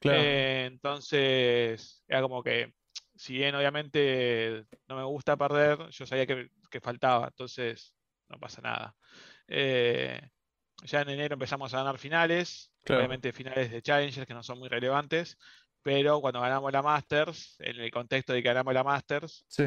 Eh, 0.02 0.66
entonces, 0.72 2.04
era 2.08 2.22
como 2.22 2.44
que, 2.44 2.74
si 3.16 3.34
bien 3.34 3.56
obviamente 3.56 4.66
no 4.88 4.96
me 4.96 5.04
gusta 5.04 5.38
perder, 5.38 5.90
yo 5.90 6.06
sabía 6.06 6.26
que, 6.26 6.50
faltaba, 6.82 7.28
entonces 7.28 7.96
no 8.30 8.40
pasa 8.40 8.62
nada. 8.62 8.96
Eh, 9.48 10.22
ya 10.84 11.02
en 11.02 11.10
enero 11.10 11.34
empezamos 11.34 11.74
a 11.74 11.78
ganar 11.78 11.98
finales, 11.98 12.72
obviamente 12.88 13.34
finales 13.34 13.72
de 13.72 13.82
Challengers 13.82 14.26
que 14.26 14.34
no 14.34 14.44
son 14.44 14.60
muy 14.60 14.70
relevantes, 14.70 15.38
pero 15.82 16.22
cuando 16.22 16.42
ganamos 16.42 16.72
la 16.72 16.82
Masters, 16.82 17.58
en 17.60 17.80
el 17.80 17.92
contexto 17.92 18.34
de 18.34 18.42
que 18.42 18.50
ganamos 18.50 18.74
la 18.74 18.84
Masters, 18.84 19.46
sí. 19.48 19.64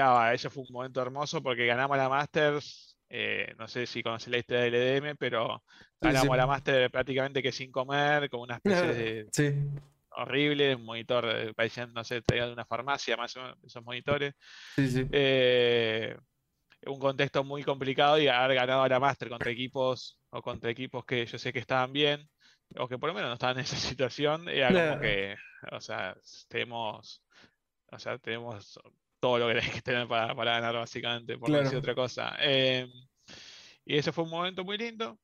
Ah, 0.00 0.32
ese 0.34 0.50
fue 0.50 0.62
un 0.62 0.72
momento 0.72 1.00
hermoso 1.02 1.42
porque 1.42 1.66
ganamos 1.66 1.96
la 1.96 2.08
Masters. 2.08 2.96
Eh, 3.08 3.54
no 3.58 3.68
sé 3.68 3.86
si 3.86 4.02
conoces 4.02 4.28
la 4.28 4.38
historia 4.38 4.62
del 4.62 4.74
EDM, 4.74 5.16
pero 5.16 5.62
ganamos 6.00 6.36
la 6.36 6.46
Masters 6.46 6.90
prácticamente 6.90 7.42
que 7.42 7.52
sin 7.52 7.70
comer, 7.70 8.30
con 8.30 8.40
una 8.40 8.56
especie 8.56 8.86
de. 8.94 9.28
Sí. 9.32 9.54
Horrible, 10.14 10.74
un 10.74 10.84
monitor, 10.84 11.24
eh, 11.26 11.54
parecían, 11.54 11.92
no 11.94 12.04
sé, 12.04 12.20
traía 12.20 12.46
de 12.46 12.52
una 12.52 12.66
farmacia 12.66 13.16
más 13.16 13.34
esos 13.64 13.82
monitores. 13.82 14.34
Sí, 14.76 14.88
sí. 14.88 15.06
Eh, 15.10 16.16
un 16.86 16.98
contexto 16.98 17.44
muy 17.44 17.62
complicado 17.62 18.18
y 18.18 18.28
haber 18.28 18.56
ganado 18.56 18.86
la 18.86 19.00
Master 19.00 19.28
contra 19.28 19.50
equipos 19.50 20.18
o 20.30 20.42
contra 20.42 20.70
equipos 20.70 21.04
que 21.04 21.24
yo 21.24 21.38
sé 21.38 21.52
que 21.52 21.60
estaban 21.60 21.92
bien 21.92 22.28
o 22.76 22.88
que 22.88 22.98
por 22.98 23.08
lo 23.08 23.14
menos 23.14 23.28
no 23.28 23.34
estaban 23.34 23.58
en 23.58 23.64
esa 23.64 23.76
situación, 23.94 24.48
era 24.48 24.68
como 24.68 25.00
que, 25.00 25.36
o 25.70 25.80
sea, 25.80 26.16
tenemos, 26.48 27.22
o 27.90 27.98
sea, 27.98 28.18
tenemos 28.18 28.78
todo 29.22 29.38
lo 29.38 29.46
que 29.46 29.54
tenés 29.54 29.74
que 29.76 29.82
tener 29.82 30.08
para, 30.08 30.34
ganar, 30.34 30.74
básicamente, 30.74 31.38
por 31.38 31.48
no 31.48 31.58
decir 31.58 31.78
otra 31.78 31.94
cosa. 31.94 32.34
Em, 32.40 32.90
y 33.84 33.96
ese 33.96 34.10
fue 34.10 34.24
un 34.24 34.30
momento 34.30 34.64
muy 34.64 34.76
lindo. 34.76 35.16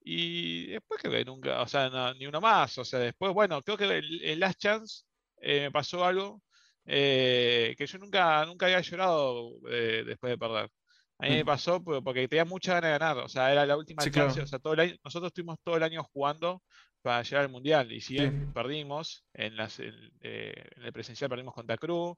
Y 0.00 0.68
después 0.68 1.02
que 1.02 1.24
nunca, 1.26 1.60
o 1.60 1.68
sea, 1.68 2.14
ni 2.18 2.26
uno 2.26 2.40
más. 2.40 2.78
O 2.78 2.84
sea, 2.84 2.98
después, 2.98 3.34
bueno, 3.34 3.60
creo 3.60 3.76
que 3.76 3.84
el, 3.84 4.40
Last 4.40 4.58
Chance 4.58 5.04
eh, 5.42 5.60
me 5.64 5.70
pasó 5.70 6.02
algo 6.02 6.40
eh, 6.86 7.74
que 7.76 7.86
yo 7.86 7.98
nunca, 7.98 8.46
nunca 8.46 8.66
había 8.66 8.80
llorado 8.80 9.50
eh, 9.68 10.02
después 10.06 10.30
de 10.30 10.38
perder. 10.38 10.70
A 11.18 11.24
mí 11.26 11.30
me 11.34 11.42
mm. 11.42 11.46
pasó 11.46 11.84
porque 11.84 12.28
tenía 12.28 12.46
mucha 12.46 12.74
ganas 12.74 12.88
de 12.90 12.98
ganar. 12.98 13.18
O 13.18 13.28
sea, 13.28 13.52
era 13.52 13.66
la 13.66 13.76
última 13.76 14.02
chance. 14.10 14.40
O 14.40 14.46
sea, 14.46 14.58
todo 14.60 14.76
nosotros 15.04 15.28
estuvimos 15.28 15.58
todo 15.62 15.76
el 15.76 15.82
año 15.82 16.02
jugando 16.04 16.62
para 17.02 17.22
llegar 17.22 17.44
al 17.44 17.50
mundial. 17.50 17.92
Y 17.92 18.00
si 18.00 18.14
bien 18.14 18.50
perdimos, 18.54 19.26
en, 19.34 19.56
las, 19.56 19.78
en, 19.78 19.94
el 20.22 20.92
presencial 20.94 21.28
perdimos 21.28 21.52
contra 21.52 21.76
Cruz, 21.76 22.16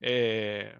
eh, 0.00 0.78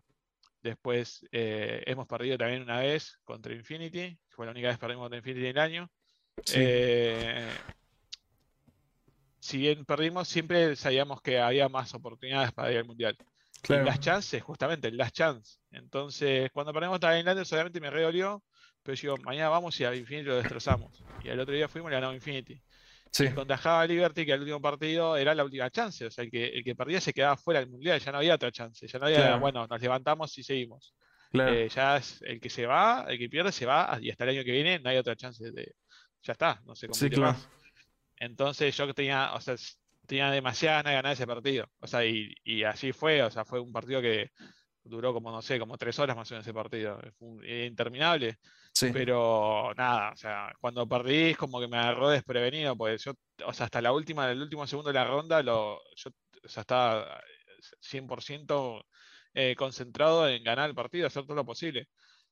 después 0.62 1.26
eh, 1.32 1.82
hemos 1.86 2.06
perdido 2.06 2.38
también 2.38 2.62
una 2.62 2.80
vez 2.80 3.18
contra 3.24 3.54
Infinity, 3.54 4.18
fue 4.28 4.46
la 4.46 4.52
única 4.52 4.68
vez 4.68 4.76
que 4.76 4.80
perdimos 4.80 5.04
contra 5.04 5.18
Infinity 5.18 5.46
en 5.46 5.50
el 5.50 5.58
año. 5.58 5.90
Eh, 6.54 7.48
si 9.38 9.58
bien 9.58 9.84
perdimos, 9.84 10.28
siempre 10.28 10.76
sabíamos 10.76 11.20
que 11.22 11.38
había 11.38 11.68
más 11.68 11.94
oportunidades 11.94 12.52
para 12.52 12.70
ir 12.70 12.78
al 12.78 12.84
mundial. 12.84 13.16
las 13.68 14.00
chances, 14.00 14.42
justamente, 14.42 14.88
el 14.88 14.96
last 14.96 15.14
chance. 15.14 15.58
Entonces, 15.70 16.50
cuando 16.52 16.72
perdimos 16.72 16.94
contra 16.94 17.18
Inlanders, 17.18 17.52
obviamente 17.52 17.80
me 17.80 17.90
redolió, 17.90 18.42
pero 18.82 18.94
yo 18.94 19.14
digo, 19.14 19.24
mañana 19.24 19.48
vamos 19.48 19.78
y 19.80 19.84
a 19.84 19.94
Infinity 19.94 20.28
lo 20.28 20.36
destrozamos. 20.36 21.02
Y 21.22 21.30
al 21.30 21.40
otro 21.40 21.54
día 21.54 21.68
fuimos 21.68 21.90
y 21.90 21.94
ganamos 21.94 22.16
Infinity. 22.16 22.62
Sí. 23.12 23.24
Y 23.24 23.88
Liberty, 23.88 24.24
que 24.24 24.32
el 24.32 24.40
último 24.40 24.60
partido 24.60 25.16
era 25.16 25.34
la 25.34 25.44
última 25.44 25.70
chance. 25.70 26.06
O 26.06 26.10
sea, 26.10 26.24
el 26.24 26.30
que, 26.30 26.46
el 26.46 26.62
que 26.62 26.76
perdía 26.76 27.00
se 27.00 27.12
quedaba 27.12 27.36
fuera 27.36 27.60
del 27.60 27.68
mundial, 27.68 27.98
ya 27.98 28.12
no 28.12 28.18
había 28.18 28.34
otra 28.34 28.52
chance. 28.52 28.86
Ya 28.86 28.98
no 28.98 29.06
había, 29.06 29.36
bueno, 29.36 29.66
nos 29.66 29.80
levantamos 29.80 30.36
y 30.38 30.42
seguimos. 30.42 30.94
Eh, 31.32 31.68
ya 31.72 31.96
es 31.96 32.20
el 32.22 32.40
que 32.40 32.50
se 32.50 32.66
va, 32.66 33.06
el 33.08 33.18
que 33.18 33.28
pierde 33.28 33.52
se 33.52 33.64
va, 33.64 33.98
y 34.00 34.10
hasta 34.10 34.24
el 34.24 34.30
año 34.30 34.44
que 34.44 34.50
viene 34.50 34.80
no 34.80 34.90
hay 34.90 34.96
otra 34.96 35.14
chance 35.16 35.50
de. 35.50 35.74
Ya 36.22 36.32
está, 36.32 36.60
no 36.66 36.74
sé 36.74 36.88
cómo 36.88 37.22
más. 37.22 37.48
Entonces 38.16 38.76
yo 38.76 38.92
tenía, 38.92 39.32
o 39.34 39.40
sea, 39.40 39.56
tenía 40.06 40.30
demasiadas 40.30 40.84
ganas 40.84 40.90
de 40.90 40.96
ganar 40.96 41.12
ese 41.12 41.26
partido. 41.26 41.70
O 41.78 41.86
sea, 41.86 42.04
y, 42.04 42.34
y 42.44 42.64
así 42.64 42.92
fue, 42.92 43.22
o 43.22 43.30
sea, 43.30 43.44
fue 43.44 43.60
un 43.60 43.72
partido 43.72 44.02
que 44.02 44.30
duró 44.84 45.12
como, 45.12 45.30
no 45.30 45.40
sé, 45.40 45.58
como 45.58 45.78
tres 45.78 45.98
horas 45.98 46.16
más 46.16 46.30
o 46.30 46.34
menos 46.34 46.46
ese 46.46 46.52
partido. 46.52 47.00
Fue 47.18 47.64
interminable. 47.64 48.38
Pero 48.92 49.72
nada, 49.76 50.12
o 50.12 50.16
sea, 50.16 50.52
cuando 50.60 50.88
perdí 50.88 51.30
es 51.30 51.36
como 51.36 51.60
que 51.60 51.68
me 51.68 51.78
agarró 51.78 52.10
desprevenido, 52.10 52.76
porque 52.76 52.98
yo, 52.98 53.12
o 53.44 53.52
sea, 53.52 53.66
hasta 53.66 53.80
la 53.82 53.92
última, 53.92 54.30
el 54.30 54.40
último 54.40 54.66
segundo 54.66 54.88
de 54.90 54.94
la 54.94 55.04
ronda, 55.04 55.42
lo, 55.42 55.80
yo 55.96 56.10
o 56.44 56.48
sea, 56.48 56.62
estaba 56.62 57.20
100% 57.80 58.84
eh, 59.34 59.54
concentrado 59.56 60.28
en 60.28 60.42
ganar 60.42 60.70
el 60.70 60.74
partido, 60.74 61.06
hacer 61.06 61.24
todo 61.24 61.36
lo 61.36 61.44
posible. 61.44 61.88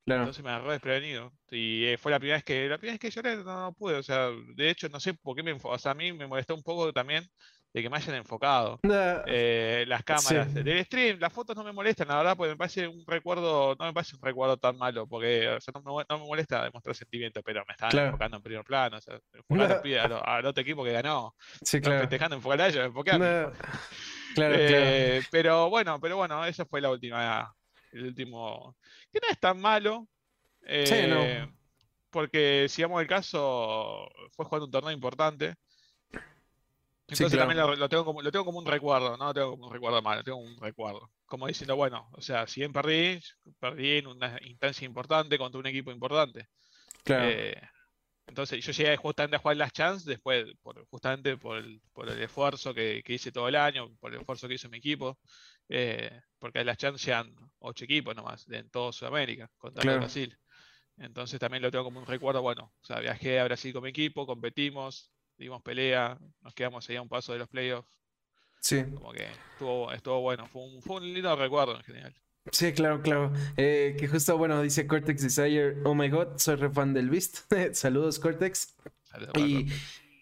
Entonces 0.06 0.42
me 0.42 0.50
agarró 0.50 0.72
desprevenido. 0.72 1.32
Y 1.50 1.84
eh, 1.84 1.98
fue 1.98 2.10
la 2.10 2.18
primera 2.18 2.38
vez 2.38 2.44
que, 2.44 2.68
la 2.68 2.78
primera 2.78 2.94
vez 2.94 3.00
que 3.00 3.10
lloré, 3.10 3.36
no, 3.44 3.74
pude. 3.74 3.96
O 3.96 4.02
sea, 4.02 4.30
de 4.54 4.70
hecho, 4.70 4.88
no 4.88 5.00
sé 5.00 5.14
por 5.14 5.36
qué 5.36 5.42
me 5.42 5.52
o 5.62 5.78
sea, 5.78 5.92
a 5.92 5.94
mí 5.94 6.12
me 6.12 6.26
molestó 6.26 6.54
un 6.54 6.62
poco 6.62 6.92
también 6.92 7.24
de 7.72 7.82
que 7.82 7.90
me 7.90 7.96
hayan 7.98 8.16
enfocado 8.16 8.80
eh, 9.26 9.84
las 9.86 10.02
cámaras 10.02 10.52
del 10.54 10.84
stream. 10.84 11.18
Las 11.20 11.32
fotos 11.32 11.56
no 11.56 11.64
me 11.64 11.72
molestan, 11.72 12.08
la 12.08 12.16
verdad, 12.16 12.36
porque 12.36 12.50
me 12.50 12.56
parece 12.56 12.88
un 12.88 13.04
recuerdo, 13.06 13.76
no 13.78 13.84
me 13.84 13.92
parece 13.92 14.16
un 14.16 14.22
recuerdo 14.22 14.56
tan 14.56 14.76
malo, 14.76 15.06
porque 15.06 15.48
o 15.48 15.60
sea, 15.60 15.72
no, 15.84 15.96
me, 15.96 16.04
no, 16.08 16.18
me, 16.18 16.26
molesta 16.26 16.64
demostrar 16.64 16.94
sentimiento, 16.94 17.42
pero 17.42 17.64
me 17.66 17.74
estaban 17.74 18.06
enfocando 18.06 18.36
en 18.38 18.42
primer 18.42 18.64
plano, 18.64 18.96
o 18.96 19.00
sea, 19.00 19.20
enfocando 19.32 20.22
al, 20.24 20.46
otro 20.46 20.62
equipo 20.62 20.82
que 20.84 20.92
ganó. 20.92 21.34
Sí, 21.62 21.80
claro. 21.80 22.00
Festejando, 22.00 22.36
enfocar 22.36 22.60
a 22.60 22.68
ellos, 22.68 22.86
enfocar. 22.86 23.52
Claro, 24.34 24.54
eh, 24.56 25.22
Pero 25.30 25.70
bueno, 25.70 25.98
pero 26.00 26.16
bueno, 26.16 26.44
esa 26.44 26.64
fue 26.64 26.80
la 26.80 26.90
última, 26.90 27.54
el 27.92 28.06
último, 28.06 28.76
que 29.12 29.20
no 29.20 29.28
es 29.30 29.38
tan 29.38 29.60
malo. 29.60 30.08
sí, 30.62 31.06
no. 31.08 31.22
Eh, 31.22 31.48
porque 32.10 32.66
si 32.68 32.82
vamos 32.82 33.02
el 33.02 33.06
caso, 33.08 34.08
fue 34.32 34.46
jugando 34.46 34.66
un 34.66 34.70
torneo 34.70 34.92
importante. 34.92 35.56
Entonces 37.08 37.38
también 37.38 37.58
lo, 37.58 37.88
tengo 37.88 38.04
como, 38.04 38.20
lo 38.20 38.30
tengo 38.30 38.44
como 38.44 38.58
un 38.58 38.66
recuerdo, 38.66 39.16
no 39.16 39.26
lo 39.26 39.34
tengo 39.34 39.50
como 39.52 39.66
un 39.66 39.72
recuerdo 39.72 40.02
malo, 40.02 40.18
lo 40.18 40.24
tengo 40.24 40.38
como 40.38 40.50
un 40.50 40.60
recuerdo. 40.60 41.10
Como 41.24 41.46
diciendo, 41.46 41.74
bueno, 41.74 42.08
o 42.12 42.20
sea, 42.20 42.46
si 42.46 42.60
bien 42.60 42.72
perdí, 42.72 43.18
perdí 43.58 43.98
en 43.98 44.08
una 44.08 44.38
instancia 44.42 44.84
importante 44.84 45.38
contra 45.38 45.58
un 45.58 45.66
equipo 45.66 45.90
importante. 45.90 46.48
Claro. 47.04 47.28
Eh, 47.30 47.58
entonces 48.26 48.62
yo 48.62 48.72
llegué 48.72 48.94
justamente 48.98 49.36
a 49.36 49.38
jugar 49.38 49.56
las 49.56 49.72
chances 49.72 50.04
después, 50.04 50.44
justamente 50.90 51.38
por 51.38 51.56
el, 51.56 51.80
por 51.94 52.10
el 52.10 52.20
esfuerzo 52.20 52.74
que, 52.74 53.02
hice 53.06 53.32
todo 53.32 53.48
el 53.48 53.56
año, 53.56 53.88
por 54.00 54.12
el 54.12 54.20
esfuerzo 54.20 54.46
que 54.46 54.54
hizo 54.54 54.68
mi 54.68 54.76
equipo, 54.76 55.18
eh, 55.70 56.20
porque 56.38 56.62
las 56.62 56.76
chances 56.76 57.00
sean 57.00 57.34
ocho 57.58 57.86
equipos 57.86 58.14
nomás 58.14 58.46
en 58.50 58.68
todo 58.68 58.92
Sudamérica, 58.92 59.50
contra 59.56 59.96
Brasil. 59.96 60.36
Entonces 60.98 61.40
también 61.40 61.62
lo 61.62 61.70
tengo 61.70 61.84
como 61.84 62.00
un 62.00 62.06
recuerdo, 62.06 62.42
bueno, 62.42 62.64
o 62.64 62.84
sea, 62.84 63.00
viajé 63.00 63.40
a 63.40 63.44
Brasil 63.44 63.72
con 63.72 63.82
mi 63.84 63.88
equipo, 63.88 64.26
competimos, 64.26 65.10
dimos 65.38 65.62
pelea, 65.62 66.18
nos 66.42 66.54
quedamos 66.54 66.88
ahí 66.88 66.96
a 66.96 67.02
un 67.02 67.08
paso 67.08 67.32
de 67.32 67.38
los 67.38 67.48
playoffs. 67.48 67.88
Sí. 68.60 68.84
Como 68.92 69.12
que 69.12 69.26
estuvo, 69.52 69.92
estuvo 69.92 70.20
bueno, 70.20 70.46
fue 70.46 70.62
un, 70.62 70.82
fue 70.82 70.96
un 70.96 71.14
lindo 71.14 71.34
recuerdo 71.36 71.76
en 71.76 71.82
general. 71.84 72.14
Sí, 72.50 72.72
claro, 72.72 73.02
claro. 73.02 73.32
Eh, 73.56 73.96
que 73.98 74.08
justo, 74.08 74.36
bueno, 74.38 74.60
dice 74.62 74.86
Cortex 74.86 75.22
Desire, 75.22 75.76
oh 75.84 75.94
my 75.94 76.08
god, 76.08 76.36
soy 76.36 76.56
re 76.56 76.70
fan 76.70 76.92
del 76.92 77.10
Beast. 77.10 77.52
Saludos, 77.72 78.18
Cortex. 78.18 78.74
y, 79.36 79.66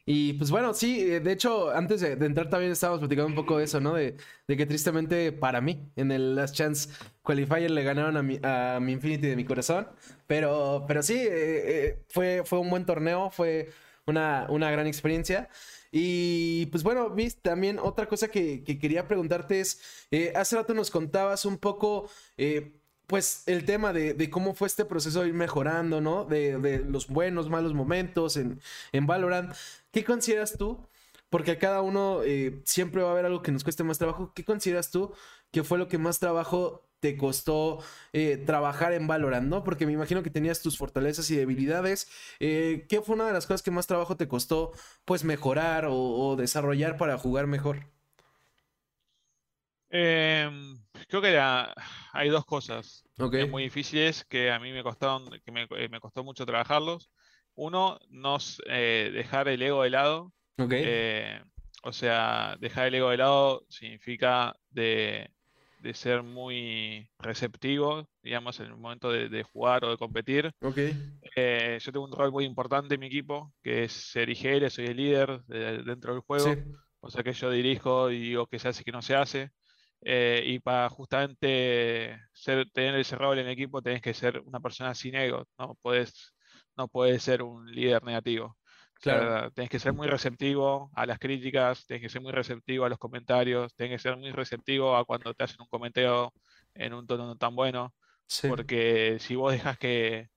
y, 0.04 0.32
pues 0.34 0.50
bueno, 0.50 0.74
sí, 0.74 1.00
eh, 1.00 1.20
de 1.20 1.32
hecho, 1.32 1.70
antes 1.70 2.00
de, 2.00 2.12
entrar 2.12 2.50
también 2.50 2.72
estábamos 2.72 3.00
platicando 3.00 3.28
un 3.28 3.34
poco 3.34 3.58
de 3.58 3.64
eso, 3.64 3.80
¿no? 3.80 3.94
De, 3.94 4.16
de, 4.46 4.56
que 4.56 4.66
tristemente 4.66 5.32
para 5.32 5.60
mí, 5.60 5.90
en 5.96 6.10
el 6.10 6.34
Last 6.34 6.54
Chance 6.54 6.90
Qualifier 7.22 7.70
le 7.70 7.82
ganaron 7.84 8.16
a 8.16 8.22
mi, 8.22 8.38
a 8.42 8.78
mi 8.80 8.92
Infinity 8.92 9.28
de 9.28 9.36
mi 9.36 9.44
corazón. 9.44 9.88
Pero, 10.26 10.84
pero 10.88 11.02
sí, 11.02 11.16
eh, 11.18 12.04
fue, 12.08 12.42
fue 12.44 12.58
un 12.58 12.70
buen 12.70 12.84
torneo, 12.84 13.30
fue 13.30 13.70
una, 14.06 14.46
una 14.48 14.70
gran 14.70 14.86
experiencia. 14.86 15.48
Y 15.90 16.66
pues 16.66 16.82
bueno, 16.82 17.10
viste, 17.10 17.40
también 17.42 17.78
otra 17.78 18.06
cosa 18.06 18.28
que, 18.28 18.64
quería 18.64 19.08
preguntarte 19.08 19.60
es, 19.60 19.80
eh, 20.10 20.32
hace 20.36 20.56
rato 20.56 20.74
nos 20.74 20.90
contabas 20.90 21.44
un 21.44 21.58
poco, 21.58 22.10
eh, 22.36 22.72
pues 23.06 23.44
el 23.46 23.64
tema 23.64 23.92
de, 23.92 24.30
cómo 24.30 24.54
fue 24.54 24.68
este 24.68 24.84
proceso 24.84 25.22
de 25.22 25.28
ir 25.28 25.34
mejorando, 25.34 26.00
¿no? 26.00 26.24
De, 26.24 26.84
los 26.86 27.06
buenos, 27.08 27.48
malos 27.48 27.72
momentos 27.74 28.36
en, 28.36 28.60
en 28.92 29.06
Valorant. 29.06 29.54
¿Qué 29.92 30.04
consideras 30.04 30.56
tú? 30.58 30.86
Porque 31.30 31.52
a 31.52 31.58
cada 31.58 31.82
uno 31.82 32.22
eh, 32.24 32.60
siempre 32.64 33.02
va 33.02 33.08
a 33.08 33.12
haber 33.12 33.26
algo 33.26 33.42
que 33.42 33.52
nos 33.52 33.64
cueste 33.64 33.84
más 33.84 33.98
trabajo. 33.98 34.32
¿Qué 34.34 34.44
consideras 34.44 34.90
tú 34.90 35.12
que 35.50 35.64
fue 35.64 35.78
lo 35.78 35.88
que 35.88 35.98
más 35.98 36.18
trabajo 36.18 36.85
te 37.00 37.16
costó 37.16 37.78
eh, 38.12 38.36
trabajar 38.38 38.92
en 38.92 39.06
Valorant, 39.06 39.48
¿no? 39.48 39.64
Porque 39.64 39.86
me 39.86 39.92
imagino 39.92 40.22
que 40.22 40.30
tenías 40.30 40.62
tus 40.62 40.78
fortalezas 40.78 41.30
y 41.30 41.36
debilidades. 41.36 42.08
Eh, 42.40 42.86
¿Qué 42.88 43.02
fue 43.02 43.14
una 43.14 43.26
de 43.26 43.32
las 43.32 43.46
cosas 43.46 43.62
que 43.62 43.70
más 43.70 43.86
trabajo 43.86 44.16
te 44.16 44.28
costó, 44.28 44.72
pues, 45.04 45.24
mejorar 45.24 45.86
o, 45.88 46.36
desarrollar 46.36 46.96
para 46.96 47.18
jugar 47.18 47.46
mejor? 47.46 47.86
Em, 49.88 50.78
creo 51.08 51.22
que 51.22 51.38
hay 52.12 52.28
dos 52.28 52.44
cosas 52.44 53.04
muy 53.48 53.62
difíciles 53.62 54.24
que 54.24 54.50
a 54.50 54.58
mí 54.58 54.72
me 54.72 54.82
costaron, 54.82 55.30
que 55.44 55.52
me, 55.52 55.62
eh, 55.62 56.00
costó 56.00 56.24
mucho 56.24 56.44
trabajarlos. 56.44 57.10
Uno, 57.54 57.98
no 58.10 58.38
dejar 58.66 59.48
el 59.48 59.62
ego 59.62 59.82
de 59.82 59.90
lado. 59.90 60.32
o 61.82 61.92
sea, 61.92 62.56
dejar 62.58 62.88
el 62.88 62.96
ego 62.96 63.10
de 63.10 63.16
lado 63.18 63.64
significa 63.68 64.56
de 64.70 65.30
de 65.78 65.94
ser 65.94 66.22
muy 66.22 67.08
receptivo, 67.18 68.08
digamos, 68.22 68.58
en 68.60 68.66
el 68.66 68.76
momento 68.76 69.10
de, 69.10 69.42
jugar 69.42 69.84
o 69.84 69.90
de 69.90 69.96
competir. 69.96 70.52
Okay. 70.60 70.92
Eh, 71.36 71.78
yo 71.80 71.92
tengo 71.92 72.04
un 72.04 72.12
rol 72.12 72.32
muy 72.32 72.44
importante 72.44 72.94
en 72.94 73.00
mi 73.00 73.06
equipo, 73.06 73.52
que 73.62 73.84
es 73.84 73.92
ser 73.92 74.28
IGL, 74.28 74.70
soy 74.70 74.86
el 74.86 74.96
líder 74.96 75.42
dentro 75.44 76.12
del 76.12 76.22
juego. 76.22 76.54
O 77.00 77.10
sea 77.10 77.22
que 77.22 77.32
yo 77.32 77.50
dirijo 77.50 78.10
y 78.10 78.20
digo 78.20 78.46
que 78.46 78.58
se 78.58 78.68
hace 78.68 78.82
y 78.82 78.84
que 78.84 78.92
no 78.92 79.02
se 79.02 79.14
hace. 79.14 79.50
Eh, 80.02 80.42
y 80.46 80.58
para 80.60 80.88
justamente 80.88 82.18
ser, 82.32 82.70
tener 82.70 82.94
ese 82.96 83.16
rol 83.16 83.38
en 83.38 83.46
el 83.46 83.52
equipo 83.52 83.82
tenés 83.82 84.02
que 84.02 84.14
ser 84.14 84.40
una 84.44 84.60
persona 84.60 84.94
sin 84.94 85.14
ego, 85.14 85.44
no 85.58 85.74
puedes, 85.82 86.34
no 86.76 86.88
puedes 86.88 87.22
ser 87.22 87.42
un 87.42 87.66
líder 87.72 88.02
negativo. 88.04 88.56
Claro. 89.00 89.36
tienes 89.54 89.70
que 89.70 89.78
ser 89.78 89.92
muy 89.92 90.06
receptivo 90.08 90.90
a 90.94 91.06
las 91.06 91.18
críticas, 91.18 91.86
tienes 91.86 92.02
que 92.02 92.08
ser 92.08 92.22
muy 92.22 92.32
receptivo 92.32 92.84
a 92.84 92.88
los 92.88 92.98
comentarios, 92.98 93.74
tienes 93.74 93.96
que 93.96 94.08
ser 94.08 94.16
muy 94.16 94.30
receptivo 94.32 94.96
a 94.96 95.04
cuando 95.04 95.34
te 95.34 95.44
hacen 95.44 95.60
un 95.60 95.68
comentario 95.68 96.32
en 96.74 96.94
un 96.94 97.06
tono 97.06 97.26
no 97.26 97.36
tan 97.36 97.54
bueno. 97.54 97.94
Porque 98.44 99.18
si 99.20 99.36
vos 99.36 99.52
dejas 99.52 99.78
que 99.78 100.28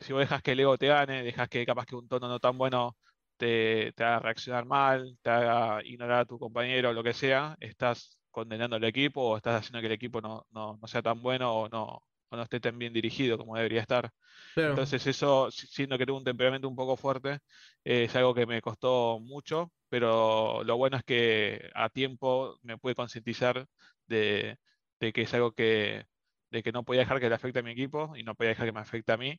si 0.00 0.12
vos 0.12 0.20
dejas 0.20 0.42
que 0.42 0.52
el 0.52 0.60
ego 0.60 0.78
te 0.78 0.88
gane, 0.88 1.22
dejas 1.22 1.48
que 1.48 1.64
capaz 1.66 1.86
que 1.86 1.96
un 1.96 2.08
tono 2.08 2.28
no 2.28 2.40
tan 2.40 2.58
bueno 2.58 2.96
te, 3.36 3.92
te 3.94 4.04
haga 4.04 4.20
reaccionar 4.20 4.64
mal, 4.66 5.18
te 5.22 5.30
haga 5.30 5.84
ignorar 5.84 6.20
a 6.20 6.24
tu 6.26 6.38
compañero 6.38 6.90
o 6.90 6.92
lo 6.92 7.02
que 7.04 7.14
sea, 7.14 7.56
estás 7.60 8.18
condenando 8.30 8.76
al 8.76 8.84
equipo 8.84 9.22
o 9.22 9.36
estás 9.36 9.60
haciendo 9.60 9.80
que 9.80 9.86
el 9.86 9.92
equipo 9.92 10.20
no, 10.20 10.46
no, 10.50 10.78
no 10.80 10.88
sea 10.88 11.02
tan 11.02 11.22
bueno 11.22 11.52
o 11.54 11.68
no, 11.68 12.02
no 12.36 12.42
esté 12.42 12.60
tan 12.60 12.78
bien 12.78 12.92
dirigido 12.92 13.38
como 13.38 13.56
debería 13.56 13.80
estar. 13.80 14.10
Entonces 14.56 15.06
eso, 15.06 15.50
siendo 15.50 15.98
que 15.98 16.06
tengo 16.06 16.18
un 16.18 16.24
temperamento 16.24 16.68
un 16.68 16.76
poco 16.76 16.96
fuerte, 16.96 17.38
es 17.84 18.14
algo 18.16 18.34
que 18.34 18.46
me 18.46 18.60
costó 18.60 19.18
mucho, 19.20 19.72
pero 19.88 20.62
lo 20.64 20.76
bueno 20.76 20.96
es 20.96 21.04
que 21.04 21.70
a 21.74 21.88
tiempo 21.88 22.58
me 22.62 22.78
pude 22.78 22.94
concientizar 22.94 23.66
de, 24.06 24.58
que 24.98 25.22
es 25.22 25.34
algo 25.34 25.52
que, 25.52 26.06
de 26.50 26.62
que 26.62 26.72
no 26.72 26.84
podía 26.84 27.00
dejar 27.02 27.20
que 27.20 27.28
le 27.28 27.34
afecte 27.34 27.60
a 27.60 27.62
mi 27.62 27.72
equipo 27.72 28.16
y 28.16 28.22
no 28.22 28.34
podía 28.34 28.50
dejar 28.50 28.66
que 28.66 28.72
me 28.72 28.80
afecte 28.80 29.12
a 29.12 29.16
mí. 29.16 29.38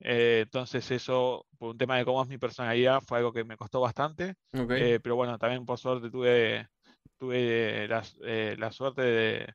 Eh, 0.00 0.40
entonces 0.44 0.90
eso, 0.90 1.46
por 1.58 1.70
un 1.70 1.78
tema 1.78 1.96
de 1.96 2.04
cómo 2.04 2.22
es 2.22 2.28
mi 2.28 2.38
personalidad, 2.38 3.00
fue 3.00 3.18
algo 3.18 3.32
que 3.32 3.44
me 3.44 3.56
costó 3.56 3.80
bastante. 3.80 4.34
Eh, 4.52 5.00
pero 5.02 5.16
bueno, 5.16 5.38
también 5.38 5.64
por 5.64 5.78
suerte 5.78 6.10
tuve, 6.10 6.68
tuve 7.18 7.88
la 7.88 8.02
eh, 8.24 8.56
suerte 8.70 9.02
de, 9.02 9.54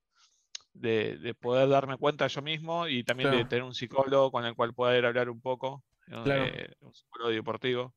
de, 0.73 1.35
poder 1.39 1.69
darme 1.69 1.97
cuenta 1.97 2.27
yo 2.27 2.41
mismo 2.41 2.87
y 2.87 3.03
también 3.03 3.31
de 3.31 3.45
tener 3.45 3.63
un 3.63 3.73
psicólogo 3.73 4.31
con 4.31 4.45
el 4.45 4.55
cual 4.55 4.73
poder 4.73 5.05
hablar 5.05 5.29
un 5.29 5.41
poco, 5.41 5.83
eh, 6.07 6.73
un 6.81 6.93
psicólogo 6.93 7.31
deportivo. 7.31 7.95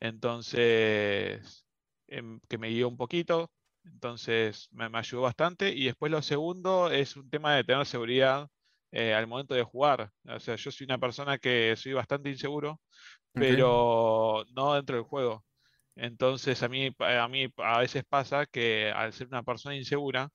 Entonces, 0.00 1.64
em, 2.08 2.40
que 2.48 2.58
me 2.58 2.68
guió 2.68 2.88
un 2.88 2.96
poquito, 2.96 3.50
entonces 3.84 4.68
me, 4.72 4.88
ayudó 4.92 5.22
bastante. 5.22 5.70
Y 5.70 5.86
después 5.86 6.12
lo 6.12 6.22
segundo 6.22 6.90
es 6.90 7.16
un 7.16 7.30
tema 7.30 7.54
de 7.54 7.64
tener 7.64 7.86
seguridad 7.86 8.48
eh, 8.92 9.14
al 9.14 9.26
momento 9.26 9.54
de 9.54 9.62
jugar. 9.62 10.10
O 10.24 10.40
sea, 10.40 10.56
yo 10.56 10.70
soy 10.70 10.84
una 10.84 10.98
persona 10.98 11.38
que 11.38 11.74
soy 11.76 11.92
bastante 11.92 12.30
inseguro, 12.30 12.80
pero 13.32 14.44
no 14.54 14.74
dentro 14.74 14.96
del 14.96 15.04
juego. 15.04 15.44
Entonces 15.96 16.62
a 16.62 16.68
mí, 16.68 16.90
a 16.98 17.28
mí 17.28 17.48
a 17.56 17.78
veces 17.78 18.04
pasa 18.04 18.46
que 18.46 18.90
al 18.90 19.12
ser 19.12 19.28
una 19.28 19.42
persona 19.42 19.76
insegura, 19.76 20.30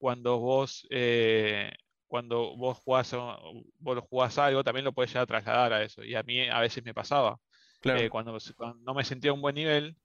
cuando 0.00 0.38
vos, 0.38 0.86
eh, 0.90 1.70
cuando 2.08 2.56
vos 2.56 2.78
jugás, 2.78 3.14
vos 3.78 3.98
jugás 4.08 4.38
algo, 4.38 4.64
también 4.64 4.84
lo 4.84 4.92
puedes 4.94 5.10
llegar 5.10 5.24
a 5.24 5.26
trasladar 5.26 5.72
a 5.74 5.84
eso. 5.84 6.02
Y 6.02 6.14
a 6.14 6.22
mí 6.22 6.48
a 6.48 6.58
veces 6.58 6.82
me 6.84 6.94
pasaba. 6.94 7.38
Eh, 7.84 8.08
cuando, 8.08 8.36
no 8.80 8.94
me 8.94 9.04
sentía 9.04 9.30
a 9.30 9.34
un 9.34 9.42
buen 9.42 9.54
nivel, 9.54 9.96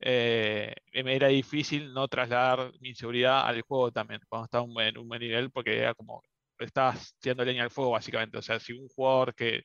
eh, 0.00 0.74
me 1.04 1.14
era 1.14 1.28
difícil 1.28 1.92
no 1.92 2.08
trasladar 2.08 2.72
mi 2.80 2.90
inseguridad 2.90 3.46
al 3.46 3.60
juego 3.62 3.92
también, 3.92 4.20
cuando 4.28 4.46
estaba 4.46 4.64
en 4.86 4.98
un 4.98 5.08
buen 5.08 5.20
nivel, 5.20 5.50
porque 5.50 5.78
era 5.78 5.94
como, 5.94 6.22
estás 6.58 7.14
tirando 7.20 7.44
leña 7.44 7.62
al 7.64 7.70
fuego 7.70 7.90
básicamente. 7.90 8.38
O 8.38 8.42
sea, 8.42 8.58
si 8.58 8.72
un 8.72 8.88
jugador 8.88 9.34
que, 9.34 9.64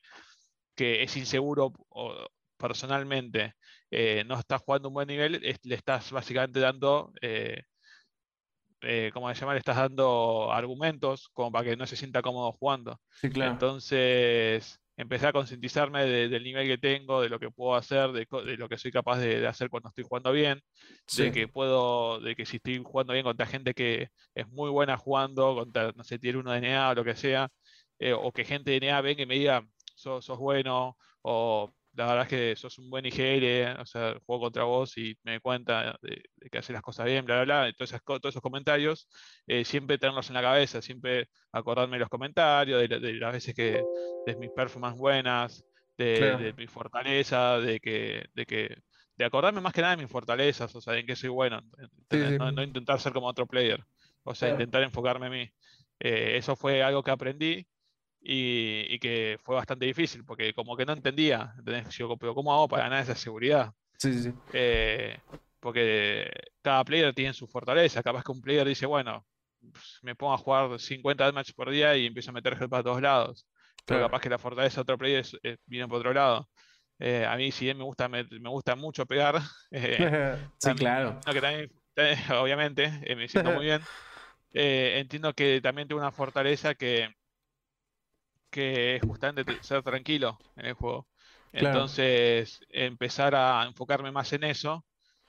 que 0.74 1.02
es 1.02 1.16
inseguro 1.16 1.72
personalmente 2.58 3.54
no 4.26 4.38
está 4.38 4.58
jugando 4.58 4.88
un 4.88 4.94
buen 4.94 5.08
nivel, 5.08 5.40
le 5.40 5.74
estás 5.74 6.12
básicamente 6.12 6.60
dando 6.60 7.12
eh, 7.22 7.62
como 9.12 9.32
se 9.34 9.40
llama, 9.40 9.54
le 9.54 9.58
estás 9.58 9.76
dando 9.76 10.52
argumentos 10.52 11.28
como 11.32 11.50
para 11.52 11.64
que 11.64 11.76
no 11.76 11.86
se 11.86 11.96
sienta 11.96 12.22
cómodo 12.22 12.52
jugando. 12.52 13.00
Entonces, 13.22 14.80
empecé 14.98 15.28
a 15.28 15.32
concientizarme 15.32 16.04
del 16.06 16.42
nivel 16.42 16.66
que 16.66 16.76
tengo, 16.76 17.22
de 17.22 17.28
lo 17.28 17.38
que 17.38 17.50
puedo 17.50 17.76
hacer, 17.76 18.10
de, 18.10 18.26
lo 18.56 18.68
que 18.68 18.78
soy 18.78 18.90
capaz 18.90 19.18
de, 19.18 19.46
hacer 19.46 19.70
cuando 19.70 19.88
estoy 19.88 20.04
jugando 20.04 20.32
bien, 20.32 20.60
de 21.16 21.30
que 21.30 21.46
puedo, 21.46 22.20
de 22.20 22.34
que 22.34 22.44
si 22.44 22.56
estoy 22.56 22.82
jugando 22.84 23.12
bien 23.12 23.24
contra 23.24 23.46
gente 23.46 23.74
que 23.74 24.08
es 24.34 24.48
muy 24.48 24.70
buena 24.70 24.96
jugando, 24.96 25.54
contra, 25.54 25.92
no 25.92 26.02
sé, 26.02 26.18
tiene 26.18 26.38
uno 26.38 26.50
de 26.50 26.60
NA 26.60 26.90
o 26.90 26.94
lo 26.94 27.04
que 27.04 27.14
sea, 27.14 27.48
eh, 28.00 28.12
o 28.12 28.32
que 28.32 28.44
gente 28.44 28.72
de 28.72 28.86
NA 28.86 29.00
venga 29.00 29.22
y 29.22 29.26
me 29.26 29.36
diga, 29.36 29.64
sos, 29.94 30.24
sos 30.24 30.38
bueno, 30.38 30.96
o 31.22 31.72
la 31.98 32.06
verdad 32.06 32.22
es 32.22 32.28
que 32.28 32.56
sos 32.56 32.78
un 32.78 32.90
buen 32.90 33.04
IGL, 33.06 33.80
o 33.80 33.84
sea, 33.84 34.14
juego 34.24 34.44
contra 34.44 34.62
vos 34.62 34.96
y 34.96 35.18
me 35.24 35.32
doy 35.32 35.40
cuenta 35.40 35.98
de, 36.00 36.22
que 36.48 36.58
haces 36.58 36.72
las 36.72 36.82
cosas 36.82 37.06
bien, 37.06 37.24
bla, 37.24 37.42
bla, 37.42 37.62
bla. 37.62 37.68
Entonces, 37.68 38.00
todos 38.04 38.26
esos 38.26 38.40
comentarios, 38.40 39.08
eh, 39.48 39.64
siempre 39.64 39.98
tenerlos 39.98 40.28
en 40.28 40.34
la 40.34 40.42
cabeza, 40.42 40.80
siempre 40.80 41.28
acordarme 41.50 41.96
de 41.96 42.00
los 42.00 42.08
comentarios, 42.08 42.88
de, 42.88 43.14
las 43.14 43.32
veces 43.32 43.52
que, 43.52 43.86
de 44.24 44.36
mis 44.36 44.52
performances 44.52 45.00
buenas, 45.00 45.64
de, 45.96 46.54
mi 46.56 46.68
fortaleza, 46.68 47.58
de 47.58 47.80
que, 47.80 48.26
de 48.32 48.46
que, 48.46 48.76
de 49.16 49.24
acordarme 49.24 49.60
más 49.60 49.72
que 49.72 49.80
nada 49.82 49.96
de 49.96 50.02
mis 50.02 50.12
fortalezas, 50.12 50.72
o 50.76 50.80
sea, 50.80 50.96
en 50.96 51.04
qué 51.04 51.16
soy 51.16 51.30
bueno. 51.30 51.60
No, 52.38 52.62
intentar 52.62 53.00
ser 53.00 53.12
como 53.12 53.26
otro 53.26 53.46
player, 53.48 53.84
o 54.22 54.36
sea, 54.36 54.50
intentar 54.50 54.84
enfocarme 54.84 55.26
en 55.26 55.32
mí. 55.32 55.50
Eh, 55.98 56.36
eso 56.36 56.54
fue 56.54 56.80
algo 56.80 57.02
que 57.02 57.10
aprendí 57.10 57.66
y, 58.20 58.98
que 58.98 59.38
fue 59.42 59.54
bastante 59.54 59.86
difícil, 59.86 60.24
porque 60.24 60.52
como 60.52 60.76
que 60.76 60.84
no 60.84 60.92
entendía, 60.92 61.54
¿entendés? 61.58 61.96
Yo, 61.96 62.16
pero 62.16 62.34
¿cómo 62.34 62.52
hago 62.52 62.68
para 62.68 62.84
ganar 62.84 63.02
esa 63.02 63.14
seguridad? 63.14 63.72
Sí, 63.96 64.12
sí, 64.12 64.22
sí. 64.24 64.34
Eh, 64.52 65.18
porque 65.60 66.30
cada 66.62 66.84
player 66.84 67.14
tiene 67.14 67.32
su 67.32 67.46
fortaleza. 67.46 68.02
Capaz 68.02 68.24
que 68.24 68.32
un 68.32 68.40
player 68.40 68.66
dice, 68.66 68.86
bueno, 68.86 69.24
pues, 69.60 69.98
me 70.02 70.14
pongo 70.14 70.34
a 70.34 70.38
jugar 70.38 70.78
50 70.78 71.32
matches 71.32 71.54
por 71.54 71.70
día 71.70 71.96
y 71.96 72.06
empiezo 72.06 72.30
a 72.30 72.34
meter 72.34 72.56
help 72.60 72.70
para 72.70 72.82
todos 72.82 73.02
lados. 73.02 73.46
Pero 73.84 74.02
capaz 74.02 74.20
que 74.20 74.28
la 74.28 74.38
fortaleza 74.38 74.76
de 74.76 74.82
otro 74.82 74.98
player 74.98 75.24
viene 75.66 75.88
por 75.88 75.98
otro 75.98 76.12
lado. 76.12 76.48
Eh, 76.98 77.24
a 77.24 77.36
mí, 77.36 77.50
si 77.52 77.64
bien 77.64 77.78
me 77.78 77.84
gusta, 77.84 78.08
me, 78.08 78.24
gusta 78.24 78.76
mucho 78.76 79.06
pegar. 79.06 79.40
sí, 80.58 80.74
claro. 80.74 81.20
que 81.24 81.40
también, 81.40 81.70
obviamente, 82.38 82.90
me 83.16 83.28
siento 83.28 83.52
muy 83.52 83.64
bien. 83.64 83.80
entiendo 84.52 85.32
que 85.32 85.60
también 85.62 85.88
tengo 85.88 86.00
una 86.00 86.12
fortaleza 86.12 86.74
que 86.74 87.08
que 88.58 88.96
es 88.96 89.02
justamente 89.02 89.56
ser 89.62 89.82
tranquilo 89.84 90.42
en 90.56 90.66
el 90.66 90.74
juego. 90.74 91.06
Entonces, 91.52 92.60
empezar 92.70 93.34
a 93.36 93.64
enfocarme 93.66 94.10
más 94.10 94.32
en 94.32 94.42
eso 94.44 94.84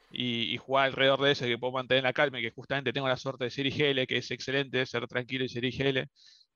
y, 0.09 0.57
jugar 0.57 0.88
alrededor 0.88 1.21
de 1.21 1.32
eso, 1.32 1.45
que 1.45 1.59
puedo 1.59 1.73
mantener 1.73 2.03
la 2.03 2.13
calma 2.13 2.39
y 2.39 2.43
que 2.43 2.51
justamente 2.51 2.91
tengo 2.91 3.07
la 3.07 3.17
suerte 3.17 3.43
de 3.45 3.51
ser 3.51 3.67
IGL, 3.67 4.07
que 4.07 4.17
es 4.17 4.32
excelente, 4.32 4.86
ser 4.88 5.07
tranquilo 5.07 5.45
y 5.45 5.49
ser 5.49 5.63
IGL, 5.63 6.07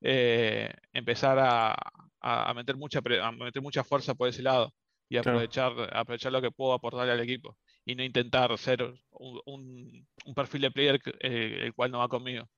eh, 0.01 0.74
empezar 0.93 1.38
a, 1.39 1.76
meter 2.55 2.76
mucha, 2.76 3.01
a 3.21 3.32
meter 3.32 3.61
mucha 3.61 3.84
fuerza 3.84 4.15
por 4.15 4.30
ese 4.30 4.41
lado 4.41 4.74
y 5.07 5.17
aprovechar, 5.17 5.74
aprovechar 5.95 6.32
lo 6.32 6.41
que 6.41 6.51
puedo 6.51 6.74
aportarle 6.74 7.11
al 7.11 7.19
equipo 7.19 7.55
y 7.86 7.93
no 7.93 8.03
intentar 8.03 8.57
ser 8.57 8.82
un, 9.11 10.07
perfil 10.36 10.61
de 10.61 10.71
player 10.71 10.99
eh, 11.19 11.59
el 11.65 11.74
cual 11.76 11.91
no 11.91 11.99
va 11.99 12.07
conmigo. 12.09 12.49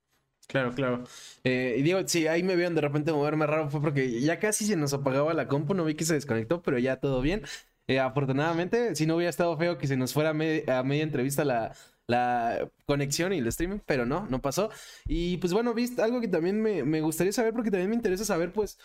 Claro, 0.48 0.74
claro. 0.74 1.04
Eh, 1.44 1.76
y 1.80 1.82
digo, 1.82 2.00
sí, 2.08 2.28
ahí 2.28 2.44
me 2.44 2.56
vieron 2.56 2.76
de 2.76 2.82
repente 2.82 3.12
moverme 3.12 3.48
raro, 3.48 3.70
fue 3.70 3.82
porque 3.82 4.22
ya 4.22 4.40
casi 4.40 4.66
se 4.66 4.76
nos 4.76 4.94
apagaba 4.94 5.34
la 5.34 5.48
compu, 5.48 5.74
no 5.74 5.86
vi 5.86 5.96
que 5.96 6.06
se 6.06 6.14
desconectó, 6.14 6.62
pero 6.62 6.78
ya 6.78 7.00
todo 7.00 7.22
bien. 7.22 7.44
Eh, 7.88 8.00
afortunadamente, 8.00 8.96
si 8.96 9.06
no 9.06 9.16
hubiera 9.16 9.30
estado 9.30 9.58
feo 9.58 9.78
que 9.78 9.88
se 9.88 9.98
nos 9.98 10.14
fuera 10.14 10.32
a, 10.32 10.34
media 10.34 11.04
entrevista 11.04 11.46
la, 11.46 11.76
la 12.08 12.70
conexión 12.86 13.34
y 13.34 13.40
el 13.40 13.48
streaming, 13.48 13.80
pero 13.86 14.06
no, 14.06 14.28
no 14.28 14.42
pasó. 14.42 14.70
Y 15.06 15.38
pues 15.38 15.54
bueno, 15.54 15.74
viste, 15.74 16.02
algo 16.02 16.22
que 16.22 16.28
también 16.28 16.62
me, 16.62 16.84
me, 16.84 17.02
gustaría 17.02 17.34
saber, 17.34 17.54
porque 17.54 17.72
también 17.72 17.90
me 17.90 17.96
interesa 17.96 18.26
saber, 18.26 18.52
pues, 18.54 18.80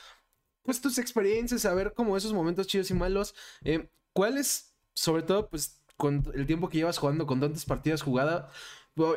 pues 0.62 0.80
tus 0.80 0.98
experiencias, 0.98 1.62
saber 1.62 1.94
como 1.94 2.16
esos 2.16 2.32
momentos 2.32 2.66
chidos 2.66 2.90
y 2.90 2.94
malos. 2.94 3.34
Eh, 3.64 3.88
¿Cuáles, 4.12 4.74
sobre 4.94 5.22
todo, 5.22 5.48
pues, 5.48 5.80
con 5.96 6.24
el 6.34 6.46
tiempo 6.46 6.68
que 6.68 6.78
llevas 6.78 6.98
jugando, 6.98 7.26
con 7.26 7.40
tantas 7.40 7.64
partidas 7.64 8.02
jugadas, 8.02 8.50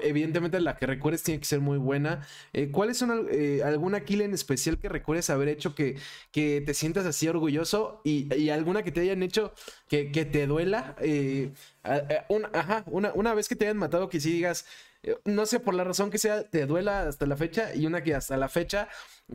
evidentemente 0.01 0.59
la 0.59 0.77
que 0.77 0.85
recuerdes 0.85 1.23
tiene 1.23 1.39
que 1.39 1.45
ser 1.45 1.59
muy 1.59 1.77
buena. 1.77 2.25
Eh, 2.53 2.71
¿Cuáles 2.71 2.97
son 2.97 3.27
eh, 3.31 3.61
alguna 3.63 4.01
kill 4.05 4.21
en 4.21 4.33
especial 4.33 4.77
que 4.79 4.89
recuerdes 4.89 5.29
haber 5.29 5.47
hecho 5.47 5.75
que, 5.75 5.97
que 6.31 6.61
te 6.61 6.73
sientas 6.73 7.05
así 7.05 7.27
orgulloso 7.27 8.01
y, 8.03 8.49
alguna 8.49 8.83
que 8.83 8.91
te 8.91 9.01
hayan 9.01 9.23
hecho 9.23 9.53
que, 9.87 10.05
te 10.05 10.47
duela? 10.47 10.95
Eh, 10.99 11.53
ajá, 11.83 12.83
una, 12.87 13.11
una, 13.13 13.33
vez 13.33 13.47
que 13.47 13.55
te 13.55 13.65
hayan 13.65 13.77
matado 13.77 14.09
que 14.09 14.19
si 14.19 14.31
digas, 14.31 14.65
no 15.25 15.45
sé, 15.45 15.59
por 15.59 15.73
la 15.73 15.83
razón 15.83 16.11
que 16.11 16.17
sea, 16.17 16.49
te 16.49 16.65
duela 16.65 17.07
hasta 17.07 17.25
la 17.25 17.35
fecha 17.35 17.75
y 17.75 17.85
una 17.85 18.03
que 18.03 18.15
hasta 18.15 18.37
la 18.37 18.49
fecha, 18.49 18.89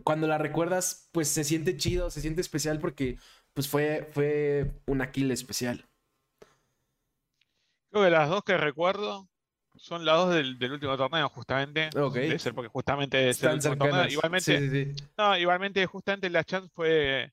cuando 0.05 0.27
la 0.27 0.39
recuerdas, 0.39 1.09
pues 1.13 1.29
se 1.29 1.45
siente 1.45 1.77
chido, 1.77 2.11
se 2.11 2.21
siente 2.21 2.41
especial 2.41 2.79
porque 2.81 3.19
pues 3.55 3.69
fue, 3.69 4.09
fue 4.13 4.71
una 4.87 5.11
kill 5.11 5.31
especial. 5.31 5.85
Creo 7.91 8.05
que 8.05 8.11
las 8.11 8.29
dos 8.29 8.45
que 8.45 8.57
recuerdo 8.57 9.29
son 9.79 10.05
las 10.05 10.17
dos 10.17 10.35
del, 10.35 10.73
último 10.73 10.97
torneo, 10.97 11.29
justamente. 11.29 11.91
Debe 11.93 12.39
ser 12.39 12.55
porque 12.55 12.69
justamente 12.69 13.29
es 13.29 13.43
el 13.43 13.55
último 13.55 13.77
torneo. 13.77 14.07
Igualmente, 14.09 14.95
No, 15.17 15.37
igualmente, 15.37 15.87
justamente 15.87 16.31
la 16.31 16.45
Chance 16.45 16.71
fue 16.75 17.33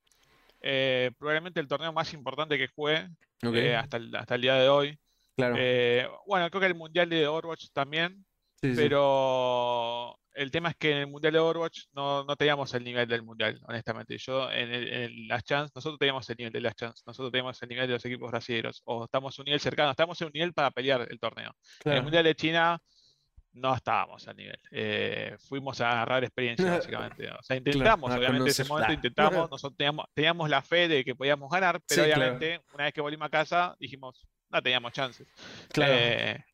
eh, 0.61 1.11
probablemente 1.17 1.59
el 1.59 1.67
torneo 1.67 1.93
más 1.93 2.13
importante 2.13 2.57
que 2.57 2.67
jugué 2.67 3.09
eh, 3.41 3.75
hasta, 3.75 3.97
el, 3.97 4.15
hasta 4.15 4.35
el 4.35 4.41
día 4.41 4.55
de 4.55 4.69
hoy. 4.69 4.97
Claro. 5.35 5.55
Eh, 5.57 6.07
bueno, 6.25 6.49
creo 6.49 6.61
que 6.61 6.67
el 6.67 6.75
Mundial 6.75 7.09
de 7.09 7.27
Overwatch 7.27 7.67
también. 7.73 8.25
Pero 8.61 10.17
el 10.35 10.51
tema 10.51 10.69
es 10.69 10.75
que 10.75 10.91
en 10.91 10.97
el 10.97 11.07
Mundial 11.07 11.33
de 11.33 11.39
Overwatch 11.39 11.85
no, 11.93 12.23
no 12.23 12.35
teníamos 12.35 12.73
el 12.73 12.83
nivel 12.83 13.07
del 13.07 13.23
Mundial, 13.23 13.59
honestamente. 13.63 14.17
Yo 14.17 14.51
en, 14.51 15.27
las 15.27 15.43
Chance, 15.43 15.71
nosotros 15.73 15.97
teníamos 15.97 16.29
el 16.29 16.35
nivel 16.37 16.53
de 16.53 16.61
las 16.61 16.75
Chance, 16.75 17.03
nosotros 17.05 17.31
teníamos 17.31 17.61
el 17.61 17.69
nivel 17.69 17.87
de 17.87 17.93
los 17.93 18.05
equipos 18.05 18.31
brasileños, 18.31 18.81
o 18.85 19.05
estamos 19.05 19.37
a 19.37 19.41
un 19.41 19.45
nivel 19.45 19.59
cercano, 19.59 19.91
estamos 19.91 20.19
en 20.21 20.27
un 20.27 20.33
nivel 20.33 20.53
para 20.53 20.71
pelear 20.71 21.07
el 21.09 21.19
torneo. 21.19 21.51
En 21.83 21.93
el 21.93 22.03
Mundial 22.03 22.23
de 22.25 22.35
China 22.35 22.81
no 23.53 23.73
estábamos 23.73 24.27
al 24.27 24.35
nivel. 24.35 24.59
Eh, 24.71 25.37
fuimos 25.39 25.79
a 25.79 25.91
agarrar 25.91 26.23
experiencia, 26.23 26.69
básicamente. 26.71 27.31
O 27.31 27.41
sea, 27.41 27.55
intentamos, 27.55 28.11
obviamente, 28.11 28.43
en 28.43 28.47
ese 28.47 28.65
momento 28.65 28.93
intentamos, 28.93 29.49
nosotros 29.51 29.77
teníamos, 29.77 30.05
teníamos, 30.13 30.49
la 30.49 30.61
fe 30.61 30.87
de 30.87 31.05
que 31.05 31.15
podíamos 31.15 31.49
ganar, 31.49 31.81
pero 31.87 32.03
obviamente, 32.03 32.61
una 32.73 32.85
vez 32.85 32.93
que 32.93 33.01
volvimos 33.01 33.27
a 33.27 33.29
casa, 33.29 33.75
dijimos, 33.79 34.27
no 34.49 34.61
teníamos 34.61 34.91
chances. 34.91 35.27
Claro. 35.69 35.93
Eh, 35.95 36.45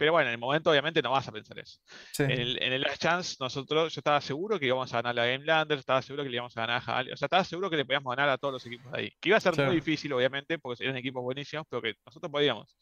pero 0.00 0.12
bueno, 0.12 0.28
en 0.28 0.32
el 0.32 0.40
momento 0.40 0.70
obviamente 0.70 1.02
no 1.02 1.10
vas 1.10 1.28
a 1.28 1.30
pensar 1.30 1.58
eso. 1.58 1.78
En, 2.20 2.30
el, 2.30 2.80
Last 2.80 3.02
Chance, 3.02 3.36
nosotros, 3.38 3.92
yo 3.92 4.00
estaba 4.00 4.18
seguro 4.22 4.58
que 4.58 4.64
íbamos 4.64 4.90
a 4.94 5.02
ganar 5.02 5.14
la 5.14 5.26
Game 5.26 5.44
Lander, 5.44 5.76
estaba 5.76 6.00
seguro 6.00 6.22
que 6.24 6.30
le 6.30 6.36
íbamos 6.36 6.56
a 6.56 6.60
ganar 6.62 6.82
a 6.86 7.00
O 7.12 7.16
sea, 7.18 7.26
estaba 7.26 7.44
seguro 7.44 7.68
que 7.68 7.76
le 7.76 7.84
podíamos 7.84 8.16
ganar 8.16 8.30
a 8.30 8.38
todos 8.38 8.54
los 8.54 8.64
equipos 8.64 8.90
de 8.92 8.98
ahí. 8.98 9.12
Que 9.20 9.28
iba 9.28 9.36
a 9.36 9.42
ser 9.42 9.54
muy 9.62 9.74
difícil, 9.74 10.10
obviamente, 10.14 10.58
porque 10.58 10.84
eran 10.84 10.96
equipos 10.96 11.22
buenísimos, 11.22 11.66
pero 11.68 11.82
que 11.82 11.96
nosotros 12.06 12.32
podíamos. 12.32 12.78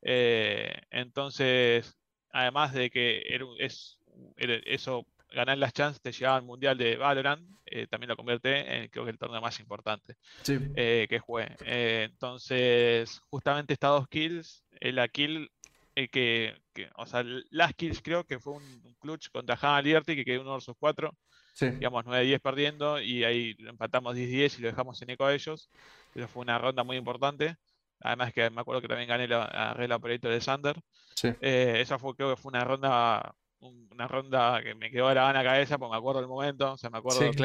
Eh, 0.00 0.72
entonces, 0.90 1.94
además 2.30 2.72
de 2.72 2.88
que 2.88 3.22
es, 3.58 3.98
eso, 4.38 5.06
ganar 5.28 5.58
las 5.58 5.74
chances 5.74 6.00
te 6.00 6.10
llevaba 6.10 6.38
al 6.38 6.44
Mundial 6.44 6.78
de 6.78 6.96
Valorant, 6.96 7.46
eh, 7.66 7.86
también 7.86 8.08
lo 8.08 8.16
convierte 8.16 8.78
en 8.78 8.88
creo 8.88 9.04
que 9.04 9.10
el 9.10 9.18
torneo 9.18 9.42
más 9.42 9.60
importante 9.60 10.16
eh, 10.48 11.06
que 11.06 11.18
jugué. 11.18 11.54
entonces, 11.66 13.20
justamente 13.28 13.74
estas 13.74 13.90
dos 13.90 14.08
kills, 14.08 14.64
la 14.80 15.06
kill 15.08 15.50
eh, 15.94 16.08
que, 16.08 16.54
o 16.96 17.06
sea, 17.06 17.24
las 17.50 17.74
kills 17.74 18.00
creo 18.02 18.24
que 18.24 18.38
fue 18.38 18.54
un, 18.54 18.96
clutch 19.00 19.30
contra 19.30 19.58
Han 19.60 19.84
Liberty 19.84 20.14
que 20.14 20.24
quedó 20.24 20.42
uno 20.42 20.52
versus 20.52 20.76
4. 20.78 21.14
Sí. 21.54 21.70
Digamos 21.70 22.04
9-10 22.04 22.40
perdiendo 22.40 23.00
y 23.00 23.24
ahí 23.24 23.56
empatamos 23.58 24.16
10-10 24.16 24.58
y 24.58 24.62
lo 24.62 24.68
dejamos 24.68 25.02
en 25.02 25.10
eco 25.10 25.26
a 25.26 25.34
ellos. 25.34 25.68
Pero 26.14 26.28
fue 26.28 26.42
una 26.42 26.58
ronda 26.58 26.84
muy 26.84 26.96
importante. 26.96 27.56
Además 28.00 28.32
que 28.32 28.48
me 28.50 28.60
acuerdo 28.60 28.80
que 28.80 28.88
también 28.88 29.08
gané 29.08 29.28
la, 29.28 29.74
regla 29.74 29.96
Operator 29.96 30.30
de 30.30 30.40
Sander. 30.40 30.80
Sí. 31.14 31.28
Eh, 31.40 31.78
esa 31.80 31.98
fue, 31.98 32.14
creo 32.14 32.30
que 32.30 32.40
fue 32.40 32.50
una 32.50 32.64
ronda 32.64 33.34
una 33.62 34.08
ronda 34.08 34.60
que 34.62 34.74
me 34.74 34.90
quedó 34.90 35.06
grabada 35.08 35.30
en 35.30 35.44
la 35.44 35.52
cabeza 35.52 35.78
porque 35.78 35.92
me 35.92 35.98
acuerdo 35.98 36.20
del 36.20 36.28
momento. 36.28 36.72
O 36.72 36.76
sea, 36.76 36.90
me 36.90 36.98
acuerdo 36.98 37.20
sí, 37.20 37.38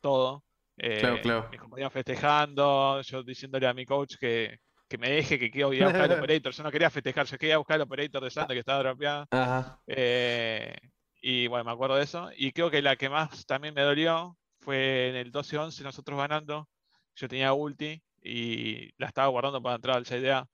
todo. 0.00 0.44
Eh, 0.76 0.98
claro, 0.98 1.20
claro. 1.22 1.48
Mis 1.50 1.60
compañeros 1.60 1.92
festejando, 1.92 3.00
yo 3.02 3.22
diciéndole 3.22 3.66
a 3.66 3.74
mi 3.74 3.86
coach 3.86 4.16
que, 4.18 4.58
que 4.88 4.98
me 4.98 5.10
deje, 5.10 5.38
que 5.38 5.50
quiero 5.50 5.72
ir 5.72 5.82
a 5.84 5.88
buscar 5.88 6.10
el 6.10 6.18
operator. 6.18 6.52
Yo 6.52 6.62
no 6.62 6.70
quería 6.70 6.90
festejar, 6.90 7.26
yo 7.26 7.38
quería 7.38 7.58
buscar 7.58 7.76
el 7.76 7.82
operator 7.82 8.22
de 8.22 8.30
Santa 8.30 8.54
que 8.54 8.60
estaba 8.60 8.80
dropeado. 8.80 9.26
Eh, 9.86 10.76
y 11.20 11.46
bueno, 11.46 11.64
me 11.64 11.72
acuerdo 11.72 11.96
de 11.96 12.04
eso. 12.04 12.30
Y 12.36 12.52
creo 12.52 12.70
que 12.70 12.82
la 12.82 12.96
que 12.96 13.08
más 13.08 13.46
también 13.46 13.74
me 13.74 13.82
dolió 13.82 14.36
fue 14.60 15.08
en 15.08 15.16
el 15.16 15.32
12-11, 15.32 15.82
nosotros 15.82 16.18
ganando. 16.18 16.68
Yo 17.14 17.28
tenía 17.28 17.52
ulti 17.52 18.02
y 18.22 18.90
la 18.98 19.06
estaba 19.06 19.28
guardando 19.28 19.62
para 19.62 19.76
entrar 19.76 19.96
al 19.96 20.06
CDA. 20.06 20.48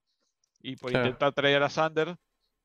Y 0.62 0.76
por 0.76 0.92
intentar 0.92 1.32
traer 1.32 1.62
a 1.62 1.70
Sander, 1.70 2.16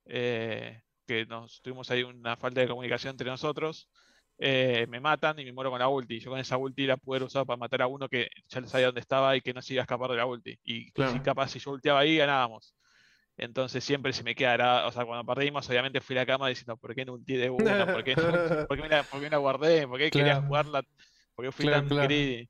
eh, 0.05 0.81
que 1.07 1.25
nos 1.25 1.61
tuvimos 1.61 1.89
ahí 1.91 2.03
una 2.03 2.35
falta 2.35 2.61
de 2.61 2.67
comunicación 2.67 3.11
entre 3.11 3.29
nosotros. 3.29 3.89
Eh, 4.37 4.85
me 4.89 4.99
matan 4.99 5.39
y 5.39 5.45
me 5.45 5.53
muero 5.53 5.69
con 5.69 5.79
la 5.79 5.87
ulti. 5.87 6.19
Yo 6.19 6.29
con 6.29 6.39
esa 6.39 6.57
ulti 6.57 6.85
la 6.85 6.97
pude 6.97 7.23
usar 7.23 7.45
para 7.45 7.57
matar 7.57 7.81
a 7.81 7.87
uno 7.87 8.09
que 8.09 8.27
ya 8.49 8.61
no 8.61 8.67
sabía 8.67 8.87
dónde 8.87 9.01
estaba 9.01 9.35
y 9.35 9.41
que 9.41 9.53
no 9.53 9.61
se 9.61 9.73
iba 9.73 9.81
a 9.81 9.85
escapar 9.85 10.11
de 10.11 10.17
la 10.17 10.25
ulti. 10.25 10.59
Y 10.63 10.91
si 10.91 11.19
capaz 11.21 11.49
si 11.49 11.59
yo 11.59 11.71
ulteaba 11.71 11.99
ahí, 11.99 12.17
ganábamos. 12.17 12.75
Entonces 13.37 13.83
siempre 13.83 14.13
se 14.13 14.23
me 14.23 14.33
queda, 14.33 14.87
o 14.87 14.91
sea, 14.91 15.05
cuando 15.05 15.25
perdimos, 15.25 15.69
obviamente 15.69 15.99
fui 15.99 16.15
a 16.15 16.21
la 16.21 16.25
cama 16.25 16.47
diciendo, 16.47 16.77
¿por 16.77 16.95
qué 16.95 17.03
no 17.03 17.13
ulti 17.13 17.35
de 17.35 17.49
uno? 17.49 17.85
¿Por 17.85 18.03
qué, 18.03 18.15
por 18.67 18.77
qué, 18.77 18.81
me, 18.81 18.89
la, 18.89 19.03
por 19.03 19.19
qué 19.19 19.35
guardé? 19.35 19.87
¿Por 19.87 19.99
qué 19.99 20.09
quería 20.09 20.41
jugarla? 20.41 20.83
¿Por 21.35 21.45
qué 21.45 21.51
fui 21.51 21.65
tan 21.65 21.87
greedy? 21.87 22.49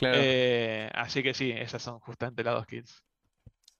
Eh, 0.00 0.88
así 0.94 1.22
que 1.22 1.34
sí, 1.34 1.50
esas 1.50 1.82
son 1.82 1.98
justamente 2.00 2.42
las 2.44 2.54
dos 2.54 2.66
kills. 2.66 3.02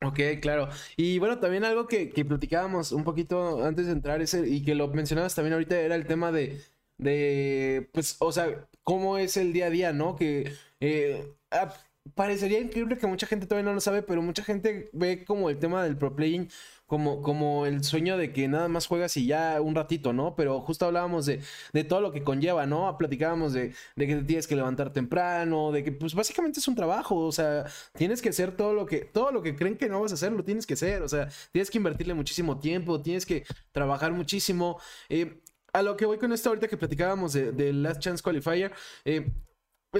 Ok, 0.05 0.19
claro. 0.41 0.69
Y 0.97 1.21
bueno, 1.21 1.39
también 1.39 1.65
algo 1.65 1.87
que, 1.87 2.11
que 2.11 2.25
platicábamos 2.25 2.91
un 2.91 3.05
poquito 3.05 3.65
antes 3.65 3.87
de 3.87 3.93
entrar 3.93 4.21
ese, 4.21 4.49
y 4.49 4.65
que 4.65 4.75
lo 4.75 4.89
mencionabas 4.89 5.35
también 5.35 5.53
ahorita 5.53 5.79
era 5.79 5.95
el 5.95 6.07
tema 6.07 6.33
de, 6.33 6.61
de, 7.03 7.89
pues, 7.93 8.17
o 8.21 8.33
sea, 8.33 8.69
cómo 8.83 9.19
es 9.19 9.37
el 9.37 9.53
día 9.53 9.67
a 9.67 9.71
día, 9.71 9.93
¿no? 9.93 10.17
Que 10.17 10.53
eh, 10.81 11.35
ah, 11.51 11.75
parecería 12.15 12.61
increíble 12.61 12.99
que 12.99 13.07
mucha 13.07 13.27
gente 13.27 13.47
todavía 13.47 13.69
no 13.71 13.75
lo 13.75 13.81
sabe, 13.81 14.03
pero 14.03 14.23
mucha 14.23 14.45
gente 14.45 14.91
ve 14.93 15.25
como 15.25 15.51
el 15.51 15.59
tema 15.59 15.85
del 15.85 15.97
pro 15.97 16.15
playing 16.17 16.49
como, 16.93 17.23
como 17.23 17.65
el 17.65 17.85
sueño 17.85 18.19
de 18.19 18.35
que 18.35 18.49
nada 18.49 18.69
más 18.69 18.87
juegas 18.87 19.17
y 19.17 19.25
ya 19.27 19.63
un 19.63 19.75
ratito, 19.75 20.13
¿no? 20.13 20.37
Pero 20.37 20.61
justo 20.61 20.85
hablábamos 20.85 21.25
de, 21.25 21.41
de 21.73 21.85
todo 21.85 22.03
lo 22.03 22.13
que 22.13 22.23
conlleva, 22.23 22.67
¿no? 22.67 22.99
Platicábamos 22.99 23.55
de, 23.55 23.73
de, 23.97 24.07
que 24.07 24.17
te 24.17 24.25
tienes 24.25 24.47
que 24.47 24.57
levantar 24.57 24.93
temprano, 24.93 25.73
de 25.73 25.85
que 25.85 25.93
pues 25.93 26.15
básicamente 26.15 26.61
es 26.61 26.69
un 26.69 26.75
trabajo, 26.75 27.17
o 27.17 27.33
sea, 27.33 27.65
tienes 27.95 28.21
que 28.21 28.29
hacer 28.29 28.55
todo 28.59 28.75
lo 28.75 28.85
que, 28.85 29.07
todo 29.07 29.33
lo 29.33 29.43
que 29.43 29.57
creen 29.57 29.79
que 29.79 29.89
no 29.89 30.03
vas 30.03 30.11
a 30.13 30.17
hacer, 30.17 30.33
lo 30.33 30.45
tienes 30.45 30.67
que 30.67 30.75
hacer, 30.75 31.03
o 31.03 31.09
sea, 31.09 31.31
tienes 31.51 31.71
que 31.71 31.79
invertirle 31.79 32.13
muchísimo 32.13 32.59
tiempo, 32.59 33.01
tienes 33.01 33.25
que 33.25 33.47
trabajar 33.73 34.13
muchísimo. 34.13 34.79
Eh, 35.09 35.41
a 35.73 35.83
lo 35.83 35.97
que 35.97 36.07
voy 36.07 36.19
con 36.19 36.33
esto 36.33 36.51
ahorita 36.51 36.69
que 36.69 36.77
platicábamos 36.77 37.33
de, 37.33 37.73
Last 37.73 38.01
Chance 38.01 38.23
Qualifier, 38.23 38.73
eh, 39.05 39.33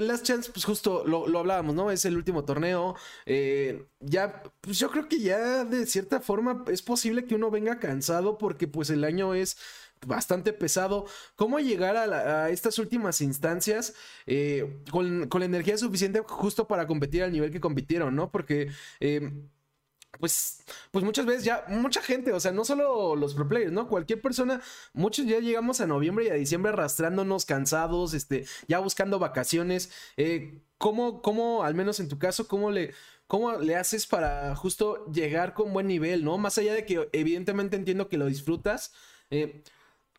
Last 0.01 0.25
Chance, 0.25 0.51
pues 0.51 0.65
justo 0.65 1.05
lo, 1.05 1.37
hablábamos, 1.37 1.75
¿no? 1.75 1.91
Es 1.91 2.03
el 2.05 2.17
último 2.17 2.45
torneo. 2.45 2.95
Eh, 3.25 3.85
ya, 3.99 4.41
pues 4.61 4.79
yo 4.79 4.89
creo 4.89 5.07
que 5.07 5.19
ya 5.19 5.63
de 5.65 5.85
cierta 5.85 6.19
forma 6.19 6.65
es 6.67 6.81
posible 6.81 7.25
que 7.25 7.35
uno 7.35 7.51
venga 7.51 7.79
cansado 7.79 8.39
porque 8.39 8.67
pues 8.67 8.89
el 8.89 9.03
año 9.03 9.35
es 9.35 9.57
bastante 10.05 10.51
pesado. 10.51 11.05
¿Cómo 11.35 11.59
llegar 11.59 11.95
a, 11.95 12.49
estas 12.49 12.79
últimas 12.79 13.21
instancias 13.21 13.93
eh, 14.25 14.81
con, 14.91 15.29
la 15.31 15.45
energía 15.45 15.77
suficiente 15.77 16.21
justo 16.25 16.67
para 16.67 16.87
competir 16.87 17.23
al 17.23 17.31
nivel 17.31 17.51
que 17.51 17.61
compitieron, 17.61 18.15
¿no? 18.15 18.31
Porque... 18.31 18.71
Eh, 18.99 19.31
pues, 20.19 20.63
pues 20.91 21.03
muchas 21.03 21.25
veces 21.25 21.43
ya, 21.43 21.65
mucha 21.67 22.01
gente, 22.01 22.31
o 22.33 22.39
sea, 22.39 22.51
no 22.51 22.65
solo 22.65 23.15
los 23.15 23.33
pro 23.33 23.47
players, 23.47 23.71
¿no? 23.71 23.87
Cualquier 23.87 24.21
persona, 24.21 24.61
muchos 24.93 25.25
ya 25.25 25.39
llegamos 25.39 25.81
a 25.81 25.87
noviembre 25.87 26.25
y 26.25 26.29
a 26.29 26.33
diciembre 26.33 26.71
arrastrándonos 26.71 27.45
cansados, 27.45 28.13
este, 28.13 28.45
ya 28.67 28.79
buscando 28.79 29.19
vacaciones. 29.19 29.91
Eh, 30.17 30.61
¿cómo, 30.77 31.21
¿Cómo, 31.21 31.63
al 31.63 31.75
menos 31.75 31.99
en 31.99 32.09
tu 32.09 32.19
caso, 32.19 32.47
cómo 32.47 32.71
le, 32.71 32.93
cómo 33.27 33.53
le 33.53 33.75
haces 33.75 34.05
para 34.05 34.55
justo 34.55 35.09
llegar 35.11 35.53
con 35.53 35.73
buen 35.73 35.87
nivel, 35.87 36.23
¿no? 36.23 36.37
Más 36.37 36.57
allá 36.57 36.73
de 36.73 36.85
que 36.85 37.09
evidentemente 37.13 37.75
entiendo 37.75 38.09
que 38.09 38.17
lo 38.17 38.25
disfrutas, 38.27 38.93
eh, 39.29 39.63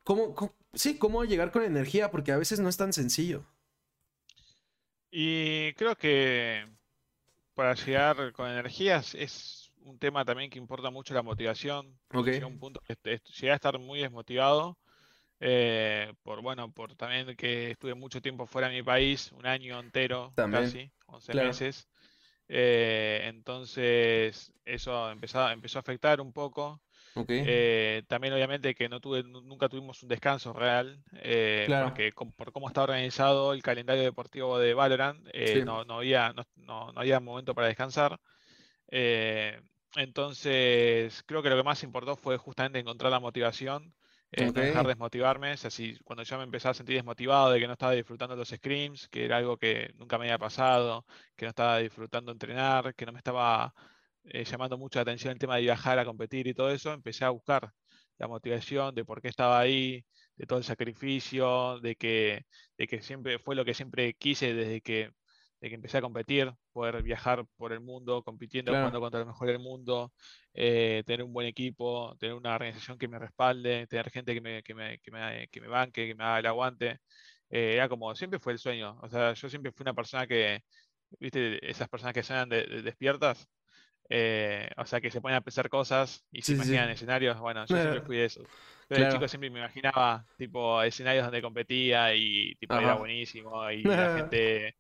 ¿cómo, 0.05 0.34
sí, 0.72 0.99
cómo 0.99 1.24
llegar 1.24 1.53
con 1.53 1.62
energía? 1.62 2.11
Porque 2.11 2.32
a 2.32 2.38
veces 2.38 2.61
no 2.61 2.68
es 2.68 2.76
tan 2.76 2.92
sencillo. 2.92 3.45
Y 5.11 5.72
creo 5.74 5.97
que 5.97 6.66
para 7.55 7.74
llegar 7.74 8.32
con 8.32 8.51
energías 8.51 9.14
es 9.14 9.64
un 9.85 9.99
tema 9.99 10.24
también 10.24 10.51
que 10.51 10.59
importa 10.59 10.91
mucho 10.91 11.14
la 11.14 11.22
motivación. 11.22 11.99
Llega 12.35 12.47
un 12.47 12.59
punto 12.59 12.80
que 12.87 13.20
llegué 13.39 13.53
a 13.53 13.55
estar 13.55 13.78
muy 13.78 14.01
desmotivado. 14.01 14.78
Eh, 15.41 16.12
por 16.22 16.41
bueno, 16.43 16.72
por 16.72 16.95
también 16.97 17.37
que 17.37 17.72
estuve 17.72 17.95
mucho 17.95 18.22
tiempo 18.22 18.47
fuera 18.47 18.68
de 18.68 18.74
mi 18.74 18.82
país, 18.82 19.30
un 19.32 19.47
año 19.47 19.78
entero, 19.78 20.32
casi, 20.35 20.91
11 21.07 21.35
meses. 21.35 21.89
Eh, 22.49 23.22
entonces, 23.24 24.53
eso 24.64 25.11
empezó, 25.11 25.51
empezó 25.51 25.78
a 25.78 25.80
afectar 25.80 26.20
un 26.20 26.32
poco. 26.32 26.80
Eh, 27.28 28.03
también 28.09 28.35
obviamente 28.35 28.74
que 28.74 28.89
no 28.89 29.01
tuve, 29.01 29.22
nunca 29.22 29.68
tuvimos 29.68 30.03
un 30.03 30.09
descanso 30.09 30.53
real, 30.53 31.03
porque 31.12 32.12
por 32.37 32.53
cómo 32.53 32.68
está 32.68 32.82
organizado 32.82 33.53
el 33.53 33.62
calendario 33.62 34.03
deportivo 34.03 34.59
de 34.59 34.74
Valorant, 34.74 35.28
no, 35.64 35.85
no, 35.85 35.99
había, 35.99 36.32
no, 36.32 36.45
no, 36.57 36.93
había 36.97 37.20
momento 37.20 37.55
para 37.55 37.68
descansar. 37.68 38.18
Entonces, 39.97 41.22
creo 41.26 41.42
que 41.42 41.51
lo 41.51 41.57
que 41.57 41.62
más 41.62 41.82
importó 41.82 42.16
fue 42.16 42.36
justamente 42.36 42.78
encontrar 42.78 43.12
la 43.12 43.20
motivación, 43.20 43.95
eh, 44.32 44.51
dejar 44.53 44.86
desmotivarme. 44.86 45.53
O 45.53 45.57
sea, 45.57 45.70
cuando 46.05 46.24
yo 46.24 46.36
me 46.38 46.45
empecé 46.45 46.68
a 46.68 46.74
sentir 46.74 46.97
desmotivado 46.97 47.51
de 47.51 47.61
que 47.61 47.66
no 47.66 47.74
estaba 47.74 47.92
disfrutando 47.92 48.34
los 48.34 48.49
scrims, 48.49 49.09
que 49.09 49.24
era 49.24 49.36
algo 49.36 49.57
que 49.57 49.92
nunca 49.97 50.18
me 50.18 50.24
había 50.26 50.38
pasado, 50.38 51.07
que 51.36 51.47
no 51.47 51.51
estaba 51.51 51.78
disfrutando 51.78 52.32
entrenar, 52.32 52.95
que 52.95 53.07
no 53.07 53.12
me 53.12 53.18
estaba 53.18 53.72
eh, 54.24 54.45
llamando 54.45 54.78
mucho 54.78 54.99
la 54.99 55.03
atención 55.03 55.32
el 55.32 55.38
tema 55.38 55.57
de 55.57 55.62
viajar 55.62 55.99
a 55.99 56.05
competir 56.05 56.47
y 56.49 56.55
todo 56.55 56.70
eso, 56.70 56.92
empecé 56.92 57.24
a 57.24 57.30
buscar 57.30 57.72
la 58.18 58.28
motivación 58.28 58.95
de 58.95 59.05
por 59.05 59.20
qué 59.20 59.28
estaba 59.28 59.59
ahí, 59.61 60.05
de 60.36 60.47
todo 60.47 60.59
el 60.59 60.64
sacrificio, 60.64 61.78
de 61.80 61.97
que, 61.97 62.47
de 62.78 62.86
que 62.86 63.03
siempre 63.03 63.38
fue 63.38 63.55
lo 63.55 63.64
que 63.64 63.74
siempre 63.74 64.14
quise 64.14 64.55
desde 64.55 64.80
que 64.80 65.12
de 65.65 65.71
que 65.71 65.77
empecé 65.77 65.97
a 65.97 66.03
competir, 66.03 66.53
poder 66.75 67.03
viajar 67.03 67.47
por 67.57 67.73
el 67.73 67.81
mundo, 67.81 68.23
compitiendo, 68.23 68.71
jugando 68.71 69.01
contra 69.01 69.21
el 69.21 69.27
mejor 69.27 69.49
del 69.49 69.61
mundo, 69.61 70.12
eh, 70.53 71.03
tener 71.07 71.23
un 71.23 71.33
buen 71.33 71.47
equipo, 71.47 72.15
tener 72.21 72.35
una 72.35 72.55
organización 72.55 72.99
que 72.99 73.09
me 73.09 73.19
respalde, 73.19 73.87
tener 73.87 74.11
gente 74.11 74.35
que 74.35 74.43
me, 74.43 74.62
que 74.62 74.75
me, 74.75 74.99
que 74.99 75.11
me, 75.11 75.49
que 75.49 75.61
me 75.62 75.69
banque, 75.69 76.07
que 76.07 76.15
me 76.15 76.23
haga 76.23 76.41
el 76.41 76.47
aguante. 76.47 76.99
Eh, 77.49 77.73
era 77.77 77.89
como, 77.89 78.15
siempre 78.15 78.39
fue 78.39 78.53
el 78.53 78.59
sueño. 78.59 78.99
O 79.01 79.09
sea, 79.09 79.33
yo 79.33 79.49
siempre 79.49 79.73
fui 79.73 79.85
una 79.85 79.95
persona 79.95 80.27
que, 80.27 80.62
viste, 81.19 81.67
esas 81.67 81.89
personas 81.89 82.12
que 82.12 82.23
suenan 82.23 82.51
de, 82.51 82.67
despiertas, 82.83 83.49
eh, 84.11 84.69
o 84.77 84.85
sea, 84.85 85.01
que 85.01 85.11
se 85.11 85.23
ponen 85.23 85.39
a 85.39 85.41
pensar 85.41 85.71
cosas 85.71 86.27
y 86.31 86.43
se 86.43 86.53
imaginan 86.53 86.91
escenarios. 86.91 87.41
Bueno, 87.41 87.65
yo 87.65 87.75
siempre 87.75 88.03
fui 88.03 88.19
de 88.19 88.27
esos. 88.27 88.47
Pero 88.87 89.11
chico 89.11 89.29
siempre 89.29 89.49
me 89.49 89.61
imaginaba, 89.61 90.27
tipo, 90.37 90.83
escenarios 90.83 91.25
donde 91.25 91.41
competía 91.41 92.15
y, 92.15 92.55
tipo, 92.57 92.75
era 92.75 92.97
buenísimo 92.97 93.71
y 93.71 93.83
la 93.83 94.15
gente 94.29 94.77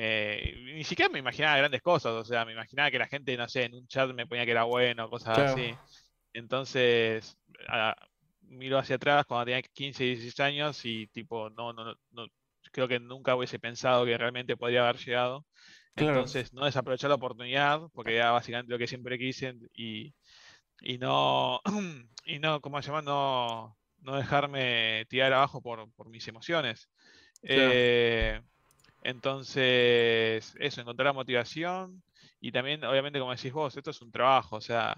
ni 0.00 0.84
siquiera 0.84 1.10
me 1.10 1.18
imaginaba 1.18 1.56
grandes 1.56 1.82
cosas, 1.82 2.12
o 2.12 2.24
sea, 2.24 2.44
me 2.44 2.52
imaginaba 2.52 2.90
que 2.90 2.98
la 2.98 3.06
gente, 3.06 3.36
no 3.36 3.48
sé, 3.48 3.64
en 3.64 3.74
un 3.74 3.86
chat 3.86 4.10
me 4.12 4.26
ponía 4.26 4.44
que 4.44 4.50
era 4.50 4.64
bueno, 4.64 5.08
cosas 5.08 5.38
así. 5.38 5.74
Entonces, 6.32 7.36
miro 8.42 8.78
hacia 8.78 8.96
atrás 8.96 9.24
cuando 9.26 9.46
tenía 9.46 9.62
15, 9.62 10.04
16 10.04 10.40
años 10.40 10.84
y 10.84 11.06
tipo, 11.08 11.50
no, 11.50 11.72
no, 11.72 11.94
no, 12.10 12.26
creo 12.72 12.88
que 12.88 12.98
nunca 13.00 13.36
hubiese 13.36 13.58
pensado 13.58 14.04
que 14.04 14.18
realmente 14.18 14.56
podría 14.56 14.82
haber 14.82 14.98
llegado. 14.98 15.46
Entonces, 15.96 16.52
no 16.52 16.64
desaprovechar 16.64 17.08
la 17.08 17.16
oportunidad, 17.16 17.82
porque 17.92 18.16
era 18.16 18.32
básicamente 18.32 18.72
lo 18.72 18.78
que 18.78 18.88
siempre 18.88 19.16
quise 19.16 19.54
y, 19.74 20.12
y 20.80 20.98
no, 20.98 21.60
y 22.26 22.38
no, 22.40 22.60
¿cómo 22.60 22.82
se 22.82 22.88
llama? 22.88 23.02
No, 23.02 23.76
no 24.00 24.16
dejarme 24.16 25.06
tirar 25.08 25.32
abajo 25.32 25.62
por, 25.62 25.90
por 25.92 26.08
mis 26.08 26.26
emociones. 26.26 26.88
Eh, 27.42 28.40
entonces, 29.04 30.56
eso, 30.58 30.80
encontrar 30.80 31.06
la 31.06 31.12
motivación 31.12 32.02
y 32.40 32.50
también, 32.52 32.82
obviamente, 32.84 33.18
como 33.18 33.34
decís 33.34 33.52
vos, 33.52 33.76
esto 33.76 33.90
es 33.90 34.02
un 34.02 34.10
trabajo, 34.10 34.56
o 34.56 34.60
sea, 34.60 34.96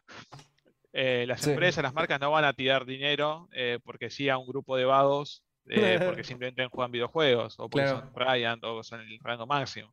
eh, 0.92 1.26
las 1.26 1.46
empresas, 1.46 1.82
las 1.82 1.92
marcas 1.92 2.20
no 2.20 2.30
van 2.30 2.44
a 2.44 2.52
tirar 2.52 2.86
dinero 2.86 3.48
eh, 3.52 3.78
porque 3.84 4.08
sí 4.08 4.28
a 4.28 4.38
un 4.38 4.46
grupo 4.46 4.76
de 4.76 4.84
vagos, 4.84 5.44
eh, 5.68 5.98
porque 6.20 6.24
simplemente 6.24 6.66
juegan 6.68 6.92
videojuegos, 6.92 7.58
o 7.58 7.68
porque 7.68 7.88
son 7.88 8.10
Ryan, 8.14 8.60
o 8.62 8.82
son 8.82 9.00
el 9.00 9.18
rango 9.20 9.46
máximo. 9.46 9.90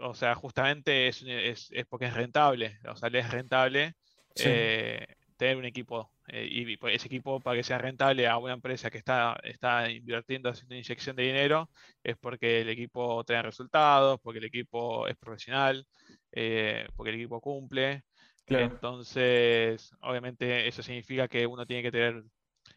o 0.00 0.14
sea, 0.14 0.34
justamente 0.34 1.08
es, 1.08 1.24
es, 1.26 1.70
porque 1.88 2.06
es 2.06 2.14
rentable, 2.14 2.78
o 2.88 2.96
sea, 2.96 3.08
es 3.12 3.30
rentable 3.30 3.94
tener 4.34 5.56
un 5.56 5.64
equipo 5.64 6.12
eh, 6.28 6.46
y 6.50 6.76
pues, 6.76 6.94
ese 6.96 7.06
equipo 7.06 7.40
para 7.40 7.56
que 7.56 7.62
sea 7.64 7.78
rentable 7.78 8.26
a 8.26 8.36
una 8.38 8.52
empresa 8.52 8.90
que 8.90 8.98
está, 8.98 9.38
está 9.42 9.90
invirtiendo, 9.90 10.50
haciendo 10.50 10.74
inyección 10.74 11.16
de 11.16 11.22
dinero, 11.22 11.70
es 12.02 12.16
porque 12.18 12.60
el 12.60 12.68
equipo 12.68 13.24
tiene 13.24 13.42
resultados, 13.42 14.20
porque 14.22 14.38
el 14.38 14.44
equipo 14.44 15.08
es 15.08 15.16
profesional, 15.16 15.86
eh, 16.32 16.86
porque 16.96 17.10
el 17.10 17.16
equipo 17.16 17.40
cumple. 17.40 18.04
Entonces, 18.46 19.90
obviamente 20.00 20.66
eso 20.68 20.82
significa 20.82 21.28
que 21.28 21.46
uno 21.46 21.66
tiene 21.66 21.82
que 21.82 21.92
tener 21.92 22.24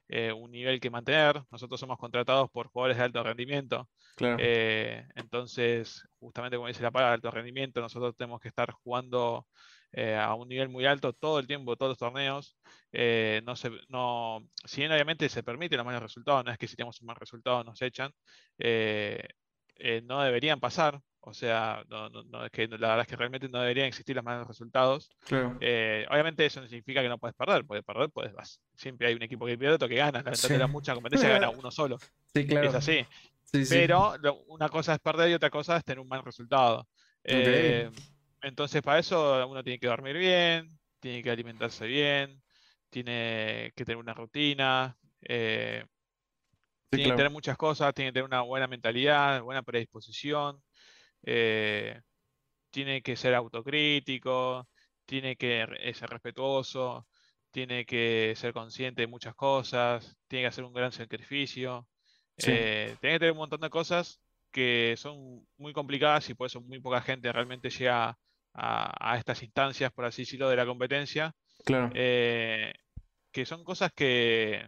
eh, 0.09 0.31
un 0.33 0.51
nivel 0.51 0.79
que 0.79 0.89
mantener. 0.89 1.41
Nosotros 1.49 1.79
somos 1.79 1.97
contratados 1.97 2.49
por 2.51 2.67
jugadores 2.67 2.97
de 2.97 3.03
alto 3.03 3.23
rendimiento. 3.23 3.89
entonces, 5.15 6.05
justamente 6.19 6.57
como 6.57 6.67
dice 6.67 6.83
la 6.83 6.91
palabra 6.91 7.15
alto 7.15 7.31
rendimiento, 7.31 7.81
nosotros 7.81 8.15
tenemos 8.17 8.41
que 8.41 8.49
estar 8.49 8.71
jugando 8.71 9.47
eh, 9.93 10.15
a 10.15 10.33
un 10.35 10.47
nivel 10.47 10.69
muy 10.69 10.85
alto 10.85 11.13
todo 11.13 11.39
el 11.39 11.47
tiempo, 11.47 11.75
todos 11.75 11.91
los 11.91 11.97
torneos. 11.97 12.55
Eh, 12.91 13.41
no 13.45 13.55
se, 13.55 13.71
no, 13.89 14.47
si 14.65 14.81
bien 14.81 14.91
obviamente 14.91 15.27
se 15.27 15.43
permiten 15.43 15.77
los 15.77 15.85
malos 15.85 16.01
resultados, 16.01 16.45
no 16.45 16.51
es 16.51 16.57
que 16.57 16.67
si 16.67 16.75
tenemos 16.75 17.01
un 17.01 17.07
mal 17.07 17.15
resultado 17.17 17.63
nos 17.63 17.81
echan, 17.81 18.11
eh, 18.57 19.27
no 20.03 20.21
deberían 20.21 20.59
pasar. 20.59 21.01
O 21.23 21.33
sea, 21.33 21.83
no, 21.87 22.09
no, 22.09 22.45
es 22.45 22.51
que 22.51 22.67
la 22.67 22.77
verdad 22.77 23.01
es 23.01 23.07
que 23.07 23.15
realmente 23.15 23.47
no 23.47 23.59
deberían 23.59 23.85
existir 23.85 24.15
los 24.15 24.25
malos 24.25 24.47
resultados. 24.47 25.07
obviamente 25.27 26.45
eso 26.45 26.61
no 26.61 26.67
significa 26.67 27.03
que 27.03 27.09
no 27.09 27.19
puedes 27.19 27.35
perder, 27.35 27.63
puedes 27.63 27.83
perder, 27.83 28.09
puedes, 28.09 28.59
siempre 28.75 29.07
hay 29.07 29.13
un 29.13 29.21
equipo 29.21 29.45
que 29.45 29.55
pierde, 29.55 29.75
otro 29.75 29.87
que 29.87 29.97
gana. 29.97 30.23
La 30.23 30.33
sí. 30.33 30.51
mucha 30.67 30.95
competencia 30.95 31.29
gana 31.29 31.51
uno 31.51 31.69
solo. 31.69 31.99
Sí, 32.33 32.47
claro. 32.47 32.69
Es 32.69 32.75
así. 32.75 33.05
Pero 33.69 34.15
una 34.47 34.69
cosa 34.69 34.93
es 34.93 34.99
perder 34.99 35.29
y 35.29 35.33
otra 35.33 35.49
cosa 35.51 35.77
es 35.77 35.83
tener 35.83 35.99
un 35.99 36.07
mal 36.07 36.23
resultado. 36.23 36.87
Entonces, 38.41 38.81
para 38.81 38.99
eso 38.99 39.47
uno 39.47 39.63
tiene 39.63 39.79
que 39.79 39.87
dormir 39.87 40.17
bien, 40.17 40.79
tiene 40.99 41.21
que 41.21 41.31
alimentarse 41.31 41.85
bien, 41.85 42.41
tiene 42.89 43.71
que 43.75 43.85
tener 43.85 43.97
una 43.97 44.13
rutina, 44.13 44.97
eh, 45.21 45.85
tiene 46.89 47.11
que 47.11 47.15
tener 47.15 47.31
muchas 47.31 47.57
cosas, 47.57 47.93
tiene 47.93 48.09
que 48.09 48.13
tener 48.13 48.25
una 48.25 48.41
buena 48.41 48.67
mentalidad, 48.67 49.41
buena 49.41 49.63
predisposición, 49.63 50.61
eh, 51.23 52.01
tiene 52.69 53.01
que 53.01 53.15
ser 53.15 53.35
autocrítico, 53.35 54.67
tiene 55.05 55.35
que 55.35 55.65
ser 55.93 56.09
respetuoso, 56.09 57.07
tiene 57.51 57.85
que 57.85 58.33
ser 58.35 58.53
consciente 58.53 59.03
de 59.03 59.07
muchas 59.07 59.35
cosas, 59.35 60.17
tiene 60.27 60.43
que 60.43 60.47
hacer 60.47 60.63
un 60.63 60.73
gran 60.73 60.91
sacrificio, 60.91 61.87
eh, 62.37 62.95
tiene 62.99 63.15
que 63.15 63.19
tener 63.19 63.31
un 63.33 63.37
montón 63.37 63.61
de 63.61 63.69
cosas 63.69 64.21
que 64.51 64.95
son 64.97 65.47
muy 65.57 65.73
complicadas 65.73 66.29
y 66.29 66.33
por 66.33 66.47
eso 66.47 66.61
muy 66.61 66.79
poca 66.79 67.01
gente 67.01 67.31
realmente 67.31 67.69
llega 67.69 68.17
a, 68.53 69.17
estas 69.17 69.43
instancias, 69.43 69.91
por 69.91 70.05
así 70.05 70.23
decirlo, 70.23 70.49
de 70.49 70.55
la 70.55 70.65
competencia. 70.65 71.33
Claro. 71.65 71.89
Eh, 71.93 72.73
que 73.31 73.45
son 73.45 73.63
cosas 73.63 73.91
que, 73.95 74.67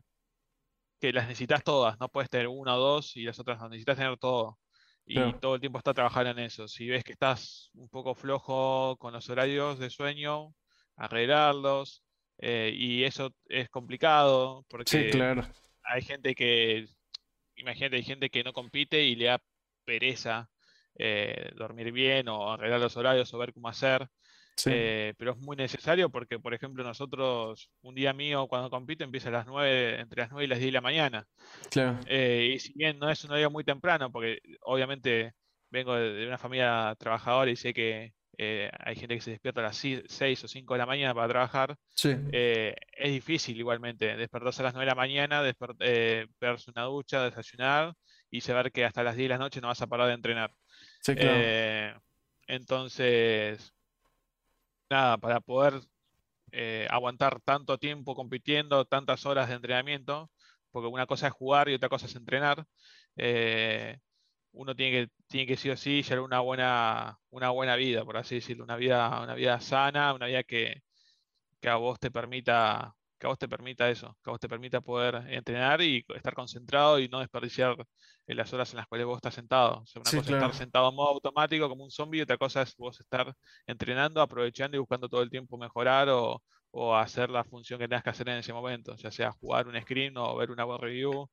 que 0.99 1.11
las 1.11 1.27
necesitas 1.27 1.63
todas, 1.63 1.99
no 1.99 2.09
puedes 2.09 2.29
tener 2.29 2.47
una 2.47 2.75
o 2.75 2.79
dos 2.79 3.15
y 3.17 3.23
las 3.23 3.39
otras 3.39 3.59
no, 3.59 3.69
necesitas 3.69 3.97
tener 3.97 4.17
todo. 4.17 4.59
Y 5.05 5.33
todo 5.33 5.55
el 5.55 5.59
tiempo 5.59 5.79
está 5.79 5.93
trabajando 5.93 6.31
en 6.31 6.39
eso. 6.39 6.65
Si 6.69 6.87
ves 6.87 7.03
que 7.03 7.11
estás 7.11 7.69
un 7.73 7.89
poco 7.89 8.15
flojo 8.15 8.95
con 8.97 9.11
los 9.11 9.29
horarios 9.29 9.77
de 9.77 9.89
sueño, 9.89 10.55
arreglarlos. 10.95 12.05
y 12.39 13.03
eso 13.03 13.35
es 13.49 13.69
complicado 13.69 14.65
porque 14.69 14.89
Sí, 14.89 15.09
claro. 15.11 15.45
hay 15.83 16.03
gente 16.03 16.33
que, 16.33 16.87
imagínate, 17.55 17.97
hay 17.97 18.03
gente 18.03 18.29
que 18.29 18.45
no 18.45 18.53
compite 18.53 19.03
y 19.03 19.15
le 19.15 19.25
da 19.25 19.43
pereza 19.83 20.49
dormir 21.55 21.91
bien 21.91 22.27
o 22.29 22.53
arreglar 22.53 22.79
los 22.79 22.95
horarios 22.97 23.33
o 23.33 23.37
ver 23.37 23.53
cómo 23.53 23.69
hacer. 23.69 24.07
Eh, 24.65 25.13
pero 25.17 25.31
es 25.31 25.37
muy 25.37 25.55
necesario 25.55 26.09
porque, 26.09 26.39
por 26.39 26.53
ejemplo, 26.53 26.83
nosotros, 26.83 27.69
un 27.81 27.95
día 27.95 28.13
mío 28.13 28.47
cuando 28.47 28.69
compito 28.69 29.03
empieza 29.03 29.29
a 29.29 29.33
las 29.33 29.47
9, 29.47 29.99
entre 29.99 30.21
las 30.21 30.31
9 30.31 30.45
y 30.45 30.47
las 30.47 30.59
10 30.59 30.67
de 30.67 30.73
la 30.73 30.81
mañana. 30.81 31.27
Claro. 31.69 31.99
Eh, 32.07 32.53
y 32.55 32.59
si 32.59 32.73
bien 32.73 32.99
no 32.99 33.09
es 33.09 33.23
un 33.23 33.31
horario 33.31 33.49
muy 33.49 33.63
temprano, 33.63 34.11
porque 34.11 34.39
obviamente 34.61 35.33
vengo 35.69 35.95
de, 35.95 36.27
una 36.27 36.37
familia 36.37 36.95
trabajadora 36.99 37.49
y 37.49 37.55
sé 37.55 37.73
que 37.73 38.13
eh, 38.37 38.69
hay 38.79 38.95
gente 38.95 39.15
que 39.15 39.21
se 39.21 39.31
despierta 39.31 39.61
a 39.61 39.65
las 39.65 39.77
6 39.77 40.43
o 40.43 40.47
5 40.47 40.73
de 40.73 40.77
la 40.77 40.85
mañana 40.85 41.13
para 41.13 41.27
trabajar, 41.27 41.75
sí. 41.95 42.15
es 42.31 43.11
difícil 43.11 43.57
igualmente 43.57 44.15
despertarse 44.15 44.61
a 44.61 44.65
las 44.65 44.73
9 44.73 44.85
de 44.85 44.91
la 44.91 44.95
mañana, 44.95 45.53
pegarse 46.39 46.71
una 46.71 46.83
ducha, 46.83 47.23
desayunar 47.23 47.93
y 48.29 48.41
saber 48.41 48.71
que 48.71 48.85
hasta 48.85 49.03
las 49.03 49.15
10 49.15 49.25
de 49.25 49.35
la 49.35 49.37
noche 49.39 49.61
no 49.61 49.67
vas 49.67 49.81
a 49.81 49.87
parar 49.87 50.07
de 50.07 50.13
entrenar. 50.13 50.51
Sí, 51.03 51.15
claro. 51.15 52.01
entonces, 52.47 53.73
nada, 54.89 55.17
para 55.17 55.39
poder 55.41 55.81
eh, 56.51 56.87
aguantar 56.89 57.41
tanto 57.41 57.77
tiempo 57.77 58.15
compitiendo, 58.15 58.85
tantas 58.85 59.25
horas 59.25 59.49
de 59.49 59.55
entrenamiento, 59.55 60.31
porque 60.71 60.87
una 60.87 61.05
cosa 61.07 61.27
es 61.27 61.33
jugar 61.33 61.69
y 61.69 61.73
otra 61.75 61.89
cosa 61.89 62.05
es 62.05 62.15
entrenar. 62.15 62.65
Eh, 63.17 63.97
uno 64.53 64.75
tiene 64.75 65.07
que, 65.07 65.13
tiene 65.27 65.47
que 65.47 65.57
sí 65.57 65.69
o 65.69 65.77
sí 65.77 66.03
llevar 66.03 66.21
una 66.21 66.39
buena, 66.41 67.19
una 67.31 67.49
buena 67.49 67.75
vida, 67.75 68.05
por 68.05 68.17
así 68.17 68.35
decirlo, 68.35 68.63
una 68.63 68.77
vida, 68.77 69.21
una 69.21 69.35
vida 69.35 69.59
sana, 69.61 70.13
una 70.13 70.27
vida 70.27 70.43
que, 70.43 70.83
que 71.61 71.69
a 71.69 71.75
vos 71.77 71.99
te 71.99 72.11
permita 72.11 72.95
que 73.23 73.27
a 73.27 73.29
vos 73.29 73.39
te 73.39 73.47
permita 73.47 73.89
eso, 73.89 74.17
que 74.21 74.29
a 74.29 74.33
vos 74.33 74.39
te 74.41 74.49
permita 74.49 74.81
poder 74.81 75.15
entrenar 75.29 75.81
y 75.81 76.05
estar 76.13 76.33
concentrado 76.33 76.99
y 76.99 77.07
no 77.07 77.21
desperdiciar 77.21 77.73
las 78.27 78.51
horas 78.51 78.73
en 78.73 78.77
las 78.79 78.87
cuales 78.87 79.07
vos 79.07 79.15
estás 79.15 79.33
sentado. 79.33 79.79
O 79.79 79.85
sea, 79.85 80.01
una 80.01 80.11
cosa 80.11 80.19
es 80.19 80.29
estar 80.29 80.53
sentado 80.53 80.89
en 80.89 80.95
modo 80.95 81.07
automático 81.11 81.69
como 81.69 81.85
un 81.85 81.89
zombie, 81.89 82.21
otra 82.21 82.37
cosa 82.37 82.63
es 82.63 82.75
vos 82.75 82.99
estar 82.99 83.33
entrenando, 83.65 84.19
aprovechando 84.19 84.75
y 84.75 84.81
buscando 84.81 85.07
todo 85.07 85.21
el 85.21 85.29
tiempo 85.29 85.57
mejorar 85.57 86.09
o, 86.09 86.41
hacer 86.97 87.29
la 87.29 87.45
función 87.45 87.79
que 87.79 87.87
tengas 87.87 88.03
que 88.03 88.09
hacer 88.09 88.27
en 88.27 88.39
ese 88.39 88.51
momento, 88.51 88.93
ya 88.97 89.09
sea 89.09 89.31
jugar 89.31 89.69
un 89.69 89.79
screen 89.79 90.17
o 90.17 90.35
ver 90.35 90.51
una 90.51 90.65
web 90.65 90.81
review, 90.81 91.29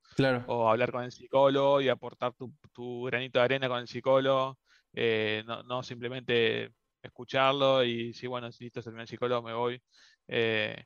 o 0.46 0.70
hablar 0.70 0.92
con 0.92 1.02
el 1.02 1.10
psicólogo 1.10 1.80
y 1.80 1.88
aportar 1.88 2.34
tu, 2.72 3.02
granito 3.02 3.40
de 3.40 3.44
arena 3.46 3.68
con 3.68 3.80
el 3.80 3.88
psicólogo, 3.88 4.58
eh, 4.92 5.42
no, 5.44 5.82
simplemente 5.82 6.70
escucharlo 7.02 7.82
y 7.82 8.12
si 8.12 8.28
bueno, 8.28 8.52
si 8.52 8.64
listo, 8.64 8.78
el 8.78 9.08
psicólogo, 9.08 9.42
me 9.42 9.54
voy. 9.54 9.82
Eh, 10.28 10.84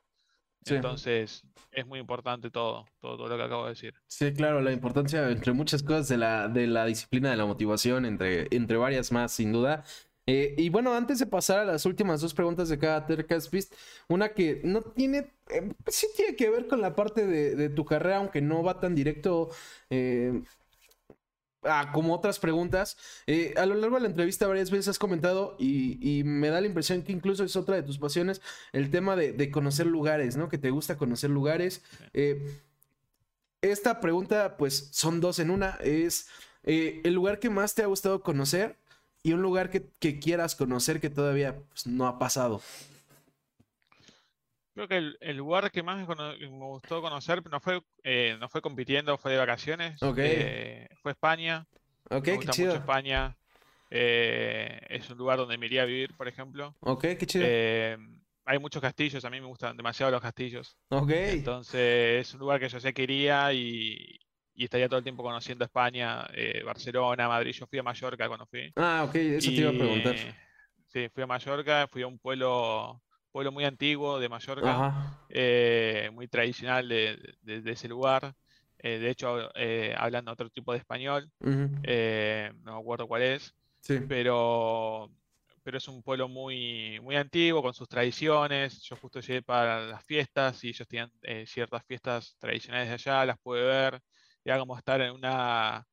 entonces, 0.66 1.44
es 1.72 1.86
muy 1.86 1.98
importante 1.98 2.50
todo, 2.50 2.86
todo, 3.00 3.28
lo 3.28 3.36
que 3.36 3.42
acabo 3.42 3.64
de 3.64 3.70
decir. 3.70 3.94
Sí, 4.06 4.32
claro, 4.32 4.60
la 4.60 4.72
importancia, 4.72 5.28
entre 5.30 5.52
muchas 5.52 5.82
cosas, 5.82 6.08
de 6.08 6.16
la, 6.16 6.48
de 6.48 6.66
la 6.66 6.86
disciplina 6.86 7.30
de 7.30 7.36
la 7.36 7.46
motivación, 7.46 8.04
entre, 8.06 8.48
entre 8.50 8.76
varias 8.76 9.12
más, 9.12 9.32
sin 9.32 9.52
duda. 9.52 9.84
Eh, 10.26 10.54
y 10.56 10.70
bueno, 10.70 10.94
antes 10.94 11.18
de 11.18 11.26
pasar 11.26 11.58
a 11.58 11.64
las 11.66 11.84
últimas 11.84 12.20
dos 12.22 12.32
preguntas 12.32 12.70
de 12.70 12.78
cada 12.78 13.04
Tercast 13.04 13.52
Beast, 13.52 13.74
una 14.08 14.30
que 14.30 14.62
no 14.64 14.80
tiene, 14.80 15.34
eh, 15.50 15.74
sí 15.86 16.06
tiene 16.16 16.34
que 16.34 16.48
ver 16.48 16.66
con 16.66 16.80
la 16.80 16.96
parte 16.96 17.26
de, 17.26 17.54
de, 17.54 17.68
tu 17.68 17.84
carrera, 17.84 18.16
aunque 18.16 18.40
no 18.40 18.62
va 18.62 18.80
tan 18.80 18.94
directo 18.94 19.50
eh, 19.90 20.42
Ah, 21.64 21.90
como 21.92 22.14
otras 22.14 22.38
preguntas. 22.38 22.96
Eh, 23.26 23.54
a 23.56 23.66
lo 23.66 23.74
largo 23.74 23.96
de 23.96 24.02
la 24.02 24.08
entrevista 24.08 24.46
varias 24.46 24.70
veces 24.70 24.88
has 24.88 24.98
comentado 24.98 25.56
y, 25.58 26.22
me 26.24 26.48
da 26.48 26.60
la 26.60 26.66
impresión 26.66 27.02
que 27.02 27.12
incluso 27.12 27.44
es 27.44 27.56
otra 27.56 27.76
de 27.76 27.82
tus 27.82 27.98
pasiones, 27.98 28.42
el 28.72 28.90
tema 28.90 29.16
de, 29.16 29.50
conocer 29.50 29.86
lugares, 29.86 30.36
¿no? 30.36 30.48
Que 30.48 30.58
te 30.58 30.70
gusta 30.70 30.96
conocer 30.96 31.30
lugares. 31.30 31.82
Eh, 32.12 32.60
esta 33.62 34.00
pregunta, 34.00 34.56
pues, 34.58 34.88
son 34.92 35.20
dos 35.20 35.38
en 35.38 35.50
una. 35.50 35.78
Es 35.82 36.28
eh, 36.64 37.00
el 37.04 37.14
lugar 37.14 37.38
que 37.38 37.50
más 37.50 37.74
te 37.74 37.82
ha 37.82 37.86
gustado 37.86 38.22
conocer 38.22 38.76
y 39.22 39.32
un 39.32 39.40
lugar 39.40 39.70
que, 39.70 40.18
quieras 40.20 40.54
conocer 40.54 41.00
que 41.00 41.10
todavía 41.10 41.56
pues, 41.70 41.86
no 41.86 42.06
ha 42.06 42.18
pasado. 42.18 42.60
Creo 44.74 44.88
que 44.88 44.96
el, 45.20 45.36
lugar 45.36 45.70
que 45.70 45.84
más 45.84 46.06
me, 46.08 46.48
gustó 46.48 47.00
conocer 47.00 47.48
no 47.48 47.60
fue, 47.60 47.80
eh, 48.02 48.36
no 48.40 48.48
fue 48.48 48.60
compitiendo, 48.60 49.16
fue 49.16 49.30
de 49.30 49.38
vacaciones. 49.38 50.00
Eh, 50.16 50.88
fue 51.00 51.12
España. 51.12 51.64
Ok, 52.10 52.26
me 52.26 52.36
gusta 52.36 52.52
qué 52.52 52.64
mucho 52.64 52.76
España. 52.78 53.36
Eh, 53.88 54.80
es 54.88 55.08
un 55.10 55.18
lugar 55.18 55.38
donde 55.38 55.56
me 55.58 55.66
iría 55.66 55.82
a 55.82 55.84
vivir, 55.84 56.16
por 56.16 56.26
ejemplo. 56.26 56.74
Ok, 56.80 57.02
qué 57.02 57.24
chido. 57.24 57.46
hay 58.46 58.58
muchos 58.58 58.82
castillos, 58.82 59.24
a 59.24 59.30
mí 59.30 59.40
me 59.40 59.46
gustan 59.46 59.76
demasiado 59.76 60.10
los 60.10 60.20
castillos. 60.20 60.76
Ok. 60.88 61.10
Entonces 61.10 62.26
es 62.26 62.34
un 62.34 62.40
lugar 62.40 62.58
que 62.58 62.68
yo 62.68 62.80
sé 62.80 62.92
que 62.92 63.04
iría 63.04 63.52
y, 63.52 64.18
estaría 64.56 64.88
todo 64.88 64.98
el 64.98 65.04
tiempo 65.04 65.22
conociendo 65.22 65.64
España, 65.64 66.26
Barcelona, 66.64 67.28
Madrid. 67.28 67.52
Yo 67.52 67.68
fui 67.68 67.78
a 67.78 67.84
Mallorca 67.84 68.26
cuando 68.26 68.46
fui. 68.46 68.72
Ah, 68.74 69.04
ok, 69.06 69.14
eso 69.14 69.50
te 69.50 69.56
iba 69.56 69.70
a 69.70 69.72
preguntar. 69.72 70.16
sí, 70.88 71.08
fui 71.14 71.22
a 71.22 71.26
Mallorca, 71.28 71.86
fui 71.86 72.02
a 72.02 72.08
un 72.08 72.18
pueblo 72.18 73.03
pueblo 73.34 73.50
muy 73.50 73.64
antiguo 73.64 74.20
de 74.20 74.28
Mallorca, 74.28 75.18
eh, 75.28 76.08
muy 76.12 76.28
tradicional 76.28 76.88
de, 76.88 77.36
ese 77.66 77.88
lugar. 77.88 78.32
Eh, 78.78 79.00
de 79.00 79.10
hecho, 79.10 79.50
eh, 79.56 79.92
hablan 79.98 80.28
otro 80.28 80.48
tipo 80.50 80.70
de 80.70 80.78
español, 80.78 81.28
no 81.40 82.72
me 82.72 82.80
acuerdo 82.80 83.08
cuál 83.08 83.22
es, 83.22 83.52
pero, 84.06 85.10
pero 85.64 85.78
es 85.78 85.88
un 85.88 86.00
pueblo 86.04 86.28
muy, 86.28 87.00
muy 87.00 87.16
antiguo 87.16 87.60
con 87.60 87.74
sus 87.74 87.88
tradiciones. 87.88 88.80
Yo 88.82 88.94
justo 88.94 89.18
llegué 89.18 89.42
para 89.42 89.80
las 89.80 90.04
fiestas 90.04 90.62
y 90.62 90.68
ellos 90.68 90.86
tenían 90.86 91.10
ciertas 91.44 91.84
fiestas 91.86 92.36
tradicionales 92.38 92.86
de 92.86 92.94
allá, 92.94 93.26
las 93.26 93.38
pude 93.40 93.64
ver. 93.64 94.00
Era 94.44 94.60
como 94.60 94.78
estar 94.78 95.00
en 95.00 95.10
una, 95.10 95.84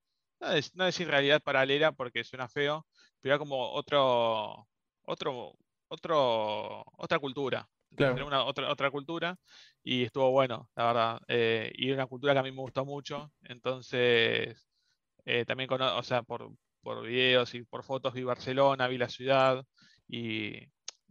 no, 0.76 0.86
decir 0.86 1.08
realidad 1.08 1.42
paralela 1.42 1.92
porque 1.92 2.24
suena 2.24 2.48
feo, 2.48 2.86
pero 3.20 3.34
era 3.34 3.40
como 3.40 3.72
otro, 3.72 4.68
otro, 5.02 5.56
otro, 5.92 6.84
otra 6.98 7.20
cultura. 7.20 7.68
Una, 7.98 8.46
otra, 8.46 8.72
otra 8.72 8.90
cultura 8.90 9.38
y 9.84 10.04
estuvo 10.04 10.32
bueno, 10.32 10.70
la 10.76 10.86
verdad. 10.86 11.20
Eh, 11.28 11.72
y 11.76 11.92
una 11.92 12.06
cultura 12.06 12.32
que 12.32 12.40
a 12.40 12.44
mí 12.44 12.52
me 12.52 12.62
gustó 12.62 12.86
mucho. 12.86 13.32
Entonces, 13.44 14.70
eh, 15.26 15.46
también, 15.46 15.68
con, 15.68 15.82
o 15.82 16.04
sea, 16.04 16.24
por, 16.24 16.50
por 16.82 17.06
videos 17.06 17.54
y 17.54 17.64
por 17.64 17.84
fotos 17.84 18.14
vi 18.14 18.24
Barcelona, 18.24 18.88
vi 18.88 18.98
la 18.98 19.10
ciudad 19.10 19.66
y 20.08 20.54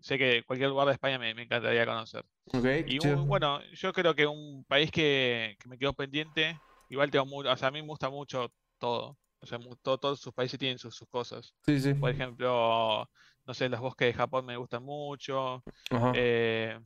sé 0.01 0.17
que 0.17 0.43
cualquier 0.45 0.71
lugar 0.71 0.87
de 0.87 0.95
España 0.95 1.19
me, 1.19 1.31
encantaría 1.31 1.85
conocer. 1.85 2.25
y 2.87 2.99
bueno, 3.27 3.61
yo 3.75 3.93
creo 3.93 4.15
que 4.15 4.27
un 4.27 4.65
país 4.65 4.91
que, 4.91 5.57
me 5.67 5.77
quedó 5.77 5.93
pendiente, 5.93 6.59
igual 6.89 7.11
tengo 7.11 7.27
mucho, 7.27 7.51
o 7.51 7.57
sea, 7.57 7.69
a 7.69 7.71
mí 7.71 7.83
me 7.83 7.89
gusta 7.89 8.09
mucho 8.09 8.51
todo. 8.79 9.19
O 9.43 9.47
sea, 9.47 9.59
todos 9.83 10.21
sus 10.21 10.33
países 10.33 10.59
tienen 10.59 10.79
sus, 10.79 10.95
sus 10.95 11.09
cosas. 11.09 11.55
Por 11.99 12.11
ejemplo, 12.11 13.09
no 13.51 13.55
sé, 13.55 13.69
los 13.69 13.81
bosques 13.81 14.07
de 14.07 14.13
Japón 14.15 14.47
me 14.47 14.57
gustan 14.57 14.85
mucho. 14.85 15.65
Eh, 16.15 16.79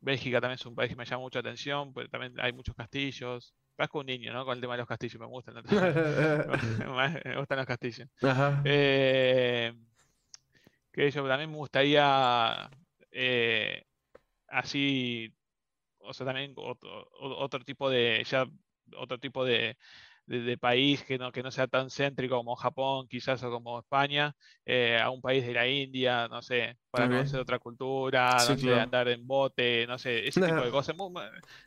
Bélgica 0.00 0.40
también 0.40 0.54
es 0.54 0.64
un 0.64 0.76
país 0.76 0.90
que 0.90 0.94
me 0.94 1.04
llama 1.04 1.22
mucha 1.22 1.40
atención, 1.40 1.92
pero 1.92 2.08
también 2.08 2.38
hay 2.38 2.52
muchos 2.52 2.76
castillos. 2.76 3.52
Con 3.90 4.02
un 4.02 4.06
niño, 4.06 4.32
¿no? 4.32 4.44
Con 4.44 4.54
el 4.54 4.60
tema 4.60 4.74
de 4.74 4.78
los 4.78 4.86
castillos, 4.86 5.18
me 5.18 5.26
gustan. 5.26 5.56
me 7.24 7.36
gustan 7.36 7.58
los 7.58 7.66
castillos. 7.66 8.08
Eh, 8.64 9.72
que 10.92 11.10
yo 11.10 11.26
también 11.26 11.50
me 11.50 11.56
gustaría 11.56 12.70
eh, 13.10 13.84
así, 14.46 15.34
o 15.98 16.14
sea, 16.14 16.26
también 16.26 16.52
otro, 16.58 17.08
otro 17.18 17.64
tipo 17.64 17.90
de, 17.90 18.22
ya 18.24 18.46
otro 18.96 19.18
tipo 19.18 19.44
de, 19.44 19.76
de, 20.26 20.56
país 20.58 21.02
que 21.04 21.18
no, 21.18 21.32
que 21.32 21.42
no 21.42 21.50
sea 21.50 21.66
tan 21.66 21.90
céntrico 21.90 22.36
como 22.36 22.56
Japón, 22.56 23.06
quizás, 23.08 23.42
o 23.42 23.50
como 23.50 23.78
España, 23.80 24.34
eh, 24.64 24.98
a 25.00 25.10
un 25.10 25.20
país 25.20 25.44
de 25.46 25.52
la 25.52 25.66
India, 25.66 26.28
no 26.28 26.42
sé, 26.42 26.76
para 26.90 27.08
conocer 27.08 27.40
otra 27.40 27.58
cultura, 27.58 28.36
no 28.48 28.56
sé, 28.56 28.80
andar 28.80 29.08
en 29.08 29.26
bote, 29.26 29.86
no 29.86 29.98
sé, 29.98 30.26
ese 30.26 30.40
tipo 30.40 30.60
de 30.60 30.70
cosas, 30.70 30.96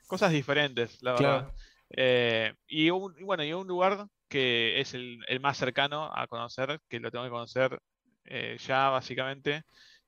cosas 0.07 0.31
diferentes, 0.31 1.01
la 1.03 1.13
verdad. 1.13 1.53
Eh, 1.89 2.53
y, 2.67 2.89
un, 2.89 3.13
bueno, 3.21 3.43
y 3.43 3.53
un 3.53 3.67
lugar 3.67 4.07
que 4.27 4.79
es 4.79 4.93
el, 4.93 5.19
más 5.41 5.57
cercano 5.57 6.11
a 6.13 6.27
conocer, 6.27 6.79
que 6.89 6.99
lo 6.99 7.11
tengo 7.11 7.25
que 7.25 7.31
conocer 7.31 7.79
eh, 8.25 8.57
ya 8.65 8.89
básicamente, 8.89 9.63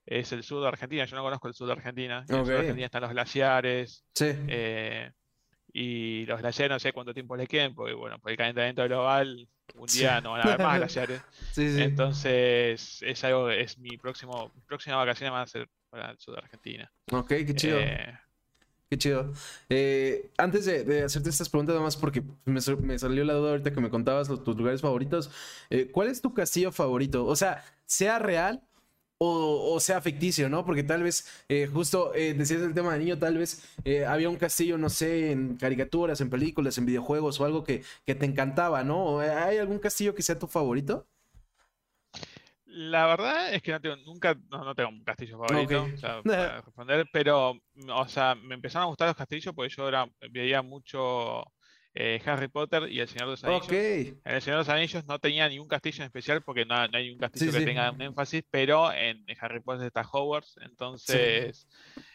es 0.06 0.32
el 0.32 0.44
sur 0.44 0.62
de 0.62 0.70
Argentina. 0.70 1.06
Yo 1.06 1.16
no 1.18 1.24
conozco 1.24 1.48
el 1.48 1.54
sur 1.54 1.68
de 1.68 1.74
Argentina. 1.74 2.26
En 2.28 2.36
el 2.36 2.46
sur 2.46 2.54
de 2.54 2.60
Argentina 2.60 2.86
están 2.86 3.02
los 3.02 3.12
glaciares. 3.12 4.06
Sí 4.16 4.26
y 5.80 6.26
los 6.26 6.42
glaciares 6.42 6.74
no 6.74 6.80
sé 6.80 6.92
cuánto 6.92 7.14
tiempo 7.14 7.38
le 7.38 7.46
queden, 7.46 7.76
porque 7.76 7.94
bueno, 7.94 8.18
por 8.18 8.32
el 8.32 8.38
calentamiento 8.38 8.84
global, 8.86 9.48
un 9.76 9.86
día 9.86 10.20
no 10.22 10.32
van 10.32 10.42
a 10.42 10.44
haber 10.46 10.66
más 10.66 10.78
glaciares. 10.80 11.22
Entonces, 11.56 13.04
es 13.04 13.24
algo, 13.24 13.52
es 13.52 13.78
mi 13.78 13.96
próximo, 13.96 14.52
mi 14.56 14.62
próxima 14.62 14.96
vacación 14.96 15.32
va 15.32 15.44
a 15.44 15.48
ser 15.48 15.70
para 15.92 16.10
el 16.10 16.18
sur 16.18 16.34
de 16.34 16.42
Argentina. 16.42 16.92
Ok, 17.12 17.28
qué 17.28 17.54
chido. 17.54 17.78
Eh, 17.78 18.20
qué 18.90 18.98
chido. 18.98 19.32
Eh, 19.70 20.32
antes 20.40 20.66
de, 20.66 21.04
hacerte 21.04 21.30
estas 21.30 21.48
preguntas, 21.48 21.76
nada 21.76 21.86
más 21.86 21.96
porque 21.96 22.24
me, 22.46 22.60
salió 22.60 23.24
la 23.24 23.34
duda 23.34 23.52
ahorita 23.52 23.72
que 23.72 23.80
me 23.80 23.92
contabas 23.92 24.30
los, 24.30 24.44
tus 24.44 24.58
lugares 24.58 24.82
favoritos. 24.82 25.30
Eh, 25.70 25.92
¿Cuál 25.92 26.08
es 26.08 26.24
tu 26.24 26.34
castillo 26.34 26.72
favorito? 26.72 27.24
O 27.24 27.36
sea, 27.36 27.64
sea 27.86 28.18
real 28.18 28.67
o, 29.20 29.80
sea 29.80 30.02
ficticio, 30.02 30.50
¿no? 30.50 30.66
Porque 30.66 30.84
tal 30.84 31.04
vez, 31.04 31.44
eh, 31.50 31.68
justo 31.68 32.14
eh, 32.14 32.34
decías 32.34 32.62
el 32.62 32.74
tema 32.74 32.94
de 32.94 33.00
niño, 33.00 33.18
tal 33.18 33.38
vez 33.38 33.64
eh, 33.84 34.06
había 34.06 34.30
un 34.30 34.38
castillo, 34.38 34.78
no 34.78 34.90
sé, 34.90 35.32
en 35.32 35.58
caricaturas, 35.58 36.22
en 36.22 36.30
películas, 36.30 36.78
en 36.78 36.86
videojuegos 36.86 37.40
o 37.40 37.46
algo 37.46 37.64
que, 37.64 37.84
que 38.06 38.16
te 38.16 38.26
encantaba, 38.26 38.84
¿no? 38.84 39.20
¿Hay 39.20 39.58
algún 39.58 39.80
castillo 39.80 40.16
que 40.16 40.24
sea 40.24 40.38
tu 40.38 40.48
favorito? 40.48 41.08
La 42.66 43.08
verdad 43.08 43.54
es 43.54 43.64
que 43.64 43.72
no 43.72 43.82
tengo, 43.82 43.96
nunca, 43.98 44.38
no, 44.50 44.76
tengo 44.76 44.90
un 44.90 45.04
castillo 45.04 45.40
favorito, 45.40 45.88
para 46.24 46.62
responder, 46.62 47.10
pero, 47.12 47.60
o 47.90 48.08
sea, 48.08 48.36
me 48.36 48.54
empezaron 48.54 48.84
a 48.84 48.90
gustar 48.90 49.08
los 49.08 49.18
castillos 49.18 49.54
porque 49.56 49.74
yo 49.76 49.88
era, 49.88 50.08
veía 50.30 50.62
mucho 50.62 51.44
eh, 52.00 52.22
Harry 52.26 52.48
Potter 52.48 52.92
y 52.92 53.00
El 53.00 53.08
Señor 53.08 53.26
de 53.26 53.32
los 53.32 53.44
Anillos. 53.44 53.72
En 53.72 54.20
El 54.24 54.42
Señor 54.42 54.58
de 54.58 54.62
los 54.62 54.70
Anillos 54.70 55.08
no 55.08 55.18
tenía 55.18 55.50
ningún 55.50 55.68
castillo 55.68 56.04
en 56.04 56.06
especial 56.06 56.44
porque 56.44 56.64
no, 56.64 56.76
hay 56.76 57.10
un 57.10 57.18
castillo 57.18 57.52
que 57.52 57.66
tenga 57.66 57.90
un 57.90 58.00
énfasis, 58.00 58.44
pero 58.52 58.94
en, 58.94 59.26
Harry 59.40 59.62
Potter 59.62 59.88
está 59.88 60.02
Hogwarts, 60.02 60.60
entonces 60.62 61.68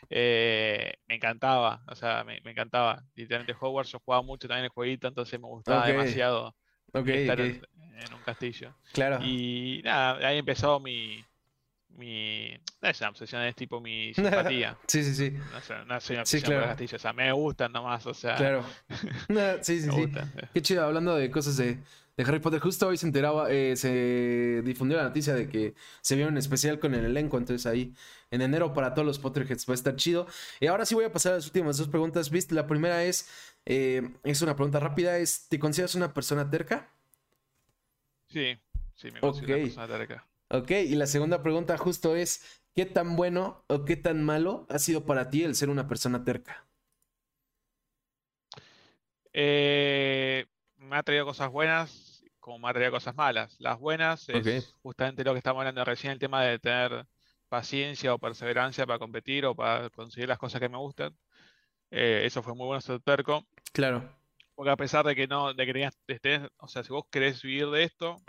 eh, 0.09 0.95
me 1.09 1.17
encantaba, 1.17 1.83
o 1.89 1.97
sea, 1.97 2.23
me, 2.23 2.41
encantaba. 2.45 3.03
Literalmente 3.17 3.57
Hogwarts, 3.59 3.91
yo 3.91 3.99
jugaba 3.99 4.23
mucho 4.23 4.47
también 4.47 4.67
el 4.67 4.71
jueguito, 4.71 5.09
entonces 5.09 5.41
me 5.41 5.49
gustaba 5.49 5.85
demasiado 5.85 6.55
estar 6.95 7.41
en, 7.41 7.67
en, 7.75 8.15
un 8.15 8.23
castillo. 8.25 8.77
Claro. 8.93 9.19
Y 9.21 9.81
nada, 9.83 10.29
ahí 10.29 10.39
empezó 10.39 10.79
mi, 10.79 11.25
mi. 11.97 12.51
No 12.81 12.89
es 12.89 13.01
una 13.01 13.11
obsesión, 13.11 13.43
es 13.43 13.55
tipo 13.55 13.81
mi 13.81 14.13
simpatía. 14.15 14.77
sí, 14.87 15.03
sí, 15.05 15.15
sí. 15.15 15.31
No, 15.31 15.61
sé, 15.61 15.75
no 15.87 16.01
soy 16.01 16.15
una 16.17 16.23
obsesión 16.23 16.53
por 16.53 16.69
castillos, 16.69 16.95
o 16.95 16.99
sea, 17.03 17.13
me 17.13 17.33
gustan 17.33 17.73
nomás, 17.73 18.07
o 18.07 18.15
sea. 18.15 18.37
Claro. 18.37 18.65
sí, 19.63 19.81
sí, 19.81 19.91
sí. 19.91 20.13
Qué 20.53 20.63
chido, 20.63 20.85
hablando 20.85 21.15
de 21.17 21.31
cosas 21.31 21.57
de, 21.57 21.79
de 22.17 22.25
Harry 22.25 22.41
Potter, 22.41 22.61
justo 22.61 22.89
hoy 22.89 22.97
se 22.97 23.07
enteraba, 23.07 23.51
eh, 23.51 23.77
se 23.77 24.63
difundió 24.65 24.97
la 24.99 25.05
noticia 25.05 25.35
de 25.35 25.49
que 25.49 25.75
se 26.01 26.17
vio 26.17 26.29
un 26.29 26.37
especial 26.37 26.79
con 26.79 26.95
el 26.95 27.05
elenco, 27.05 27.39
entonces 27.39 27.67
ahí 27.67 27.95
en 28.31 28.43
enero 28.43 28.73
para 28.73 28.95
todos 28.95 29.07
los 29.07 29.19
Potterheads 29.19 29.69
va 29.69 29.73
a 29.73 29.75
estar 29.75 29.97
chido. 29.97 30.27
Y 30.61 30.67
ahora 30.67 30.85
sí 30.85 30.95
voy 30.95 31.05
a 31.05 31.13
pasar 31.13 31.33
a 31.33 31.37
las 31.37 31.47
últimas 31.47 31.77
dos 31.79 31.89
preguntas, 31.89 32.31
¿viste? 32.31 32.55
La 32.55 32.67
primera 32.67 33.05
es, 33.05 33.29
eh, 33.67 34.11
es 34.25 34.43
una 34.43 34.57
pregunta 34.57 34.81
rápida, 34.81 35.19
es, 35.19 35.49
¿te 35.49 35.59
consideras 35.59 35.95
una 35.95 36.13
persona 36.13 36.49
terca? 36.51 36.89
Sí, 38.29 38.59
sí, 38.95 39.11
me 39.11 39.21
considero 39.21 39.57
una 39.57 39.65
persona 39.65 39.87
terca. 39.89 40.27
Ok, 40.53 40.71
y 40.71 40.95
la 40.97 41.07
segunda 41.07 41.43
pregunta 41.43 41.79
justo 41.79 42.15
es, 42.15 42.63
¿qué 42.75 42.85
tan 42.85 43.17
bueno 43.17 43.65
o 43.69 43.87
qué 43.87 43.97
tan 43.97 44.23
malo 44.23 44.67
ha 44.69 44.79
sido 44.79 45.07
para 45.07 45.31
ti 45.31 45.45
el 45.45 45.55
ser 45.55 45.71
una 45.71 45.89
persona 45.89 46.25
terca? 46.25 46.67
Eh, 49.33 50.45
me 50.77 50.97
ha 50.97 51.03
traído 51.03 51.25
cosas 51.25 51.51
buenas 51.51 52.23
como 52.39 52.59
me 52.59 52.69
ha 52.69 52.75
traído 52.75 52.93
cosas 52.93 53.15
malas. 53.15 53.57
Las 53.61 53.79
buenas 53.79 54.29
es 54.29 54.75
justamente 54.83 55.25
lo 55.25 55.33
que 55.33 55.39
estamos 55.39 55.61
hablando 55.61 55.85
recién, 55.87 56.13
el 56.13 56.19
tema 56.19 56.43
de 56.43 56.59
tener 56.59 57.07
paciencia 57.49 58.13
o 58.13 58.19
perseverancia 58.19 58.85
para 58.85 58.99
competir 58.99 59.47
o 59.47 59.55
para 59.55 59.89
conseguir 59.89 60.29
las 60.29 60.39
cosas 60.39 60.61
que 60.61 60.69
me 60.69 60.77
gustan. 60.77 61.17
Eh, 61.91 62.23
eso 62.25 62.43
fue 62.43 62.55
muy 62.55 62.67
bueno 62.67 62.81
ser 62.83 63.01
terco. 63.01 63.47
Claro. 63.73 64.13
Porque 64.55 64.71
a 64.71 64.77
pesar 64.77 65.07
de 65.07 65.15
que 65.15 65.27
no, 65.27 65.55
de 65.55 65.65
que 65.65 65.91
estés, 66.09 66.43
o 66.59 66.69
sea, 66.69 66.83
si 66.83 66.93
vos 66.93 67.05
querés 67.11 67.41
vivir 67.41 67.71
de 67.71 67.85
esto, 67.85 68.21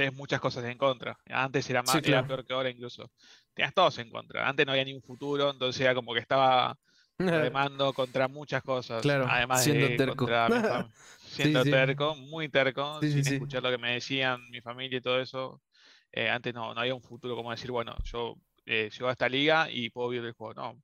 tenés 0.00 0.14
muchas 0.14 0.40
cosas 0.40 0.64
en 0.64 0.78
contra. 0.78 1.18
Antes 1.28 1.68
era 1.68 1.82
más, 1.82 2.00
peor 2.00 2.46
que 2.46 2.54
ahora 2.54 2.70
incluso. 2.70 3.10
Tenías 3.52 3.74
todos 3.74 3.98
en 3.98 4.08
contra. 4.08 4.48
Antes 4.48 4.64
no 4.64 4.72
había 4.72 4.84
ni 4.84 4.94
un 4.94 5.02
futuro, 5.02 5.50
entonces 5.50 5.82
era 5.82 5.94
como 5.94 6.14
que 6.14 6.20
estaba 6.20 6.74
remando 7.18 7.92
contra 7.92 8.26
muchas 8.26 8.62
cosas. 8.62 9.02
Claro, 9.02 9.26
además 9.28 9.62
siendo 9.62 9.88
terco. 9.96 10.26
siendo 11.18 11.62
terco, 11.64 12.14
muy 12.14 12.48
terco, 12.48 12.98
sin 13.02 13.18
escuchar 13.18 13.62
lo 13.62 13.70
que 13.70 13.76
me 13.76 13.92
decían 13.92 14.40
mi 14.50 14.62
familia 14.62 14.98
y 14.98 15.02
todo 15.02 15.20
eso. 15.20 15.60
Eh, 16.12 16.30
antes 16.30 16.54
no, 16.54 16.74
no 16.74 16.80
había 16.80 16.94
un 16.94 17.02
futuro 17.02 17.36
como 17.36 17.50
decir, 17.50 17.70
bueno, 17.70 17.94
yo 18.04 18.36
eh, 18.64 18.88
llego 18.90 19.08
a 19.08 19.12
esta 19.12 19.28
liga 19.28 19.70
y 19.70 19.90
puedo 19.90 20.08
vivir 20.08 20.26
el 20.26 20.32
juego. 20.32 20.54
No, 20.54 20.82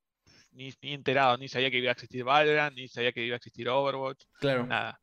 ni, 0.52 0.72
ni 0.82 0.92
enterado, 0.92 1.38
ni 1.38 1.48
sabía 1.48 1.70
que 1.70 1.78
iba 1.78 1.88
a 1.88 1.92
existir 1.92 2.22
Valorant, 2.22 2.76
ni 2.76 2.86
sabía 2.86 3.12
que 3.12 3.24
iba 3.24 3.34
a 3.34 3.38
existir 3.38 3.66
Overwatch. 3.68 4.24
Claro. 4.40 4.66
Nada. 4.66 5.00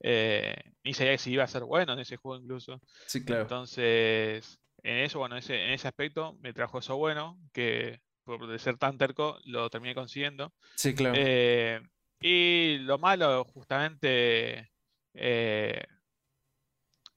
Eh, 0.00 0.54
ni 0.84 0.94
sabía 0.94 1.18
si 1.18 1.32
iba 1.32 1.44
a 1.44 1.48
ser 1.48 1.64
bueno 1.64 1.92
en 1.92 1.98
ese 2.00 2.16
juego 2.16 2.40
incluso. 2.42 2.80
Sí, 3.06 3.24
claro. 3.24 3.42
Entonces, 3.42 4.60
en 4.82 4.98
eso, 4.98 5.18
bueno, 5.18 5.36
ese, 5.36 5.64
en 5.64 5.70
ese 5.70 5.88
aspecto 5.88 6.34
me 6.40 6.52
trajo 6.52 6.78
eso 6.78 6.96
bueno, 6.96 7.38
que 7.52 8.00
por 8.24 8.58
ser 8.58 8.76
tan 8.78 8.98
terco 8.98 9.38
lo 9.44 9.70
terminé 9.70 9.94
consiguiendo. 9.94 10.52
Sí, 10.76 10.94
claro. 10.94 11.14
Eh, 11.18 11.80
y 12.20 12.78
lo 12.78 12.98
malo, 12.98 13.44
justamente, 13.44 14.70
eh, 15.14 15.84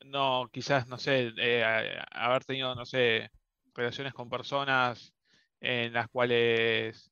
no, 0.05 0.49
quizás, 0.51 0.87
no 0.87 0.97
sé, 0.97 1.33
haber 2.11 2.45
tenido, 2.45 2.73
no 2.75 2.85
sé, 2.85 3.29
relaciones 3.73 4.13
con 4.13 4.29
personas 4.29 5.13
en 5.59 5.93
las 5.93 6.07
cuales 6.07 7.10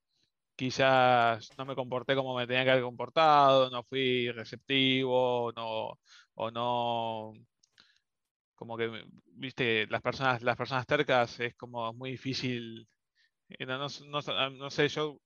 quizás 0.59 1.49
no 1.57 1.65
me 1.65 1.73
comporté 1.73 2.15
como 2.15 2.35
me 2.35 2.45
tenía 2.45 2.65
que 2.65 2.71
haber 2.71 2.83
comportado, 2.83 3.69
no 3.69 3.81
fui 3.83 4.29
receptivo, 4.31 5.53
no, 5.55 5.97
o 6.35 6.51
no, 6.51 7.33
como 8.55 8.75
que, 8.75 9.05
viste, 9.37 9.87
las 9.87 10.01
personas, 10.01 10.41
las 10.41 10.57
personas 10.57 10.85
tercas 10.85 11.39
es 11.39 11.55
como 11.55 11.93
muy 11.93 12.11
difícil, 12.11 12.89
eh, 13.47 13.65
no, 13.65 13.77
no 13.77 14.69
sé, 14.69 14.89
yo 14.89 15.21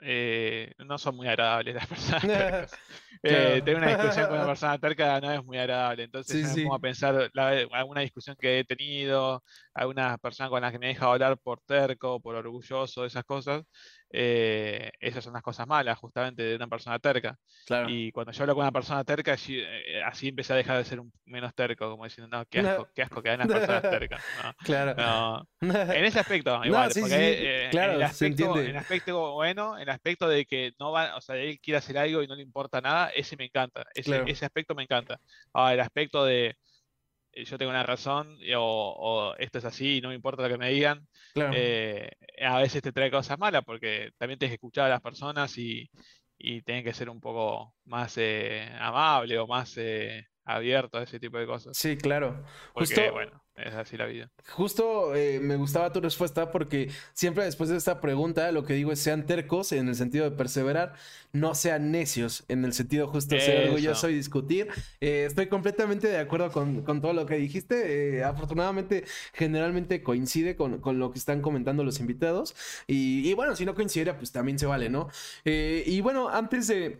eh, 0.00 0.72
no 0.78 0.96
son 0.96 1.16
muy 1.16 1.26
agradables 1.26 1.74
las 1.74 1.86
personas 1.86 2.22
tercas. 2.22 2.80
Eh, 3.22 3.60
tener 3.64 3.76
una 3.76 3.88
discusión 3.88 4.26
con 4.28 4.36
una 4.36 4.46
persona 4.46 4.78
terca 4.78 5.20
no 5.20 5.32
es 5.32 5.44
muy 5.44 5.58
agradable. 5.58 6.04
Entonces 6.04 6.56
me 6.56 6.62
pongo 6.62 6.74
a 6.76 6.78
pensar 6.78 7.30
alguna 7.72 8.00
discusión 8.02 8.36
que 8.38 8.60
he 8.60 8.64
tenido, 8.64 9.42
alguna 9.74 10.16
persona 10.18 10.48
con 10.48 10.62
la 10.62 10.70
que 10.70 10.78
me 10.78 10.86
he 10.86 10.88
dejado 10.90 11.12
hablar 11.12 11.38
por 11.38 11.60
terco, 11.62 12.20
por 12.20 12.36
orgulloso, 12.36 13.04
esas 13.04 13.24
cosas. 13.24 13.64
Eh, 14.10 14.90
esas 15.00 15.22
son 15.22 15.34
las 15.34 15.42
cosas 15.42 15.66
malas 15.66 15.98
justamente 15.98 16.42
de 16.42 16.56
una 16.56 16.66
persona 16.66 16.98
terca. 16.98 17.38
Y 17.88 18.10
cuando 18.12 18.32
yo 18.32 18.42
hablo 18.42 18.54
con 18.54 18.62
una 18.62 18.72
persona 18.72 19.04
terca, 19.04 19.34
así, 19.34 19.58
eh, 19.58 20.02
empecé 20.22 20.54
a 20.54 20.56
dejar 20.56 20.78
de 20.78 20.84
ser 20.84 21.00
un, 21.00 21.12
menos 21.26 21.54
terco, 21.54 21.90
como 21.90 22.04
diciendo, 22.04 22.34
no, 22.34 22.44
qué 22.46 22.60
asco, 22.60 22.88
qué 22.94 23.02
asco 23.02 23.22
que 23.22 23.30
hay 23.30 23.36
las 23.36 23.46
personas 23.46 23.82
tercas. 23.82 24.24
Claro. 24.64 25.46
En 25.60 26.04
ese 26.04 26.20
aspecto, 26.20 26.64
igual, 26.64 26.90
porque 26.98 27.14
eh, 27.14 27.70
en, 27.70 27.78
el 27.78 28.02
aspecto, 28.02 28.58
en 28.58 28.76
aspecto 28.76 29.32
bueno, 29.32 29.76
en 29.76 29.82
el 29.82 29.90
aspecto 29.90 30.28
de 30.28 30.46
que 30.46 30.72
no 30.78 30.92
va, 30.92 31.16
o 31.16 31.20
sea, 31.20 31.36
él 31.36 31.58
quiere 31.60 31.78
hacer 31.78 31.98
algo 31.98 32.22
y 32.22 32.26
no 32.26 32.34
le 32.34 32.42
importa 32.42 32.80
nada, 32.80 33.10
ese 33.10 33.36
me 33.36 33.46
encanta. 33.46 33.84
Ese, 33.94 34.22
ese 34.26 34.44
aspecto 34.44 34.74
me 34.74 34.84
encanta. 34.84 35.20
Ahora, 35.52 35.74
el 35.74 35.80
aspecto 35.80 36.24
de 36.24 36.56
yo 37.44 37.58
tengo 37.58 37.70
una 37.70 37.82
razón 37.82 38.38
o, 38.56 39.34
esto 39.38 39.58
es 39.58 39.64
así 39.64 39.96
y 39.96 40.00
no 40.00 40.08
me 40.08 40.14
importa 40.14 40.42
lo 40.42 40.48
que 40.48 40.58
me 40.58 40.70
digan, 40.70 41.06
eh, 41.34 42.10
a 42.40 42.58
veces 42.58 42.82
te 42.82 42.92
trae 42.92 43.10
cosas 43.10 43.38
malas 43.38 43.62
porque 43.64 44.10
también 44.18 44.38
tienes 44.38 44.52
que 44.52 44.56
escuchar 44.56 44.86
a 44.86 44.90
las 44.90 45.00
personas 45.00 45.56
y, 45.58 45.90
y 46.36 46.62
tienes 46.62 46.84
que 46.84 46.94
ser 46.94 47.10
un 47.10 47.20
poco 47.20 47.74
más 47.84 48.16
eh, 48.18 48.68
amable 48.80 49.38
o 49.38 49.46
más 49.46 49.78
abierto 50.44 50.98
a 50.98 51.02
ese 51.02 51.20
tipo 51.20 51.38
de 51.38 51.46
cosas. 51.46 51.76
Sí, 51.76 51.96
claro. 51.96 52.44
Porque, 52.72 53.10
bueno, 53.10 53.42
es 53.64 53.74
así 53.74 53.96
la 53.96 54.06
vida. 54.06 54.30
Justo 54.50 55.14
eh, 55.14 55.40
me 55.40 55.56
gustaba 55.56 55.92
tu 55.92 56.00
respuesta 56.00 56.50
porque 56.50 56.90
siempre 57.12 57.44
después 57.44 57.70
de 57.70 57.76
esta 57.76 58.00
pregunta 58.00 58.50
lo 58.52 58.64
que 58.64 58.74
digo 58.74 58.92
es 58.92 59.00
sean 59.00 59.26
tercos 59.26 59.72
en 59.72 59.88
el 59.88 59.94
sentido 59.94 60.28
de 60.28 60.36
perseverar, 60.36 60.94
no 61.32 61.54
sean 61.54 61.90
necios 61.90 62.44
en 62.48 62.64
el 62.64 62.72
sentido 62.72 63.08
justo 63.08 63.34
de 63.34 63.40
ser 63.40 63.68
orgulloso 63.68 64.08
y 64.08 64.14
discutir. 64.14 64.68
Eh, 65.00 65.24
estoy 65.26 65.48
completamente 65.48 66.08
de 66.08 66.18
acuerdo 66.18 66.50
con, 66.50 66.84
todo 67.00 67.12
lo 67.12 67.26
que 67.26 67.36
dijiste. 67.36 68.18
Eh, 68.18 68.24
afortunadamente, 68.24 69.04
generalmente 69.32 70.02
coincide 70.02 70.56
con, 70.56 70.80
lo 70.98 71.10
que 71.10 71.18
están 71.18 71.42
comentando 71.42 71.84
los 71.84 72.00
invitados. 72.00 72.54
Y, 72.86 73.28
y, 73.28 73.34
bueno, 73.34 73.56
si 73.56 73.64
no 73.64 73.74
coincidiera, 73.74 74.16
pues 74.16 74.32
también 74.32 74.58
se 74.58 74.66
vale, 74.66 74.88
¿no? 74.88 75.08
y 75.44 76.00
bueno, 76.00 76.28
antes 76.28 76.66
de 76.68 76.98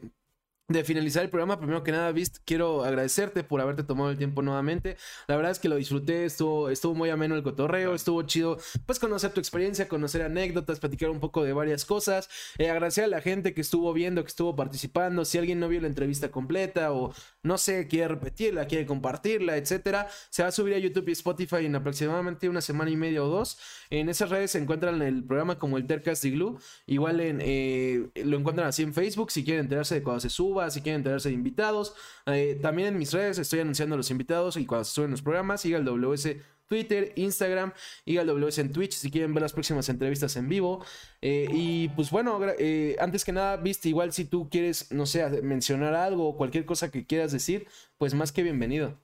de 0.68 0.84
finalizar 0.84 1.24
el 1.24 1.30
programa, 1.30 1.58
primero 1.58 1.82
que 1.82 1.92
nada, 1.92 2.12
Vist, 2.12 2.38
quiero 2.44 2.84
agradecerte 2.84 3.42
por 3.42 3.62
haberte 3.62 3.84
tomado 3.84 4.10
el 4.10 4.18
tiempo 4.18 4.42
nuevamente. 4.42 4.98
La 5.26 5.34
verdad 5.34 5.50
es 5.50 5.58
que 5.58 5.70
lo 5.70 5.76
disfruté, 5.76 6.26
estuvo, 6.26 6.68
estuvo 6.68 6.94
muy 6.94 7.08
ameno 7.08 7.34
el 7.36 7.42
cotorreo, 7.42 7.94
estuvo 7.94 8.22
chido, 8.24 8.58
pues 8.84 8.98
conocer 8.98 9.32
tu 9.32 9.40
experiencia, 9.40 9.88
conocer 9.88 10.20
anécdotas, 10.20 10.78
platicar 10.78 11.08
un 11.08 11.20
poco 11.20 11.42
de 11.42 11.54
varias 11.54 11.86
cosas. 11.86 12.28
Eh, 12.58 12.68
agradecer 12.68 13.04
a 13.04 13.06
la 13.06 13.22
gente 13.22 13.54
que 13.54 13.62
estuvo 13.62 13.94
viendo, 13.94 14.22
que 14.22 14.28
estuvo 14.28 14.54
participando. 14.56 15.24
Si 15.24 15.38
alguien 15.38 15.58
no 15.58 15.68
vio 15.68 15.80
la 15.80 15.86
entrevista 15.86 16.30
completa 16.30 16.92
o 16.92 17.14
no 17.42 17.56
sé, 17.56 17.88
quiere 17.88 18.08
repetirla, 18.08 18.66
quiere 18.66 18.84
compartirla, 18.84 19.56
etcétera, 19.56 20.08
se 20.28 20.42
va 20.42 20.50
a 20.50 20.52
subir 20.52 20.74
a 20.74 20.78
YouTube 20.78 21.08
y 21.08 21.12
Spotify 21.12 21.64
en 21.64 21.76
aproximadamente 21.76 22.46
una 22.46 22.60
semana 22.60 22.90
y 22.90 22.96
media 22.96 23.24
o 23.24 23.28
dos. 23.28 23.58
En 23.88 24.10
esas 24.10 24.28
redes 24.28 24.50
se 24.50 24.58
encuentran 24.58 25.00
el 25.00 25.24
programa 25.24 25.58
como 25.58 25.78
el 25.78 25.86
Tercast 25.86 26.24
Glue. 26.24 26.58
Igual 26.86 27.20
en, 27.20 27.38
eh, 27.40 28.10
lo 28.16 28.36
encuentran 28.36 28.68
así 28.68 28.82
en 28.82 28.92
Facebook 28.92 29.30
si 29.30 29.44
quieren 29.44 29.64
enterarse 29.64 29.94
de 29.94 30.02
cuando 30.02 30.20
se 30.20 30.28
suba 30.28 30.57
si 30.70 30.80
quieren 30.82 31.00
enterarse 31.00 31.28
de 31.28 31.34
invitados. 31.34 31.94
Eh, 32.26 32.59
también 32.61 32.88
en 32.88 32.98
mis 32.98 33.12
redes 33.12 33.38
estoy 33.38 33.61
anunciando 33.61 33.96
los 33.96 34.11
invitados 34.11 34.56
y 34.56 34.66
cuando 34.66 34.84
se 34.84 34.92
suben 34.94 35.11
los 35.12 35.22
programas, 35.22 35.61
siga 35.61 35.78
el 35.78 35.84
WS 35.84 36.36
Twitter, 36.66 37.12
Instagram 37.16 37.72
y 38.04 38.18
el 38.18 38.26
WS 38.26 38.61
en 38.61 38.72
Twitch 38.72 38.92
si 38.92 39.11
quieren 39.11 39.32
ver 39.32 39.42
las 39.42 39.52
próximas 39.54 39.88
entrevistas 39.88 40.36
en 40.36 40.48
vivo. 40.48 40.84
Eh, 41.22 41.46
y 41.50 41.88
pues 41.90 42.11
bueno, 42.11 42.38
eh, 42.59 42.96
antes 43.00 43.24
que 43.24 43.32
nada, 43.32 43.56
viste, 43.56 43.88
igual 43.88 44.12
si 44.12 44.26
tú 44.26 44.48
quieres, 44.50 44.92
no 44.92 45.06
sé, 45.06 45.26
mencionar 45.42 45.94
algo 45.94 46.28
o 46.28 46.36
cualquier 46.36 46.66
cosa 46.66 46.90
que 46.90 47.06
quieras 47.06 47.32
decir, 47.32 47.66
pues 47.96 48.12
más 48.14 48.32
que 48.32 48.42
bienvenido. 48.42 48.98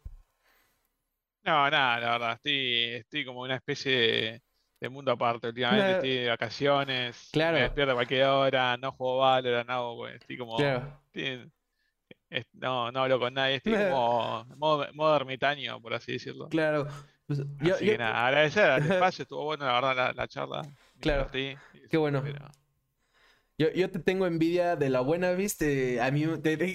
No, 1.44 1.70
nada, 1.70 2.00
la 2.00 2.11
verdad, 2.12 2.32
estoy, 2.34 2.84
estoy 2.94 3.24
como 3.24 3.40
una 3.42 3.57
especie 3.57 3.92
de 3.92 4.42
de 4.80 4.90
mundo 4.90 5.12
aparte. 5.12 5.48
Últimamente 5.48 5.82
Claro. 5.82 5.96
estoy 5.96 6.11
de 6.18 6.28
vacaciones, 6.28 7.28
Claro. 7.32 7.57
me 7.57 7.62
despierto 7.62 7.92
a 7.92 7.94
cualquier 7.94 8.24
hora, 8.24 8.76
no 8.76 8.92
juego 8.92 9.18
Valorant, 9.18 9.68
no, 9.68 9.94
pues, 9.96 10.16
estoy 10.16 10.36
como... 10.36 10.57
Claro. 10.57 11.00
Es- 11.14 12.46
no, 12.52 12.90
no 12.92 13.00
hablo 13.02 13.18
con 13.18 13.34
nadie, 13.34 13.56
estoy 13.56 13.72
como 13.96 14.44
modo, 14.56 14.86
modo 14.94 15.16
ermitaño, 15.16 15.80
por 15.80 15.94
así 15.94 16.12
decirlo. 16.12 16.48
Claro. 16.48 16.86
Pues, 17.26 17.40
Así 17.40 17.46
yo- 17.68 17.78
que 17.78 17.98
nada, 17.98 18.26
agradecer 18.26 18.70
al 18.70 18.82
espacio, 18.90 19.22
estuvo 19.22 19.44
bueno 19.44 19.64
la 19.64 19.72
verdad 19.74 19.96
la, 19.96 20.12
la 20.12 20.28
charla. 20.28 20.62
Claro. 21.00 21.28
divertí, 21.32 21.58
Qué 21.90 21.96
bueno. 21.96 22.22
pero- 22.22 22.46
Yo, 23.57 23.70
yo 23.72 23.88
te 23.88 24.00
tengo 24.00 24.26
envidia 24.26 24.74
de 24.74 24.90
la 24.90 25.00
buena, 25.00 25.30
¿viste? 25.30 26.00
A 26.00 26.11
mí, 26.11 26.24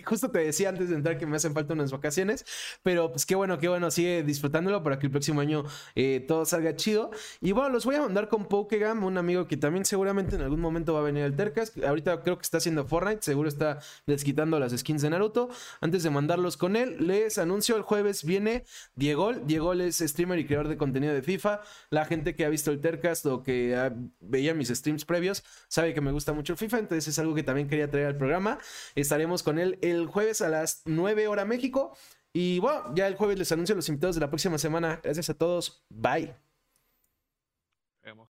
justo 0.05 0.31
te 0.31 0.39
decía 0.39 0.69
antes 0.69 0.87
de 0.87 0.95
entrar 0.95 1.17
que 1.17 1.25
me 1.25 1.35
hacen 1.35 1.53
falta 1.53 1.73
unas 1.73 1.91
vacaciones, 1.91 2.45
pero 2.83 3.11
pues 3.11 3.25
qué 3.25 3.35
bueno, 3.35 3.59
qué 3.59 3.67
bueno, 3.67 3.91
sigue 3.91 4.23
disfrutándolo 4.23 4.81
para 4.81 4.97
que 4.97 5.07
el 5.07 5.11
próximo 5.11 5.41
año 5.41 5.65
eh, 5.95 6.23
todo 6.25 6.45
salga 6.45 6.77
chido. 6.77 7.11
Y 7.41 7.51
bueno, 7.51 7.67
los 7.69 7.83
voy 7.83 7.95
a 7.95 8.01
mandar 8.01 8.29
con 8.29 8.45
Pokegam, 8.47 9.03
un 9.03 9.17
amigo 9.17 9.45
que 9.45 9.57
también 9.57 9.83
seguramente 9.83 10.37
en 10.37 10.41
algún 10.41 10.61
momento 10.61 10.93
va 10.93 11.01
a 11.01 11.03
venir 11.03 11.23
al 11.23 11.35
Tercas. 11.35 11.73
Ahorita 11.85 12.21
creo 12.21 12.37
que 12.37 12.43
está 12.43 12.59
haciendo 12.59 12.87
Fortnite, 12.87 13.23
seguro 13.23 13.49
está 13.49 13.79
desquitando 14.07 14.57
las 14.57 14.71
skins 14.71 15.01
de 15.01 15.09
Naruto. 15.09 15.49
Antes 15.81 16.03
de 16.03 16.11
mandarlos 16.11 16.55
con 16.55 16.77
él, 16.77 16.95
les 17.05 17.37
anuncio 17.39 17.75
el 17.75 17.81
jueves 17.81 18.23
viene 18.23 18.63
Diego. 18.95 19.33
Diego 19.33 19.73
es 19.73 19.97
streamer 19.97 20.39
y 20.39 20.45
creador 20.45 20.69
de 20.69 20.77
contenido 20.77 21.13
de 21.13 21.23
FIFA. 21.23 21.59
La 21.89 22.05
gente 22.05 22.35
que 22.35 22.45
ha 22.45 22.49
visto 22.49 22.71
el 22.71 22.79
Tercast 22.79 23.25
o 23.25 23.43
que 23.43 23.75
ah, 23.75 23.93
veía 24.21 24.53
mis 24.53 24.69
streams 24.69 25.03
previos 25.03 25.43
sabe 25.67 25.93
que 25.93 25.99
me 25.99 26.13
gusta 26.13 26.31
mucho 26.31 26.53
el 26.53 26.68
Entonces 26.77 27.07
es 27.07 27.19
algo 27.19 27.33
que 27.33 27.43
también 27.43 27.67
quería 27.67 27.89
traer 27.89 28.07
al 28.07 28.17
programa. 28.17 28.59
Estaremos 28.95 29.43
con 29.43 29.59
él 29.59 29.79
el 29.81 30.07
jueves 30.07 30.41
a 30.41 30.49
las 30.49 30.81
9 30.85 31.27
hora 31.27 31.45
México. 31.45 31.95
Y 32.33 32.59
bueno, 32.59 32.93
ya 32.93 33.07
el 33.07 33.15
jueves 33.15 33.39
les 33.39 33.51
anuncio 33.51 33.75
los 33.75 33.89
invitados 33.89 34.15
de 34.15 34.21
la 34.21 34.29
próxima 34.29 34.57
semana. 34.57 34.99
Gracias 35.03 35.29
a 35.29 35.33
todos. 35.33 35.85
Bye. 35.89 36.48